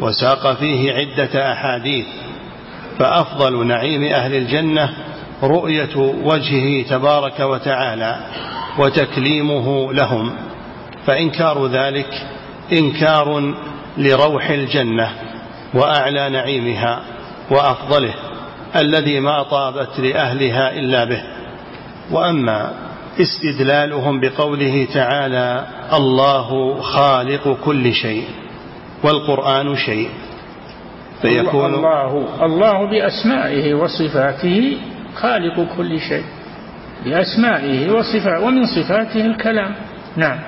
وساق 0.00 0.52
فيه 0.54 0.92
عدة 0.92 1.52
أحاديث. 1.52 2.06
فأفضل 2.98 3.66
نعيم 3.66 4.04
أهل 4.04 4.34
الجنة 4.34 4.90
رؤية 5.42 5.96
وجهه 5.96 6.88
تبارك 6.88 7.40
وتعالى 7.40 8.16
وتكليمه 8.78 9.92
لهم. 9.92 10.32
فإنكار 11.06 11.66
ذلك 11.66 12.26
إنكار 12.72 13.54
لروح 13.98 14.50
الجنة. 14.50 15.29
وأعلى 15.74 16.28
نعيمها 16.30 17.00
وأفضله 17.50 18.14
الذي 18.76 19.20
ما 19.20 19.42
طابت 19.42 20.00
لأهلها 20.00 20.72
إلا 20.78 21.04
به. 21.04 21.22
وأما 22.10 22.72
استدلالهم 23.20 24.20
بقوله 24.20 24.86
تعالى 24.94 25.66
الله 25.92 26.80
خالق 26.80 27.56
كل 27.64 27.92
شيء 27.94 28.24
والقرآن 29.04 29.76
شيء. 29.76 30.08
فيكون 31.22 31.74
الله 31.74 32.44
الله 32.44 32.90
بأسمائه 32.90 33.74
وصفاته 33.74 34.76
خالق 35.14 35.66
كل 35.76 36.00
شيء. 36.00 36.24
بأسمائه 37.04 37.90
وصفاته 37.92 38.44
ومن 38.44 38.66
صفاته 38.66 39.26
الكلام. 39.26 39.74
نعم. 40.16 40.38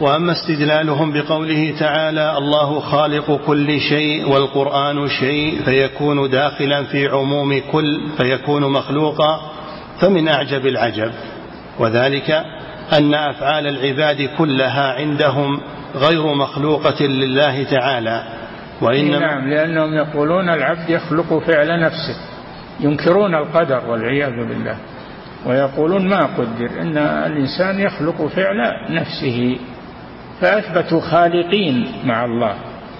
وأما 0.00 0.32
استدلالهم 0.32 1.12
بقوله 1.12 1.74
تعالى 1.78 2.38
الله 2.38 2.80
خالق 2.80 3.40
كل 3.46 3.80
شيء 3.80 4.28
والقرآن 4.28 5.08
شيء 5.08 5.62
فيكون 5.64 6.30
داخلا 6.30 6.84
في 6.84 7.06
عموم 7.06 7.60
كل 7.72 8.00
فيكون 8.16 8.72
مخلوقا 8.72 9.40
فمن 10.00 10.28
أعجب 10.28 10.66
العجب. 10.66 11.12
وذلك 11.78 12.30
أن 12.92 13.14
أفعال 13.14 13.66
العباد 13.66 14.28
كلها 14.38 14.92
عندهم 14.92 15.60
غير 15.96 16.34
مخلوقة 16.34 17.04
لله 17.04 17.64
تعالى 17.64 18.22
وإنما 18.82 19.18
نعم 19.18 19.48
لأنهم 19.50 19.94
يقولون 19.94 20.48
العبد 20.48 20.90
يخلق 20.90 21.38
فعل 21.38 21.80
نفسه 21.80 22.16
ينكرون 22.80 23.34
القدر 23.34 23.90
والعياذ 23.90 24.48
بالله 24.48 24.76
ويقولون 25.46 26.08
ما 26.08 26.20
قدر 26.20 26.80
إن 26.80 26.98
الإنسان 26.98 27.80
يخلق 27.80 28.26
فعل 28.26 28.56
نفسه. 28.90 29.58
فأثبتوا 30.40 31.00
خالقين 31.00 31.92
مع 32.04 32.24
الله. 32.24 32.54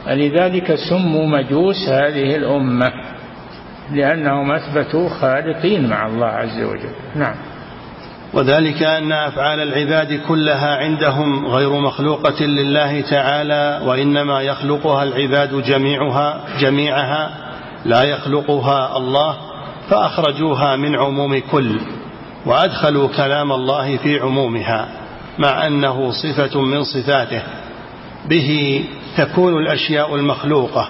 فلذلك 0.07 0.75
سموا 0.75 1.27
مجوس 1.27 1.89
هذه 1.89 2.37
الأمة 2.37 2.93
لأنهم 3.93 4.53
أثبتوا 4.53 5.09
خالقين 5.09 5.89
مع 5.89 6.07
الله 6.07 6.27
عز 6.27 6.63
وجل. 6.63 6.93
نعم. 7.17 7.35
وذلك 8.35 8.83
أن 8.83 9.13
أفعال 9.13 9.61
العباد 9.61 10.21
كلها 10.29 10.77
عندهم 10.77 11.47
غير 11.47 11.81
مخلوقة 11.81 12.45
لله 12.45 13.01
تعالى 13.01 13.81
وإنما 13.87 14.43
يخلقها 14.43 15.03
العباد 15.03 15.63
جميعها 15.63 16.45
جميعها 16.61 17.31
لا 17.85 18.03
يخلقها 18.03 18.97
الله 18.97 19.37
فأخرجوها 19.91 20.77
من 20.77 20.97
عموم 20.97 21.39
كل 21.53 21.81
وأدخلوا 22.47 23.09
كلام 23.17 23.53
الله 23.53 23.97
في 23.97 24.19
عمومها. 24.19 25.04
مع 25.39 25.67
أنه 25.67 26.11
صفة 26.11 26.61
من 26.61 26.83
صفاته. 26.83 27.43
به 28.29 28.85
تكون 29.17 29.53
الأشياء 29.53 30.15
المخلوقة 30.15 30.89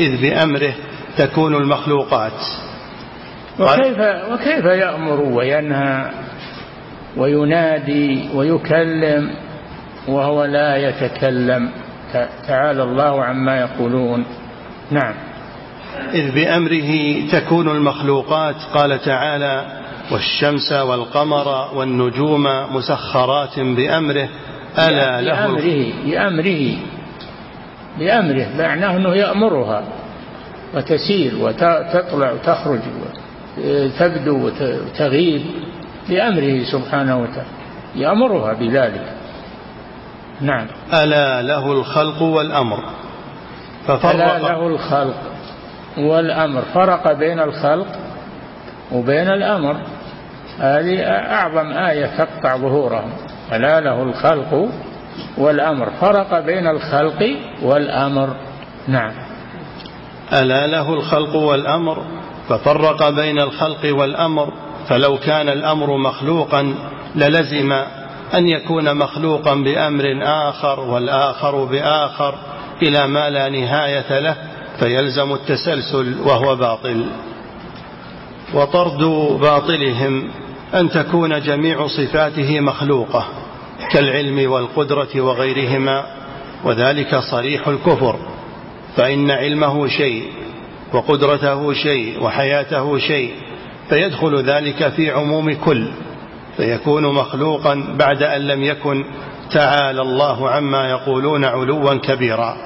إذ 0.00 0.20
بأمره 0.20 0.72
تكون 1.18 1.54
المخلوقات. 1.54 2.32
وكيف 3.58 3.98
وكيف 4.32 4.64
يأمر 4.64 5.20
وينهى 5.20 6.10
وينادي 7.16 8.28
ويكلم 8.34 9.30
وهو 10.08 10.44
لا 10.44 10.76
يتكلم؟ 10.76 11.70
تعالى 12.46 12.82
الله 12.82 13.24
عما 13.24 13.60
يقولون. 13.60 14.24
نعم. 14.90 15.14
إذ 16.14 16.34
بأمره 16.34 17.20
تكون 17.32 17.68
المخلوقات 17.68 18.56
قال 18.74 19.00
تعالى 19.00 19.83
والشمس 20.10 20.72
والقمر 20.72 21.74
والنجوم 21.74 22.44
مسخرات 22.76 23.60
بأمره 23.60 24.28
ألا 24.78 25.20
له 25.20 25.46
بأمره 25.46 25.92
بأمره 26.04 26.76
بأمره 27.98 28.46
معناه 28.58 28.96
أنه 28.96 29.14
يأمرها 29.14 29.84
وتسير 30.74 31.32
وتطلع 31.40 32.32
وتخرج 32.32 32.80
وتبدو 33.58 34.46
وتغيب 34.46 35.42
بأمره 36.08 36.64
سبحانه 36.64 37.22
وتعالى. 37.22 37.48
يأمرها 37.96 38.52
بذلك. 38.52 39.12
نعم. 40.40 40.66
ألا 40.94 41.42
له 41.42 41.72
الخلق 41.72 42.22
والأمر. 42.22 42.84
ففرق 43.86 44.14
ألا 44.14 44.38
له 44.38 44.66
الخلق 44.66 45.16
والأمر. 45.98 46.62
فرق 46.74 47.12
بين 47.12 47.40
الخلق 47.40 47.86
وبين 48.92 49.28
الأمر. 49.28 49.76
هذه 50.58 51.02
أعظم 51.06 51.72
آية 51.72 52.06
تقطع 52.06 52.56
ظهورهم. 52.56 53.10
ألا 53.52 53.80
له 53.80 54.02
الخلق 54.02 54.68
والأمر. 55.38 55.90
فرق 55.90 56.40
بين 56.40 56.66
الخلق 56.66 57.36
والأمر. 57.62 58.36
نعم. 58.88 59.12
ألا 60.32 60.66
له 60.66 60.94
الخلق 60.94 61.36
والأمر. 61.36 62.02
ففرق 62.48 63.10
بين 63.10 63.40
الخلق 63.40 63.96
والأمر. 63.98 64.52
فلو 64.88 65.18
كان 65.18 65.48
الأمر 65.48 65.96
مخلوقا 65.96 66.74
للزم 67.14 67.72
أن 68.34 68.48
يكون 68.48 68.96
مخلوقا 68.96 69.54
بأمر 69.54 70.18
آخر 70.22 70.80
والآخر 70.80 71.64
بآخر 71.64 72.34
إلى 72.82 73.06
ما 73.06 73.30
لا 73.30 73.48
نهاية 73.48 74.18
له 74.18 74.36
فيلزم 74.78 75.32
التسلسل 75.32 76.14
وهو 76.24 76.56
باطل. 76.56 77.06
وطرد 78.54 79.04
باطلهم 79.40 80.30
أن 80.74 80.90
تكون 80.90 81.40
جميع 81.40 81.86
صفاته 81.86 82.60
مخلوقة 82.60 83.28
كالعلم 83.92 84.50
والقدرة 84.52 85.20
وغيرهما 85.20 86.04
وذلك 86.64 87.16
صريح 87.16 87.68
الكفر. 87.68 88.16
فإن 88.96 89.30
علمه 89.30 89.86
شيء 89.88 90.24
وقدرته 90.92 91.72
شيء 91.72 92.22
وحياته 92.22 92.98
شيء 92.98 93.34
فيدخل 93.88 94.42
ذلك 94.42 94.88
في 94.88 95.10
عموم 95.10 95.52
كل 95.52 95.88
فيكون 96.56 97.14
مخلوقا 97.14 97.94
بعد 97.98 98.22
أن 98.22 98.40
لم 98.40 98.62
يكن. 98.62 99.04
تعالى 99.52 100.02
الله 100.02 100.50
عما 100.50 100.90
يقولون 100.90 101.44
علوا 101.44 101.94
كبيرا. 101.94 102.56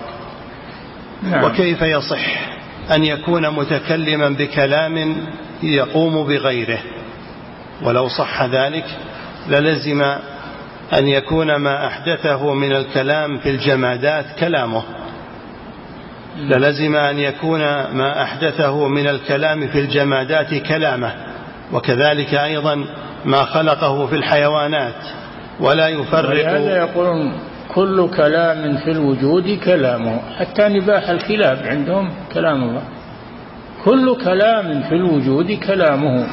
نعم. 1.22 1.44
وكيف 1.44 1.82
يصح 1.82 2.48
أن 2.94 3.04
يكون 3.04 3.50
متكلما 3.50 4.28
بكلام 4.28 5.16
يقوم 5.62 6.24
بغيره؟ 6.24 6.78
ولو 7.82 8.08
صح 8.08 8.42
ذلك 8.42 8.84
للزم 9.48 10.02
أن 10.92 11.08
يكون 11.08 11.56
ما 11.56 11.86
أحدثه 11.86 12.54
من 12.54 12.72
الكلام 12.72 13.38
في 13.38 13.50
الجمادات 13.50 14.24
كلامه. 14.38 14.82
للزم 16.38 16.96
أن 16.96 17.18
يكون 17.18 17.60
ما 17.92 18.22
أحدثه 18.22 18.88
من 18.88 19.08
الكلام 19.08 19.68
في 19.68 19.78
الجمادات 19.78 20.54
كلامه. 20.54 21.12
وكذلك 21.72 22.34
أيضا 22.34 22.84
ما 23.24 23.44
خلقه 23.44 24.06
في 24.06 24.14
الحيوانات. 24.16 25.04
ولا 25.60 25.88
يفرق 25.88 26.48
هذا 26.48 26.76
يقولون 26.76 27.32
كل 27.74 28.10
كلام 28.16 28.76
في 28.76 28.90
الوجود 28.90 29.58
كلامه 29.64 30.20
حتى 30.38 30.68
نباح 30.68 31.08
الكلاب 31.08 31.58
عندهم 31.66 32.10
كلام 32.34 32.62
الله. 32.62 32.82
كل 33.84 34.16
كلام 34.24 34.82
في 34.82 34.94
الوجود 34.94 35.52
كلامه. 35.52 36.26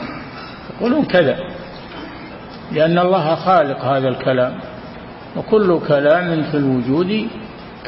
يقولون 0.80 1.06
كذا. 1.06 1.38
لأن 2.72 3.00
الله 3.00 3.36
خالق 3.36 3.86
هذا 3.86 4.08
الكلام 4.08 4.60
وكل 5.38 5.80
كلام 5.88 6.44
في 6.44 6.58
الوجود 6.58 7.28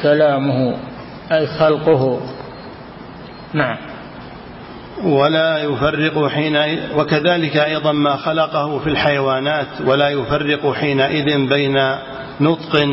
كلامه 0.02 0.74
أي 1.32 1.46
خلقه. 1.46 2.20
نعم. 3.54 3.76
ولا 5.04 5.58
يفرق 5.58 6.28
حين 6.28 6.56
وكذلك 6.96 7.56
أيضا 7.56 7.92
ما 7.92 8.16
خلقه 8.16 8.78
في 8.78 8.86
الحيوانات 8.86 9.66
ولا 9.86 10.08
يفرق 10.08 10.72
حينئذ 10.72 11.48
بين 11.48 11.78
نطق 12.40 12.86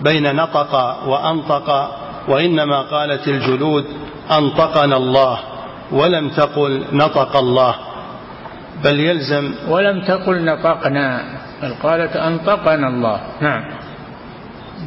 بين 0.00 0.36
نطق 0.36 0.74
وأنطق 1.06 1.96
وإنما 2.28 2.82
قالت 2.82 3.28
الجلود 3.28 3.84
أنطقنا 4.30 4.96
الله 4.96 5.38
ولم 5.92 6.28
تقل 6.28 6.84
نطق 6.92 7.36
الله. 7.36 7.74
بل 8.84 9.00
يلزم 9.00 9.54
ولم 9.68 10.00
تقل 10.00 10.44
نطقنا 10.44 11.24
بل 11.62 11.74
قالت 11.82 12.16
أنطقنا 12.16 12.88
الله. 12.88 13.20
نعم. 13.40 13.64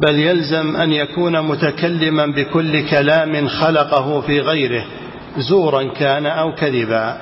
بل 0.02 0.18
يلزم 0.18 0.76
أن 0.76 0.92
يكون 0.92 1.40
متكلما 1.40 2.26
بكل 2.26 2.88
كلام 2.90 3.48
خلقه 3.48 4.20
في 4.20 4.40
غيره 4.40 4.84
زورا 5.38 5.82
كان 5.82 6.26
أو 6.26 6.54
كذبا 6.54 7.16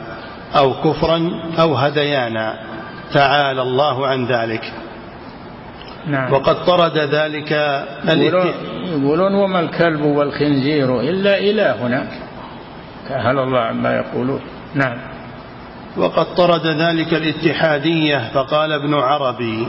أو 0.57 0.75
كفرا 0.75 1.31
أو 1.61 1.75
هديانا. 1.75 2.55
تعالى 3.12 3.62
الله 3.62 4.07
عن 4.07 4.27
ذلك. 4.27 4.73
نعم. 6.07 6.33
وقد 6.33 6.64
طرد 6.64 6.99
ذلك 6.99 7.53
يقولون, 8.93 9.35
وما 9.35 9.61
الكلب 9.61 10.01
والخنزير 10.01 11.01
إلا 11.01 11.39
إلهنا 11.39 12.07
تعالى 13.09 13.43
الله 13.43 13.61
عما 13.61 13.97
يقولون. 13.97 14.41
نعم. 14.75 15.12
وقد 15.97 16.34
طرد 16.34 16.66
ذلك 16.66 17.14
الاتحادية 17.14 18.30
فقال 18.34 18.72
ابن 18.72 18.95
عربي 18.95 19.66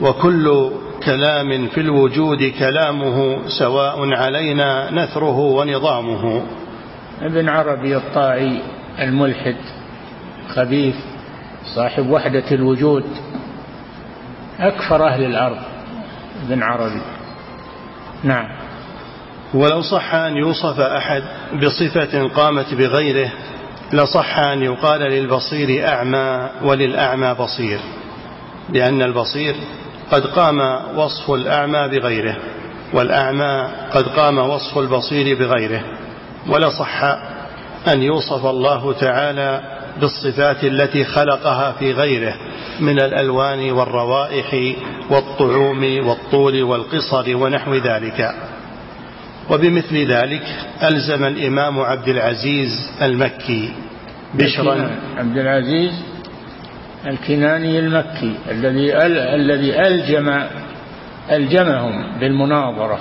وكل 0.00 0.70
كلام 1.04 1.68
في 1.68 1.80
الوجود 1.80 2.52
كلامه 2.58 3.48
سواء 3.58 4.14
علينا 4.14 4.90
نثره 4.90 5.38
ونظامه. 5.38 6.42
ابن 7.22 7.48
عربي 7.48 7.96
الطائي 7.96 8.62
الملحد 8.98 9.56
خبيث 10.54 10.94
صاحب 11.74 12.10
وحدة 12.10 12.50
الوجود 12.52 13.04
أكفر 14.60 15.06
أهل 15.06 15.24
الأرض 15.24 15.58
ابن 16.46 16.62
عربي. 16.62 17.02
نعم. 18.24 18.48
ولو 19.54 19.82
صح 19.82 20.14
أن 20.14 20.36
يوصف 20.36 20.80
أحد 20.80 21.22
بصفة 21.54 22.28
قامت 22.28 22.74
بغيره 22.74 23.32
لصح 23.92 24.38
أن 24.38 24.62
يقال 24.62 25.00
للبصير 25.00 25.88
أعمى 25.88 26.48
وللأعمى 26.62 27.34
بصير 27.34 27.80
لأن 28.72 29.02
البصير 29.02 29.54
قد 30.10 30.26
قام 30.26 30.60
وصف 30.98 31.30
الأعمى 31.30 31.88
بغيره 31.88 32.36
والأعمى 32.92 33.68
قد 33.92 34.08
قام 34.08 34.38
وصف 34.38 34.78
البصير 34.78 35.38
بغيره 35.38 35.82
ولصح 36.48 37.04
أن 37.88 38.02
يوصف 38.02 38.46
الله 38.46 38.92
تعالى 38.92 39.60
بالصفات 40.00 40.64
التي 40.64 41.04
خلقها 41.04 41.72
في 41.72 41.92
غيره 41.92 42.34
من 42.80 43.00
الألوان 43.00 43.70
والروائح 43.70 44.76
والطعوم 45.10 46.08
والطول 46.08 46.62
والقصر 46.62 47.36
ونحو 47.36 47.74
ذلك. 47.74 48.34
وبمثل 49.50 50.12
ذلك 50.12 50.42
ألزم 50.82 51.24
الإمام 51.24 51.80
عبد 51.80 52.08
العزيز 52.08 52.90
المكي 53.02 53.72
بشرا. 54.34 54.90
عبد 55.16 55.38
العزيز 55.38 55.92
الكناني 57.06 57.78
المكي 57.78 58.34
الذي 58.50 58.96
الذي 59.34 59.80
ألجم 59.80 60.40
ألجمهم 61.30 62.18
بالمناظرة 62.20 62.98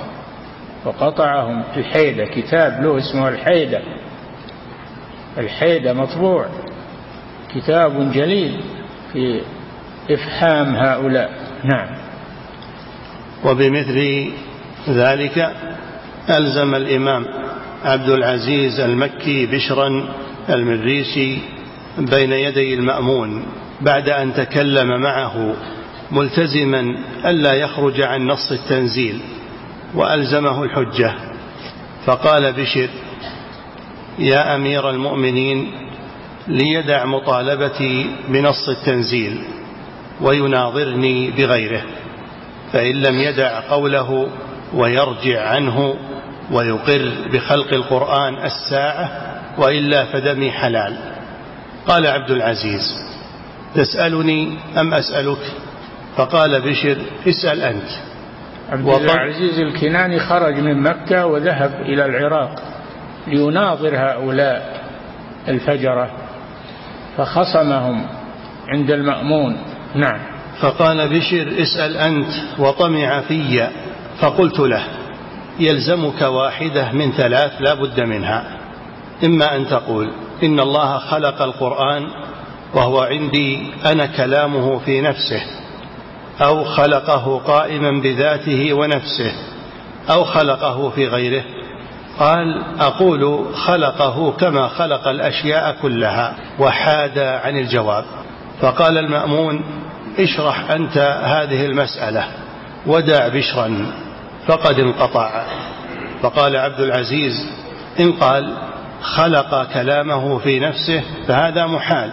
وقطعهم 0.86 1.64
الحيدة 1.78 2.26
كتاب 2.26 2.84
له 2.84 2.97
اسمه 2.97 3.30
الحيدة. 3.30 3.82
الحيدة 5.38 5.93
مطبوع. 5.93 6.45
كتاب 7.56 8.12
جليل 8.12 8.60
في 9.14 9.41
إفحام 10.12 10.76
هؤلاء. 10.76 11.32
نعم. 11.64 11.88
وبمثل 13.45 14.30
ذلك 14.89 15.54
ألزم 16.30 16.75
الإمام 16.75 17.25
عبد 17.86 18.09
العزيز 18.09 18.80
المكي 18.80 19.45
بشرا 19.45 20.09
المريسي 20.49 21.38
بين 21.97 22.32
يدي 22.32 22.73
المأمون 22.73 23.43
بعد 23.82 24.09
أن 24.09 24.34
تكلم 24.34 25.01
معه 25.01 25.55
ملتزما 26.11 26.95
ألا 27.25 27.53
يخرج 27.53 28.01
عن 28.01 28.27
نص 28.27 28.51
التنزيل 28.51 29.19
وألزمه 29.95 30.63
الحجة. 30.63 31.13
فقال 32.05 32.53
بشر 32.53 32.89
يا 34.19 34.55
أمير 34.55 34.89
المؤمنين 34.89 35.71
ليدع 36.47 37.05
مطالبتي 37.05 38.15
بنص 38.27 38.69
التنزيل 38.69 39.43
ويناظرني 40.21 41.32
بغيره 41.32 41.82
فإن 42.73 42.95
لم 42.95 43.19
يدع 43.19 43.59
قوله 43.69 44.27
ويرجع 44.73 45.49
عنه 45.49 45.95
ويقر 46.52 47.12
بخلق 47.34 47.74
القرآن 47.74 48.45
الساعة 48.45 49.10
وإلا 49.58 50.06
فدمي 50.06 50.52
حلال. 50.52 50.97
قال 51.88 52.08
عبد 52.08 52.32
العزيز 52.32 52.82
تسألني 53.76 54.58
أم 54.80 54.93
أسألك؟ 54.93 55.52
فقال 56.16 56.62
بشر 56.62 56.97
اسأل 57.28 57.62
أنت. 57.62 57.89
عبد 58.70 58.88
العزيز 58.88 59.60
الكناني 59.60 60.20
خرج 60.20 60.60
من 60.60 60.84
مكة 60.84 61.26
وذهب 61.26 61.82
إلى 61.82 62.06
العراق 62.06 62.62
ليناظر 63.28 63.97
هؤلاء 63.97 64.82
الفجرة 65.47 66.12
فخصمهم 67.18 68.08
عند 68.74 68.91
المأمون. 68.91 69.58
نعم. 69.95 70.20
فقال 70.62 71.10
بشر 71.10 71.62
اسأل 71.62 71.97
أنت 71.97 72.60
وطمع 72.60 73.22
في 73.22 73.68
فقلت 74.20 74.60
له. 74.60 74.99
يلزمك 75.60 76.22
واحدة 76.22 76.91
من 76.91 77.12
ثلاث 77.12 77.51
لا 77.60 77.74
بد 77.74 77.99
منها. 77.99 78.43
إما 79.24 79.55
أن 79.55 79.68
تقول 79.68 80.12
إن 80.43 80.60
الله 80.60 80.97
خلق 80.97 81.41
القرآن 81.41 82.07
وهو 82.74 83.01
عندي 83.01 83.74
أنا 83.86 84.05
كلامه 84.05 84.80
في 84.80 85.01
نفسه 85.01 85.41
أو 86.41 86.64
خلقه 86.64 87.41
قائما 87.47 88.01
بذاته 88.01 88.74
ونفسه 88.74 89.32
أو 90.10 90.24
خلقه 90.24 90.89
في 90.89 91.07
غيره. 91.07 91.43
قال 92.20 92.64
أقول 92.80 93.45
خلقه 93.55 94.32
كما 94.32 94.68
خلق 94.68 95.07
الأشياء 95.07 95.78
كلها 95.82 96.36
وحاد 96.60 97.20
عن 97.20 97.57
الجواب. 97.57 98.05
فقال 98.62 98.97
المأمون 98.97 99.64
اشرح 100.20 100.72
أنت 100.72 100.97
هذه 101.24 101.66
المسألة 101.66 102.24
ودع 102.88 103.28
بشرا. 103.28 103.86
فقد 104.48 104.80
انقطع. 104.80 105.46
فقال 106.22 106.56
عبد 106.56 106.80
العزيز 106.80 107.34
إن 108.00 108.12
قال 108.12 108.54
خلق 109.02 109.74
كلامه 109.74 110.38
في 110.38 110.60
نفسه 110.60 111.04
فهذا 111.28 111.66
محال 111.66 112.12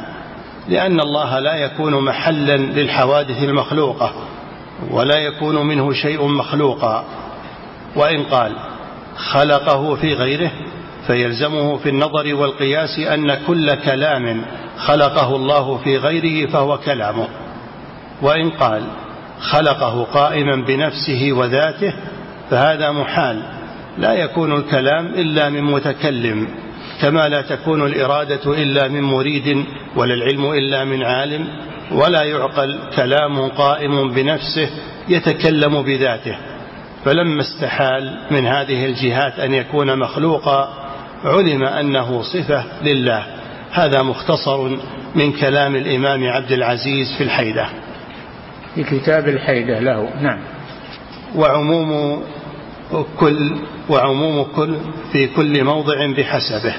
لأن 0.68 1.00
الله 1.00 1.38
لا 1.38 1.54
يكون 1.54 2.04
محلا 2.04 2.56
للحوادث 2.56 3.42
المخلوقة 3.42 4.12
ولا 4.90 5.16
يكون 5.18 5.66
منه 5.66 5.92
شيء 5.92 6.26
مخلوقا. 6.26 7.04
وإن 7.96 8.22
قال 8.22 8.52
خلقه 9.16 9.94
في 9.94 10.14
غيره 10.14 10.50
فيلزمه 11.06 11.76
في 11.76 11.88
النظر 11.88 12.34
والقياس 12.34 12.98
أن 12.98 13.34
كل 13.46 13.74
كلام 13.74 14.44
خلقه 14.78 15.36
الله 15.36 15.76
في 15.76 15.96
غيره 15.96 16.50
فهو 16.50 16.78
كلامه. 16.78 17.28
وإن 18.22 18.50
قال 18.50 18.82
خلقه 19.40 20.04
قائما 20.04 20.56
بنفسه 20.56 21.32
وذاته 21.32 21.94
فهذا 22.50 22.90
محال. 22.90 23.42
لا 23.98 24.12
يكون 24.12 24.52
الكلام 24.52 25.06
إلا 25.06 25.48
من 25.48 25.62
متكلم 25.62 26.48
كما 27.00 27.28
لا 27.28 27.42
تكون 27.42 27.86
الإرادة 27.86 28.62
إلا 28.62 28.88
من 28.88 29.02
مريد 29.02 29.64
ولا 29.96 30.14
العلم 30.14 30.52
إلا 30.52 30.84
من 30.84 31.02
عالم 31.02 31.46
ولا 31.92 32.22
يعقل 32.22 32.78
كلام 32.96 33.48
قائم 33.48 34.10
بنفسه 34.14 34.70
يتكلم 35.08 35.82
بذاته. 35.82 36.36
فلما 37.04 37.40
استحال 37.40 38.18
من 38.30 38.46
هذه 38.46 38.86
الجهات 38.86 39.38
أن 39.38 39.54
يكون 39.54 39.98
مخلوقا 39.98 40.86
علم 41.24 41.64
أنه 41.64 42.22
صفة 42.22 42.64
لله. 42.82 43.26
هذا 43.72 44.02
مختصر 44.02 44.76
من 45.14 45.32
كلام 45.32 45.76
الإمام 45.76 46.28
عبد 46.28 46.52
العزيز 46.52 47.16
في 47.18 47.24
الحيدة. 47.24 47.68
في 48.74 48.84
كتاب 48.84 49.28
الحيدة 49.28 49.80
له 49.80 50.10
نعم. 50.20 50.38
وعموم 51.34 52.22
كل 53.20 53.56
وعموم 53.90 54.42
كل 54.56 54.74
في 55.12 55.26
كل 55.26 55.64
موضع 55.64 56.06
بحسبه 56.18 56.74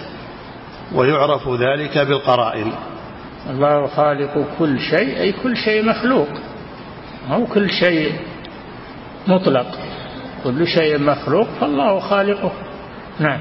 ويعرف 0.95 1.49
ذلك 1.49 1.97
بالقرائن. 1.97 2.71
الله 3.49 3.87
خالق 3.87 4.45
كل 4.59 4.79
شيء 4.79 5.19
أي 5.19 5.31
كل 5.31 5.57
شيء 5.57 5.83
مخلوق. 5.83 6.27
أو 7.31 7.45
كل 7.45 7.69
شيء 7.69 8.11
مطلق. 9.27 9.67
كل 10.43 10.67
شيء 10.67 10.99
مخلوق 10.99 11.47
فالله 11.61 11.99
خالقه. 11.99 12.51
نعم. 13.19 13.39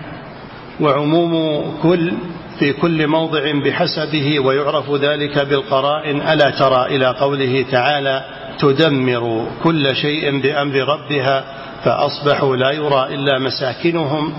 وعموم 0.80 1.62
كل 1.82 2.12
في 2.58 2.72
كل 2.72 3.06
موضع 3.06 3.52
بحسبه 3.64 4.40
ويعرف 4.40 4.90
ذلك 4.90 5.38
بالقرائن. 5.38 6.20
ألا 6.20 6.50
ترى 6.50 6.96
إلى 6.96 7.06
قوله 7.06 7.64
تعالى 7.70 8.24
تدمر 8.58 9.46
كل 9.64 9.96
شيء 9.96 10.40
بأمر 10.40 10.74
ربها 10.74 11.55
فأصبحوا 11.86 12.56
لا 12.56 12.70
يرى 12.70 13.14
إلا 13.14 13.38
مساكنهم 13.38 14.32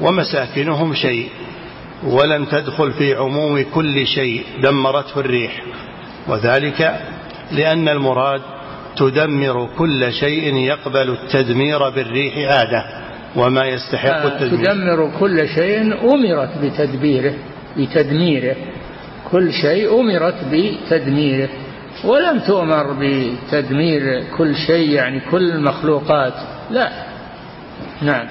ومساكنهم 0.00 0.94
شيء 0.94 1.28
ولم 2.06 2.44
تدخل 2.44 2.92
في 2.92 3.14
عموم 3.14 3.64
كل 3.74 4.06
شيء 4.06 4.44
دمرته 4.62 5.20
الريح. 5.20 5.62
وذلك 6.28 7.00
لأن 7.52 7.88
المراد 7.88 8.40
تدمر 8.96 9.68
كل 9.78 10.12
شيء 10.12 10.56
يقبل 10.56 11.10
التدمير 11.10 11.88
بالريح 11.88 12.52
عادة 12.52 12.84
وما 13.36 13.66
يستحق 13.66 14.14
آه، 14.14 14.26
التدمير. 14.26 14.64
تدمر 14.64 15.10
كل 15.20 15.48
شيء 15.48 15.80
أمرت 16.14 16.58
بتدبيره 16.62 17.34
بتدميره. 17.76 18.56
كل 19.30 19.52
شيء 19.52 20.00
أمرت 20.00 20.44
بتدميره. 20.52 21.48
ولم 22.04 22.40
تؤمر 22.40 22.96
بتدمير 23.00 24.24
كل 24.38 24.56
شيء 24.56 24.90
يعني 24.90 25.20
كل 25.30 25.50
المخلوقات. 25.50 26.34
لا. 26.70 26.90
نعم. 28.02 28.26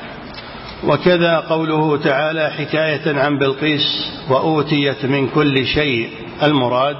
وكذا 0.83 1.39
قوله 1.39 1.97
تعالى 1.97 2.49
حكاية 2.49 3.19
عن 3.19 3.37
بلقيس 3.37 4.11
وأوتيت 4.29 5.05
من 5.05 5.27
كل 5.27 5.67
شيء 5.67 6.09
المراد 6.43 6.95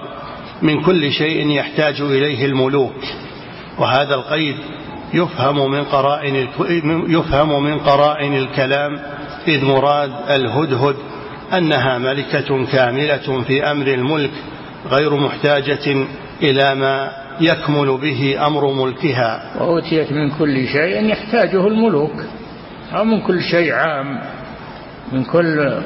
من 0.61 0.82
كل 0.82 1.11
شيء 1.11 1.49
يحتاج 1.49 2.01
إليه 2.01 2.45
الملوك. 2.45 2.95
وهذا 3.80 4.16
القيد 4.16 4.55
يفهم 5.14 5.72
من 5.72 5.84
قرائن 5.84 6.47
يفهم 7.07 7.64
من 7.64 7.80
قرائن 7.80 8.38
الكلام 8.38 8.99
إذ 9.47 9.66
مراد 9.66 10.11
الهدهد 10.30 10.95
أنها 11.53 11.97
ملكة 11.97 12.66
كاملة 12.66 13.41
في 13.47 13.72
أمر 13.72 13.88
الملك 13.88 14.32
غير 14.91 15.16
محتاجة 15.16 16.05
إلى 16.41 16.75
ما 16.75 17.11
يكمل 17.41 17.97
به 17.97 18.47
أمر 18.47 18.73
ملكها. 18.73 19.61
وأوتيت 19.61 20.11
من 20.11 20.31
كل 20.31 20.67
شيء 20.67 21.05
يحتاجه 21.05 21.67
الملوك 21.67 22.23
أو 22.95 23.03
من 23.03 23.21
كل 23.21 23.41
شيء 23.41 23.73
عام 23.73 24.19
من 25.11 25.23
كل 25.23 25.81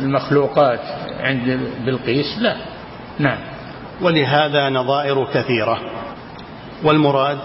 المخلوقات. 0.00 0.80
عند 1.20 1.60
بلقيس 1.86 2.38
لا. 2.40 2.56
نعم. 3.18 3.38
ولهذا 4.02 4.70
نظائر 4.70 5.24
كثيرة. 5.34 5.80
والمراد 6.84 7.38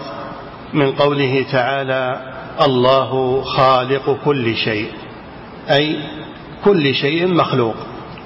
من 0.74 0.92
قوله 0.92 1.46
تعالى 1.52 2.32
الله 2.66 3.42
خالق 3.42 4.18
كل 4.24 4.56
شيء 4.56 4.88
أي 5.70 5.96
كل 6.64 6.94
شيء 6.94 7.26
مخلوق. 7.26 7.76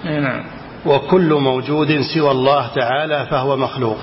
نعم. 0.05 0.45
وكل 0.87 1.35
موجود 1.35 2.01
سوى 2.15 2.31
الله 2.31 2.67
تعالى 2.75 3.27
فهو 3.31 3.57
مخلوق. 3.57 3.99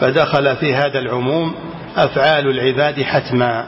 فدخل 0.00 0.56
في 0.56 0.74
هذا 0.74 0.98
العموم 0.98 1.54
أفعال 1.96 2.50
العباد 2.50 3.02
حتما 3.02 3.66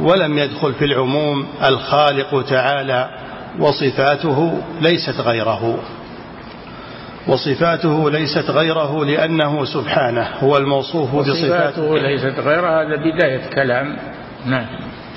ولم 0.00 0.38
يدخل 0.38 0.74
في 0.74 0.84
العموم 0.84 1.46
الخالق 1.64 2.44
تعالى 2.48 3.08
وصفاته 3.60 4.62
ليست 4.80 5.20
غيره. 5.20 5.78
وصفاته 7.26 8.10
ليست 8.10 8.50
غيره 8.50 9.04
لأنه 9.04 9.64
سبحانه 9.64 10.28
هو 10.40 10.56
الموصوف 10.56 11.14
بصفاته. 11.14 11.98
ليست 11.98 12.38
غيره 12.38 12.82
هذا 12.82 12.96
بداية 12.96 13.46
كلام. 13.54 13.96
نعم. 14.46 14.66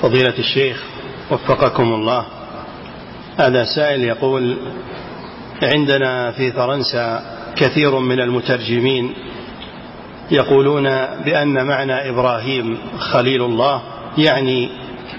فضيلة 0.01 0.37
الشيخ 0.39 0.83
وفقكم 1.31 1.93
الله. 1.93 2.25
هذا 3.37 3.63
سائل 3.75 4.03
يقول 4.03 4.57
عندنا 5.63 6.31
في 6.31 6.51
فرنسا 6.51 7.21
كثير 7.55 7.99
من 7.99 8.19
المترجمين 8.19 9.13
يقولون 10.31 10.83
بأن 11.25 11.65
معنى 11.65 12.09
إبراهيم 12.09 12.77
خليل 12.99 13.41
الله 13.41 13.81
يعني 14.17 14.69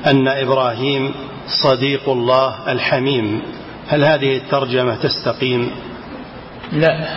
أن 0.06 0.28
إبراهيم 0.28 1.14
صديق 1.62 2.08
الله 2.08 2.72
الحميم. 2.72 3.42
هل 3.88 4.04
هذه 4.04 4.36
الترجمة 4.36 4.96
تستقيم؟ 4.96 5.70
لا 6.72 7.08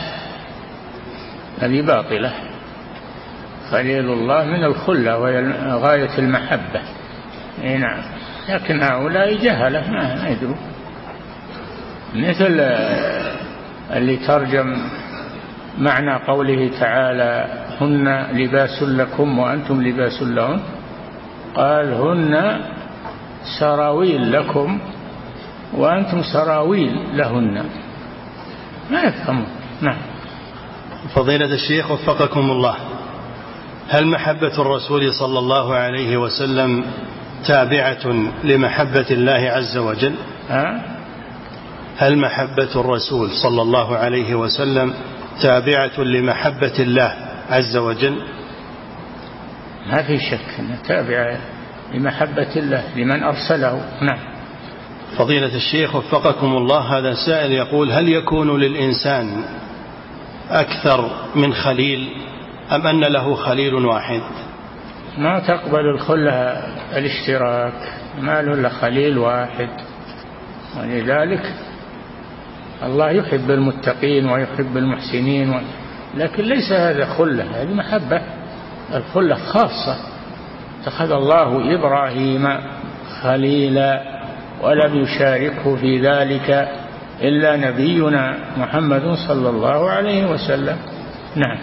هذه 1.60 1.82
باطلة. 1.82 2.34
خليل 3.72 4.06
الله 4.10 4.44
من 4.44 4.64
الخلة 4.64 5.18
وهي 5.18 5.54
غاية 5.72 6.18
المحبة. 6.18 6.82
نعم. 7.64 8.02
لكن 8.50 8.82
هؤلاء 8.82 9.34
جهلة 9.34 9.92
ما 9.92 10.30
يدرون. 10.30 10.75
مثل 12.16 12.60
اللي 13.94 14.18
ترجم 14.18 14.78
معنى 15.78 16.16
قوله 16.28 16.72
تعالى 16.80 17.48
هن 17.82 18.28
لباس 18.34 18.84
لكم 18.84 19.40
وأنتم 19.40 19.82
لباس 19.82 20.22
لهن 20.22 20.60
قال 21.56 21.94
هن 21.94 22.62
سراويل 23.60 24.32
لكم 24.32 24.80
وأنتم 25.74 26.22
سراويل 26.34 27.18
لهن. 27.18 27.66
ما 28.92 29.02
يفهمون. 29.02 29.48
نعم. 29.82 29.98
فضيلة 31.16 31.54
الشيخ 31.54 31.92
وفقكم 31.92 32.52
الله. 32.52 32.76
هل 33.90 34.08
محبة 34.08 34.62
الرسول 34.62 35.14
صلى 35.14 35.40
الله 35.40 35.76
عليه 35.76 36.18
وسلم 36.18 36.84
تابعة 37.48 38.32
لمحبة 38.44 39.06
الله 39.12 39.52
عز 39.52 39.78
وجل؟ 39.78 40.16
أه؟ 40.50 40.82
هل 41.98 42.18
محبة 42.18 42.70
الرسول 42.76 43.30
صلى 43.44 43.62
الله 43.62 43.98
عليه 43.98 44.36
وسلم 44.36 44.94
تابعة 45.42 46.00
لمحبة 46.00 46.74
الله 46.80 47.16
عز 47.50 47.78
وجل. 47.78 48.22
ما 49.88 50.04
في 50.04 50.20
شك 50.20 50.60
أنها 50.60 50.78
تابعة 50.88 51.38
لمحبة 51.94 52.56
الله 52.56 52.84
لمن 52.96 53.24
أرسله. 53.24 53.82
نعم. 54.02 54.20
فضيلة 55.18 55.56
الشيخ 55.56 55.96
وفقكم 55.96 56.58
الله 56.58 56.98
هذا 56.98 57.14
سائل 57.14 57.52
يقول 57.52 57.92
هل 57.92 58.10
يكون 58.10 58.60
للإنسان 58.60 59.44
أكثر 60.50 61.10
من 61.36 61.54
خليل 61.54 62.10
أم 62.72 62.88
أن 62.88 63.00
له 63.00 63.36
خليل 63.36 63.74
واحد؟ 63.74 64.22
ما 65.18 65.40
تقبل 65.40 65.90
الخلة 65.96 66.32
الاشتراك؟ 66.98 67.74
ما 68.20 68.42
له 68.42 68.54
إلا 68.54 68.70
خليل 68.70 69.18
واحد. 69.18 69.70
ولذلك 70.80 71.54
الله 72.84 73.12
يحب 73.12 73.52
المتقين 73.52 74.30
ويحب 74.30 74.78
المحسنين 74.78 75.50
و... 75.50 75.60
لكن 76.18 76.44
ليس 76.44 76.72
هذا 76.72 77.06
خلة 77.06 77.44
هذه 77.54 77.74
محبة. 77.74 78.22
الخلة 78.94 79.36
خاصة. 79.36 79.98
اتخذ 80.82 81.12
الله 81.12 81.76
إبراهيم 81.76 82.48
خليلا 83.22 84.02
ولم 84.64 84.96
يشاركه 84.96 85.76
في 85.76 86.00
ذلك 86.02 86.68
إلا 87.22 87.56
نبينا 87.56 88.38
محمد 88.58 89.16
صلى 89.28 89.50
الله 89.50 89.90
عليه 89.90 90.26
وسلم. 90.32 90.78
نعم. 91.36 91.58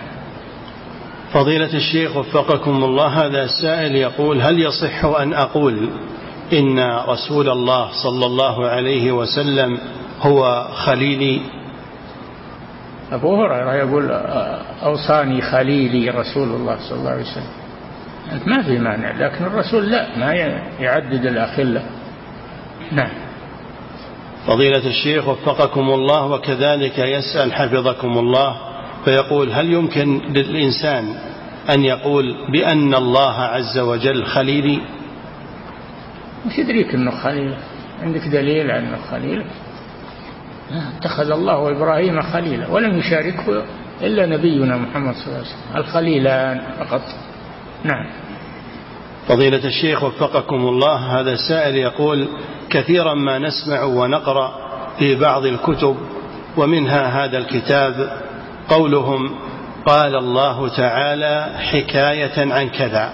فضيلة 1.33 1.75
الشيخ 1.75 2.17
وفقكم 2.17 2.85
الله 2.85 3.07
هذا 3.07 3.43
السائل 3.43 3.97
يقول 3.97 4.43
هل 4.43 4.61
يصح 4.61 5.05
أن 5.05 5.33
أقول 5.33 5.89
إن 6.53 6.79
رسول 7.09 7.49
الله 7.49 7.89
صلى 8.03 8.27
الله 8.27 8.67
عليه 8.67 9.13
وسلم 9.13 9.79
هو 10.23 10.69
خليلي. 10.75 11.41
أبو 13.13 13.37
هريرة 13.37 13.75
يقول 13.75 14.11
أوصاني 14.83 15.43
خليلي 15.43 16.11
رسول 16.11 16.49
الله 16.49 16.77
صلى 16.89 16.99
الله 16.99 17.11
عليه 17.11 17.23
وسلم. 17.23 17.53
أنت 18.33 18.49
ما 18.49 18.63
في 18.63 18.79
مانع 18.79 19.11
لكن 19.11 19.45
الرسول 19.45 19.91
لا 19.91 20.19
ما 20.19 20.35
يعدد 20.81 21.27
الأخلة. 21.27 21.83
نعم. 22.93 23.11
فضيلة 24.47 24.87
الشيخ 24.87 25.29
وفقكم 25.29 25.91
الله 25.91 26.27
وكذلك 26.27 26.99
يسأل 26.99 27.53
حفظكم 27.53 28.19
الله 28.19 28.57
فيقول 29.05 29.53
هل 29.53 29.73
يمكن 29.73 30.21
للإنسان 30.29 31.15
أن 31.71 31.85
يقول 31.85 32.37
بأن 32.53 32.95
الله 32.95 33.35
عز 33.39 33.79
وجل 33.79 34.25
خليلي؟ 34.25 34.81
وش 36.47 36.59
يدريك 36.59 36.95
أنه 36.95 37.11
خليل 37.11 37.55
عندك 38.03 38.29
دليل 38.29 38.71
على 38.71 38.79
أنه 38.79 38.99
خليل؟ 39.11 39.45
اتخذ 40.99 41.31
الله 41.31 41.71
إبراهيم 41.71 42.23
خليلا 42.23 42.69
ولم 42.69 42.99
يشاركه 42.99 43.65
إلا 44.03 44.27
نبينا 44.27 44.77
محمد 44.77 45.15
صلى 45.15 45.27
الله 45.27 45.37
عليه 45.37 45.47
وسلم. 45.47 45.77
الخليلان 45.77 46.61
فقط. 46.79 47.03
نعم. 47.85 48.07
فضيلة 49.29 49.65
الشيخ 49.65 50.03
وفقكم 50.03 50.57
الله 50.57 51.21
هذا 51.21 51.33
السائل 51.33 51.77
يقول 51.77 52.29
كثيرا 52.71 53.15
ما 53.15 53.39
نسمع 53.39 53.83
ونقرأ 53.83 54.53
في 54.99 55.15
بعض 55.15 55.47
الكتب 55.47 55.97
ومنها 56.57 57.25
هذا 57.25 57.39
الكتاب 57.39 58.21
قولهم 58.69 59.31
قال 59.87 60.17
الله 60.17 60.69
تعالى 60.69 61.47
حكاية 61.59 62.53
عن 62.53 62.69
كذا. 62.69 63.13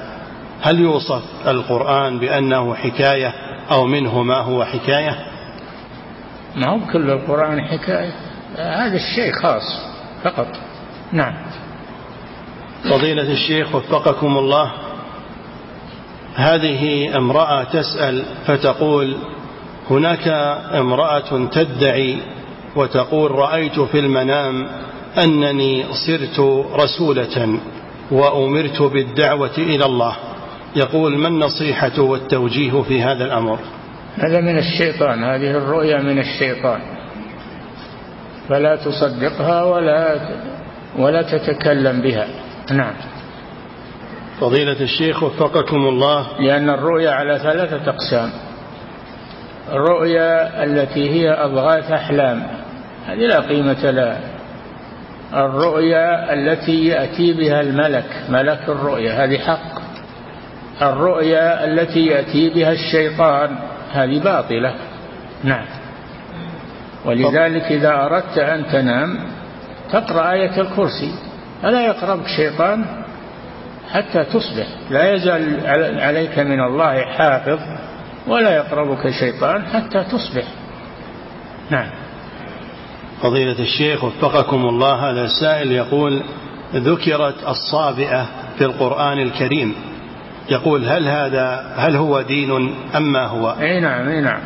هل 0.63 0.81
يوصف 0.81 1.23
القرآن 1.49 2.19
بأنه 2.19 2.75
حكاية 2.75 3.35
أو 3.71 3.87
منه 3.87 4.23
ما 4.23 4.37
هو 4.39 4.65
حكاية؟ 4.65 5.38
ما 6.57 6.69
هو 6.69 6.79
كل 6.93 7.11
القرآن 7.11 7.61
حكاية 7.61 8.13
هذا 8.57 8.97
الشيء 8.97 9.33
خاص 9.33 9.81
فقط. 10.25 10.47
نعم. 11.13 11.35
فضيلة 12.91 13.33
الشيخ 13.33 13.75
وفقكم 13.75 14.39
الله 14.39 14.73
هذه 16.35 17.17
امرأة 17.17 17.65
تسأل 17.65 18.25
فتقول 18.47 19.17
هناك 19.91 20.29
امرأة 20.75 21.49
تدعي 21.53 22.19
وتقول 22.77 23.31
رأيت 23.31 23.81
في 23.81 23.99
المنام 23.99 24.69
أنني 25.19 25.85
صرت 26.07 26.41
رسولة 26.75 27.59
وأمرت 28.11 28.83
بالدعوة 28.83 29.59
إلى 29.59 29.85
الله. 29.85 30.17
يقول 30.77 31.19
ما 31.19 31.29
النصيحة 31.29 32.01
والتوجيه 32.01 32.83
في 32.83 33.03
هذا 33.03 33.25
الأمر؟ 33.25 33.59
هذا 34.21 34.41
من 34.41 34.59
الشيطان 34.59 35.25
هذه 35.25 35.51
الرؤيا 35.51 35.99
من 35.99 36.19
الشيطان. 36.19 36.81
فلا 38.49 38.77
تصدقها 38.77 39.65
ولا 39.65 40.17
ولا 40.99 41.23
تتكلم 41.23 42.01
بها. 42.01 42.27
نعم. 42.71 42.95
فضيلة 44.41 44.81
الشيخ 44.81 45.23
وفقكم 45.23 45.77
الله. 45.77 46.27
لأن 46.41 46.71
الرؤيا 46.71 47.11
على 47.11 47.39
ثلاثة 47.39 47.91
أقسام. 47.91 48.31
الرؤيا 49.73 50.65
التي 50.65 51.11
هي 51.11 51.31
أضغاث 51.31 51.91
أحلام. 51.91 52.47
هذه 53.07 53.27
لا 53.27 53.41
قيمة 53.41 53.91
لها. 53.91 54.21
الرؤيا 55.35 56.35
التي 56.35 56.87
يأتي 56.87 57.33
بها 57.33 57.61
الملك 57.61 58.25
ملك 58.29 58.61
الرؤيا 58.69 59.25
هذه 59.25 59.39
حق. 59.39 59.79
الرؤيا 60.83 61.65
التي 61.65 62.07
يأتي 62.07 62.49
بها 62.49 62.73
الشيطان. 62.73 63.59
هذه 63.93 64.21
باطلة. 64.21 64.75
نعم. 65.45 65.65
ولذلك 67.05 67.63
إذا 67.63 67.95
أردت 67.95 68.39
أن 68.39 68.67
تنام 68.67 69.19
تقرأ 69.93 70.33
آية 70.33 70.61
الكرسي. 70.61 71.15
ألا 71.65 71.87
يقربك 71.87 72.27
شيطان؟ 72.27 72.85
حتى 73.91 74.25
تصبح. 74.25 74.67
لا 74.91 75.15
يزال 75.15 75.67
عليك 76.01 76.39
من 76.39 76.61
الله 76.61 77.05
حافظ 77.05 77.59
ولا 78.27 78.57
يقربك 78.57 79.11
شيطان 79.11 79.63
حتى 79.63 80.05
تصبح. 80.05 80.45
نعم. 81.71 81.91
فضيلة 83.23 83.59
الشيخ 83.59 84.05
وفقكم 84.05 84.69
الله 84.69 85.11
هذا 85.11 85.25
السائل 85.25 85.73
يقول 85.73 86.23
ذكرت 86.75 87.35
الصابئة 87.49 88.27
في 88.59 88.65
القرآن 88.65 89.19
الكريم. 89.19 89.75
يقول 90.51 90.89
هل 90.89 91.09
هذا 91.09 91.75
هل 91.77 91.97
هو 91.97 92.23
دين 92.23 92.75
أم 92.97 93.13
ما 93.13 93.27
هو؟ 93.27 93.51
أي 93.51 93.81
نعم 93.81 94.09
أي 94.09 94.21
نعم. 94.21 94.41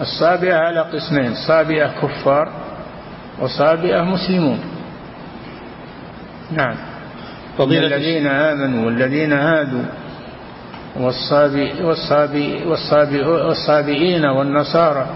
الصابئة 0.00 0.54
على 0.54 0.80
قسمين 0.80 1.34
صابئة 1.48 1.86
كفار 1.86 2.52
وصابئة 3.40 4.02
مسلمون. 4.02 4.60
نعم. 6.52 6.76
فضيلة 7.58 7.86
الذين 7.86 8.26
آمنوا 8.26 8.86
والذين 8.86 9.32
هادوا 9.32 9.84
والصابي 10.96 11.72
والصابي 11.82 12.64
والصابي 12.66 13.22
والصابئين 13.22 14.24
والنصارى 14.24 15.06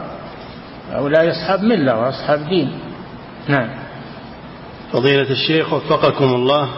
هؤلاء 0.93 1.31
أصحاب 1.31 1.63
ملة 1.63 1.99
وأصحاب 1.99 2.49
دين. 2.49 2.79
نعم. 3.49 3.69
فضيلة 4.93 5.31
الشيخ 5.31 5.73
وفقكم 5.73 6.25
الله. 6.25 6.69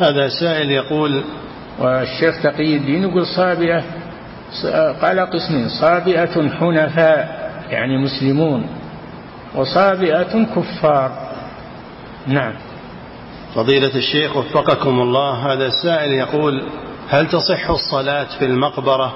هذا 0.00 0.28
سائل 0.40 0.70
يقول 0.70 1.24
والشيخ 1.78 2.42
تقي 2.42 2.76
الدين 2.76 3.02
يقول 3.02 3.26
صابئة 3.26 3.82
قال 5.02 5.20
قسمين 5.20 5.68
صابئة 5.68 6.48
حنفاء 6.48 7.50
يعني 7.70 7.98
مسلمون 7.98 8.66
وصابئة 9.54 10.46
كفار. 10.56 11.12
نعم. 12.26 12.52
فضيلة 13.54 13.96
الشيخ 13.96 14.36
وفقكم 14.36 15.00
الله 15.00 15.52
هذا 15.52 15.66
السائل 15.66 16.12
يقول 16.12 16.62
هل 17.08 17.28
تصح 17.28 17.70
الصلاة 17.70 18.38
في 18.38 18.44
المقبرة؟ 18.44 19.12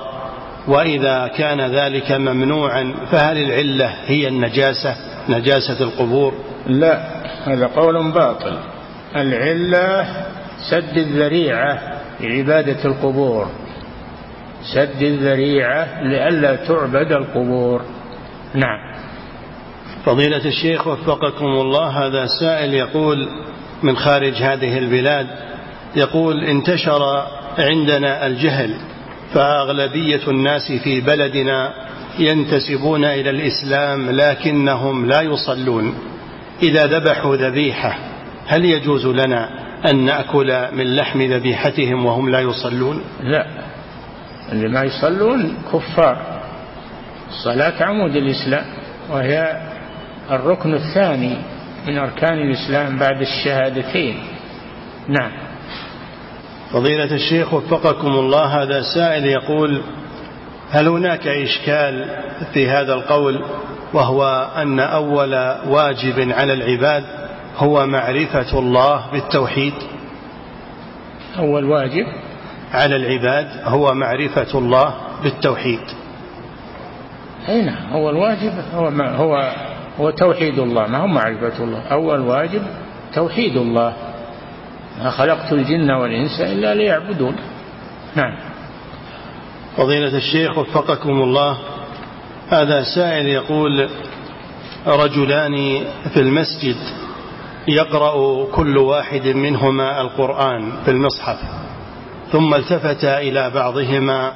وإذا 0.69 1.27
كان 1.27 1.61
ذلك 1.61 2.13
ممنوعا 2.13 2.95
فهل 3.11 3.39
العلة 3.39 3.95
هي 4.07 4.29
النجاسة 4.29 4.97
نجاسة 5.29 5.85
القبور؟ 5.85 6.35
لا 6.67 7.01
هذا 7.45 7.67
قول 7.67 8.13
باطل. 8.13 8.59
العلة 9.17 10.07
سد 10.71 10.97
الذريعة. 10.97 11.98
لعبادة 12.21 12.85
القبور. 12.85 13.47
سد 14.75 15.03
الذريعة 15.03 16.03
لئلا 16.03 16.57
تعبد 16.57 17.13
القبور. 17.13 17.83
نعم. 18.55 18.95
فضيلة 20.05 20.45
الشيخ 20.45 20.87
وفقكم 20.87 21.47
الله 21.47 22.07
هذا 22.07 22.27
سائل 22.41 22.75
يقول 22.75 23.29
من 23.83 23.97
خارج 23.97 24.35
هذه 24.35 24.79
البلاد 24.79 25.27
يقول 25.97 26.45
انتشر 26.45 27.03
عندنا 27.59 28.27
الجهل 28.27 28.75
فأغلبية 29.35 30.29
الناس 30.29 30.73
في 30.73 31.01
بلدنا 31.01 31.75
ينتسبون 32.19 33.05
إلى 33.05 33.31
الإسلام 33.31 34.11
لكنهم 34.11 35.07
لا 35.07 35.21
يصلون. 35.21 35.95
إذا 36.63 36.87
ذبحوا 36.87 37.37
ذبيحة 37.37 37.99
هل 38.47 38.65
يجوز 38.65 39.07
لنا 39.07 39.68
أن 39.87 40.05
نأكل 40.05 40.69
من 40.73 40.97
لحم 40.97 41.23
ذبيحتهم 41.23 42.07
وهم 42.07 42.29
لا 42.29 42.41
يصلون؟ 42.41 43.03
لا. 43.23 43.47
اللي 44.53 44.69
ما 44.69 44.83
يصلون 44.83 45.55
كفار. 45.73 46.41
الصلاة 47.29 47.83
عمود 47.83 48.17
الإسلام 48.17 48.65
وهي 49.11 49.63
الركن 50.31 50.75
الثاني 50.75 51.37
من 51.87 51.99
أركان 51.99 52.39
الإسلام 52.39 52.99
بعد 52.99 53.21
الشهادتين. 53.21 54.23
نعم. 55.09 55.33
فضيلة 56.73 57.15
الشيخ 57.15 57.55
وفقكم 57.55 58.09
الله 58.09 58.63
هذا 58.63 58.83
سائل 58.95 59.25
يقول 59.27 59.83
هل 60.71 60.89
هناك 60.89 61.27
إشكال 61.27 62.17
في 62.55 62.69
هذا 62.71 62.95
القول 62.95 63.45
وهو 63.93 64.51
أن 64.57 64.81
أول 64.81 65.35
واجب 65.67 66.33
على 66.33 66.53
العباد 66.53 67.05
هو 67.59 67.87
معرفة 67.87 68.59
الله 68.59 69.11
بالتوحيد. 69.13 69.75
أول 71.39 71.65
واجب. 71.65 72.07
على 72.73 72.97
العباد 72.97 73.49
هو 73.65 73.95
معرفة 73.95 74.59
الله 74.59 74.95
بالتوحيد. 75.23 75.81
أي 77.49 77.63
نعم 77.63 77.93
أول 77.93 78.17
واجب 78.17 78.53
هو 78.75 78.91
ما 78.91 79.17
هو 79.17 79.53
هو 80.01 80.11
توحيد 80.11 80.59
الله 80.59 80.87
ما 80.87 80.99
هو 80.99 81.07
معرفة 81.07 81.65
الله؟ 81.65 81.81
أول 81.81 82.21
واجب 82.21 82.63
توحيد 83.15 83.57
الله. 83.57 83.93
ما 84.99 85.11
خلقت 85.11 85.53
الجن 85.53 85.91
والإنس 85.91 86.41
إلا 86.41 86.75
ليعبدون. 86.75 87.37
نعم. 88.17 88.39
فضيلة 89.77 90.17
الشيخ 90.17 90.59
وفقكم 90.59 91.23
الله 91.23 91.59
هذا 92.49 92.83
سائل 92.83 93.27
يقول 93.27 93.89
رجلان 94.87 95.85
في 96.15 96.21
المسجد 96.21 96.77
يقرأ 97.69 98.45
كل 98.53 98.79
واحد 98.79 99.27
منهما 99.27 100.01
القرآن 100.01 100.73
في 100.85 100.91
المصحف 100.91 101.39
ثم 102.33 102.55
التفتا 102.55 103.19
إلى 103.19 103.51
بعضهما 103.51 104.33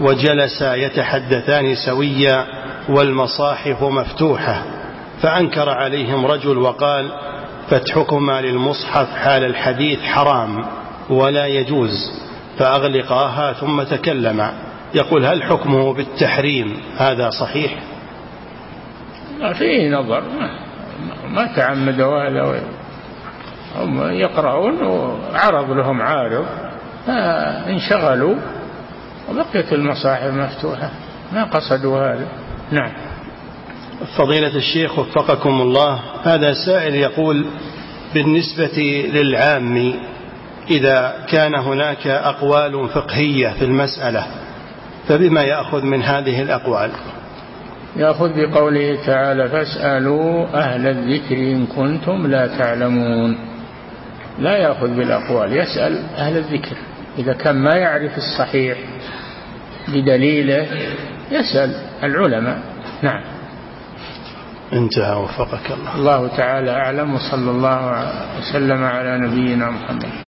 وجلسا 0.00 0.74
يتحدثان 0.74 1.74
سويا 1.74 2.46
والمصاحف 2.88 3.82
مفتوحة 3.82 4.62
فأنكر 5.22 5.68
عليهم 5.68 6.26
رجل 6.26 6.58
وقال 6.58 7.10
فتحكما 7.70 8.40
للمصحف 8.40 9.14
حال 9.14 9.44
الحديث 9.44 10.00
حرام 10.00 10.64
ولا 11.10 11.46
يجوز 11.46 12.12
فأغلقاها 12.58 13.52
ثم 13.52 13.82
تكلما 13.82 14.52
يقول 14.94 15.24
هل 15.24 15.42
حكمه 15.42 15.92
بالتحريم؟ 15.94 16.76
هذا 16.96 17.30
صحيح؟ 17.30 17.78
فيه 19.58 19.90
نظر. 19.90 20.22
ما 21.28 21.56
تعمدوا 21.56 22.28
هذا 22.28 22.62
هم 23.76 24.10
يقرؤون 24.10 24.82
وعرض 24.82 25.70
لهم 25.70 26.02
عارض. 26.02 26.44
انشغلوا 27.68 28.34
وبقيت 29.30 29.72
المصاحف 29.72 30.32
مفتوحة. 30.32 30.90
ما 31.32 31.44
قصدوا 31.44 31.98
هذا. 31.98 32.26
نعم. 32.72 32.92
فضيلة 34.18 34.56
الشيخ 34.56 34.98
وفقكم 34.98 35.60
الله 35.60 36.00
هذا 36.22 36.52
سائل 36.66 36.94
يقول 36.94 37.46
بالنسبة 38.14 39.06
للعام 39.14 39.94
إذا 40.70 41.24
كان 41.28 41.54
هناك 41.54 42.06
أقوال 42.06 42.88
فقهية 42.88 43.48
في 43.48 43.64
المسألة 43.64 44.26
فبما 45.08 45.42
يأخذ 45.42 45.82
من 45.82 46.02
هذه 46.02 46.42
الأقوال؟ 46.42 46.90
يأخذ 47.96 48.30
بقوله 48.36 48.98
تعالى 49.06 49.48
فاسألوا 49.48 50.46
أهل 50.54 50.86
الذكر 50.86 51.36
إن 51.36 51.66
كنتم 51.66 52.26
لا 52.26 52.46
تعلمون. 52.46 53.38
لا 54.38 54.56
يأخذ 54.56 54.96
بالأقوال 54.96 55.56
يسأل 55.56 56.02
أهل 56.18 56.36
الذكر. 56.36 56.76
إذا 57.18 57.32
كان 57.32 57.56
ما 57.56 57.74
يعرف 57.74 58.16
الصحيح 58.16 58.78
بدليله 59.88 60.66
يسأل 61.30 61.74
العلماء. 62.02 62.58
نعم. 63.02 63.20
انتهى 64.72 65.16
وفقك 65.16 65.70
الله. 65.70 65.94
الله 65.96 66.36
تعالى 66.36 66.70
أعلم 66.70 67.14
وصلى 67.14 67.50
الله 67.50 68.12
وسلم 68.38 68.84
على 68.84 69.18
نبينا 69.18 69.70
محمد. 69.70 70.22